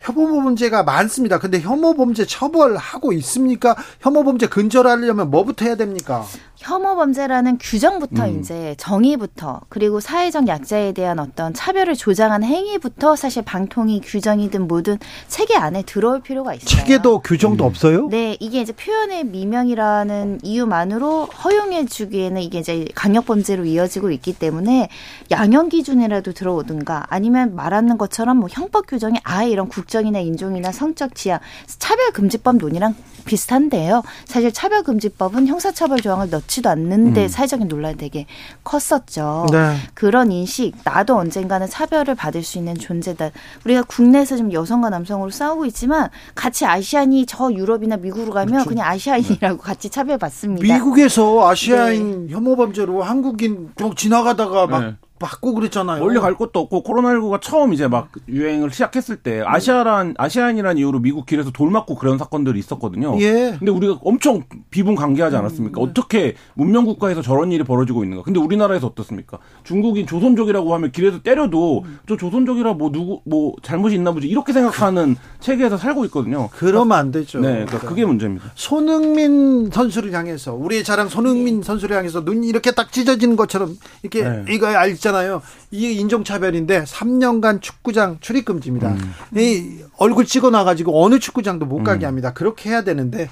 혐오 0.00 0.42
범죄가 0.42 0.82
많습니다. 0.82 1.38
근데 1.38 1.60
혐오 1.60 1.94
범죄 1.94 2.26
처벌하고 2.26 3.12
있습니까? 3.14 3.76
혐오 4.00 4.24
범죄 4.24 4.48
근절하려면 4.48 5.30
뭐부터 5.30 5.64
해야 5.64 5.76
됩니까? 5.76 6.24
혐오 6.62 6.94
범죄라는 6.94 7.58
규정부터 7.58 8.26
음. 8.26 8.38
이제 8.38 8.76
정의부터 8.78 9.62
그리고 9.68 9.98
사회적 9.98 10.46
약자에 10.46 10.92
대한 10.92 11.18
어떤 11.18 11.52
차별을 11.52 11.96
조장한 11.96 12.44
행위부터 12.44 13.16
사실 13.16 13.42
방통위 13.42 14.00
규정이든 14.00 14.68
뭐든 14.68 14.98
체계 15.26 15.56
안에 15.56 15.82
들어올 15.82 16.20
필요가 16.20 16.54
있어요. 16.54 16.66
체계도 16.66 17.18
규정도 17.20 17.64
음. 17.64 17.66
없어요? 17.66 18.08
네, 18.08 18.36
이게 18.38 18.60
이제 18.60 18.72
표현의 18.72 19.24
미명이라는 19.24 20.40
이유만으로 20.44 21.26
허용해 21.26 21.86
주기에는 21.86 22.40
이게 22.40 22.60
이제 22.60 22.86
강력 22.94 23.26
범죄로 23.26 23.64
이어지고 23.64 24.12
있기 24.12 24.32
때문에 24.34 24.88
양형 25.32 25.68
기준이라도 25.68 26.32
들어오든가 26.32 27.06
아니면 27.08 27.56
말하는 27.56 27.98
것처럼 27.98 28.36
뭐 28.36 28.48
형법 28.50 28.86
규정이 28.86 29.18
아예 29.24 29.50
이런 29.50 29.68
국정이나 29.68 30.20
인종이나 30.20 30.70
성적 30.70 31.16
지향 31.16 31.40
차별 31.66 32.12
금지법 32.12 32.56
논의랑 32.56 32.94
비슷한데요. 33.24 34.02
사실 34.26 34.52
차별 34.52 34.82
금지법은 34.82 35.46
형사처벌 35.46 36.00
조항을 36.00 36.30
넣지 36.30 36.51
좋지도 36.52 36.68
않는데 36.68 37.24
음. 37.24 37.28
사회적인 37.28 37.68
논란이 37.68 37.96
되게 37.96 38.26
컸었죠. 38.64 39.46
네. 39.50 39.76
그런 39.94 40.30
인식, 40.30 40.74
나도 40.84 41.16
언젠가는 41.16 41.66
차별을 41.66 42.14
받을 42.14 42.42
수 42.42 42.58
있는 42.58 42.74
존재다. 42.74 43.30
우리가 43.64 43.82
국내에서 43.82 44.36
지금 44.36 44.52
여성과 44.52 44.90
남성으로 44.90 45.30
싸우고 45.30 45.64
있지만 45.66 46.10
같이 46.34 46.66
아시안이 46.66 47.26
저 47.26 47.50
유럽이나 47.52 47.96
미국으로 47.96 48.32
가면 48.32 48.52
그렇죠. 48.52 48.68
그냥 48.68 48.88
아시아인이라고 48.88 49.56
네. 49.56 49.62
같이 49.62 49.88
차별받습니다. 49.88 50.74
미국에서 50.74 51.48
아시아인 51.48 52.26
네. 52.26 52.34
혐오 52.34 52.56
범죄로 52.56 53.02
한국인 53.02 53.70
좀 53.76 53.94
지나가다가 53.94 54.66
막 54.66 54.80
네. 54.80 54.94
받고 55.22 55.54
그랬잖아요. 55.54 56.02
원래 56.02 56.20
갈 56.20 56.36
것도 56.36 56.60
없고 56.60 56.82
코로나19가 56.82 57.40
처음 57.40 57.72
이제 57.72 57.88
막 57.88 58.10
유행을 58.28 58.70
시작했을 58.70 59.16
때 59.16 59.42
아시아란 59.44 60.14
아시안이란 60.18 60.78
이유로 60.78 61.00
미국 61.00 61.24
길에서 61.26 61.50
돌 61.50 61.70
맞고 61.70 61.94
그런 61.94 62.18
사건들이 62.18 62.58
있었거든요. 62.58 63.18
예. 63.20 63.56
근데 63.58 63.70
우리가 63.70 63.98
엄청 64.02 64.42
비분관계하지 64.70 65.36
않았습니까? 65.36 65.80
음, 65.80 65.84
네. 65.84 65.90
어떻게 65.90 66.34
문명 66.54 66.84
국가에서 66.84 67.22
저런 67.22 67.52
일이 67.52 67.64
벌어지고 67.64 68.04
있는가? 68.04 68.24
근데 68.24 68.40
우리나라에서 68.40 68.86
어떻습니까? 68.88 69.38
중국인 69.64 70.06
조선족이라고 70.06 70.74
하면 70.74 70.92
길에서 70.92 71.22
때려도 71.22 71.84
음. 71.86 71.98
저 72.08 72.16
조선족이라 72.16 72.74
뭐 72.74 72.90
누구 72.90 73.20
뭐 73.24 73.54
잘못이 73.62 73.94
있나 73.94 74.12
보지 74.12 74.26
이렇게 74.26 74.52
생각하는 74.52 75.14
그, 75.14 75.40
체계에서 75.40 75.76
살고 75.76 76.04
있거든요. 76.06 76.48
그러면 76.52 76.98
안 76.98 77.10
되죠. 77.10 77.40
네, 77.40 77.64
그러니까 77.64 77.78
그게 77.78 78.04
문제입니다. 78.04 78.50
손흥민 78.54 79.70
선수를 79.70 80.12
향해서 80.12 80.54
우리의 80.54 80.84
자랑 80.84 81.08
손흥민 81.08 81.62
선수를 81.62 81.96
향해서 81.96 82.20
눈이 82.20 82.46
이렇게 82.46 82.72
딱 82.72 82.92
찢어지는 82.92 83.36
것처럼 83.36 83.76
이렇게 84.02 84.22
네. 84.22 84.44
이거 84.50 84.66
알잖 84.66 85.11
아. 85.12 85.22
있잖아요. 85.22 85.42
이게 85.70 85.92
인종차별인데 85.92 86.84
3년간 86.84 87.60
축구장 87.62 88.18
출입 88.20 88.46
금지입니다. 88.46 88.88
음. 88.88 89.14
이 89.36 89.78
얼굴 89.98 90.24
찍어 90.24 90.50
놔가지고 90.50 91.04
어느 91.04 91.18
축구장도 91.18 91.66
못 91.66 91.82
가게 91.84 92.06
음. 92.06 92.08
합니다. 92.08 92.32
그렇게 92.32 92.70
해야 92.70 92.82
되는데 92.82 93.28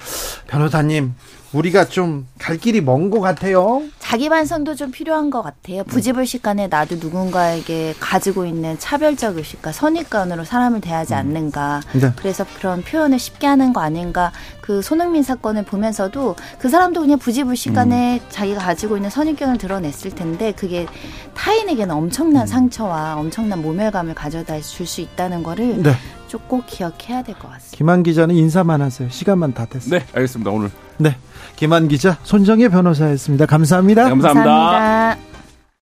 변호사님 0.46 1.14
우리가 1.52 1.86
좀 1.86 2.26
갈 2.38 2.56
길이 2.56 2.80
먼 2.80 3.10
것 3.10 3.20
같아요. 3.20 3.82
자기 3.98 4.28
반성도 4.28 4.74
좀 4.74 4.90
필요한 4.90 5.30
것 5.30 5.42
같아요. 5.42 5.84
부지불식 5.84 6.42
간에 6.42 6.68
나도 6.68 6.96
누군가에게 6.96 7.94
가지고 8.00 8.46
있는 8.46 8.78
차별적 8.78 9.36
의식과 9.36 9.72
선입관으로 9.72 10.44
사람을 10.44 10.80
대하지 10.80 11.12
음. 11.14 11.18
않는가. 11.18 11.80
네. 11.92 12.12
그래서 12.16 12.44
그런 12.58 12.82
표현을 12.82 13.18
쉽게 13.18 13.46
하는 13.46 13.72
거 13.72 13.80
아닌가. 13.82 14.32
그 14.60 14.80
손흥민 14.82 15.22
사건을 15.22 15.64
보면서도 15.64 16.36
그 16.58 16.68
사람도 16.68 17.00
그냥 17.02 17.18
부지불식 17.18 17.74
간에 17.74 18.20
음. 18.22 18.26
자기가 18.30 18.60
가지고 18.60 18.96
있는 18.96 19.10
선입견을 19.10 19.58
드러냈을 19.58 20.12
텐데 20.12 20.52
그게 20.52 20.86
타인에게는 21.34 21.94
엄청난 21.94 22.42
음. 22.42 22.46
상처와 22.46 23.16
엄청난 23.16 23.60
모멸감을 23.62 24.14
가져다 24.14 24.60
줄 24.60 24.86
수 24.86 25.00
있다는 25.02 25.42
거를 25.42 25.82
네. 25.82 25.92
꼭 26.48 26.64
기억해야 26.66 27.22
될 27.22 27.34
것 27.34 27.50
같습니다. 27.50 27.76
김한 27.76 28.02
기자는 28.04 28.34
인사만 28.34 28.80
하세요. 28.80 29.08
시간만 29.10 29.52
다 29.52 29.66
됐어요. 29.66 29.98
네, 29.98 30.06
알겠습니다. 30.14 30.50
오늘. 30.50 30.70
네. 30.98 31.16
김한 31.60 31.88
기자, 31.88 32.16
손정혜 32.22 32.70
변호사였습니다. 32.70 33.44
감사합니다. 33.44 34.04
네, 34.04 34.08
감사합니다. 34.08 34.50
감사합니다. 34.50 35.29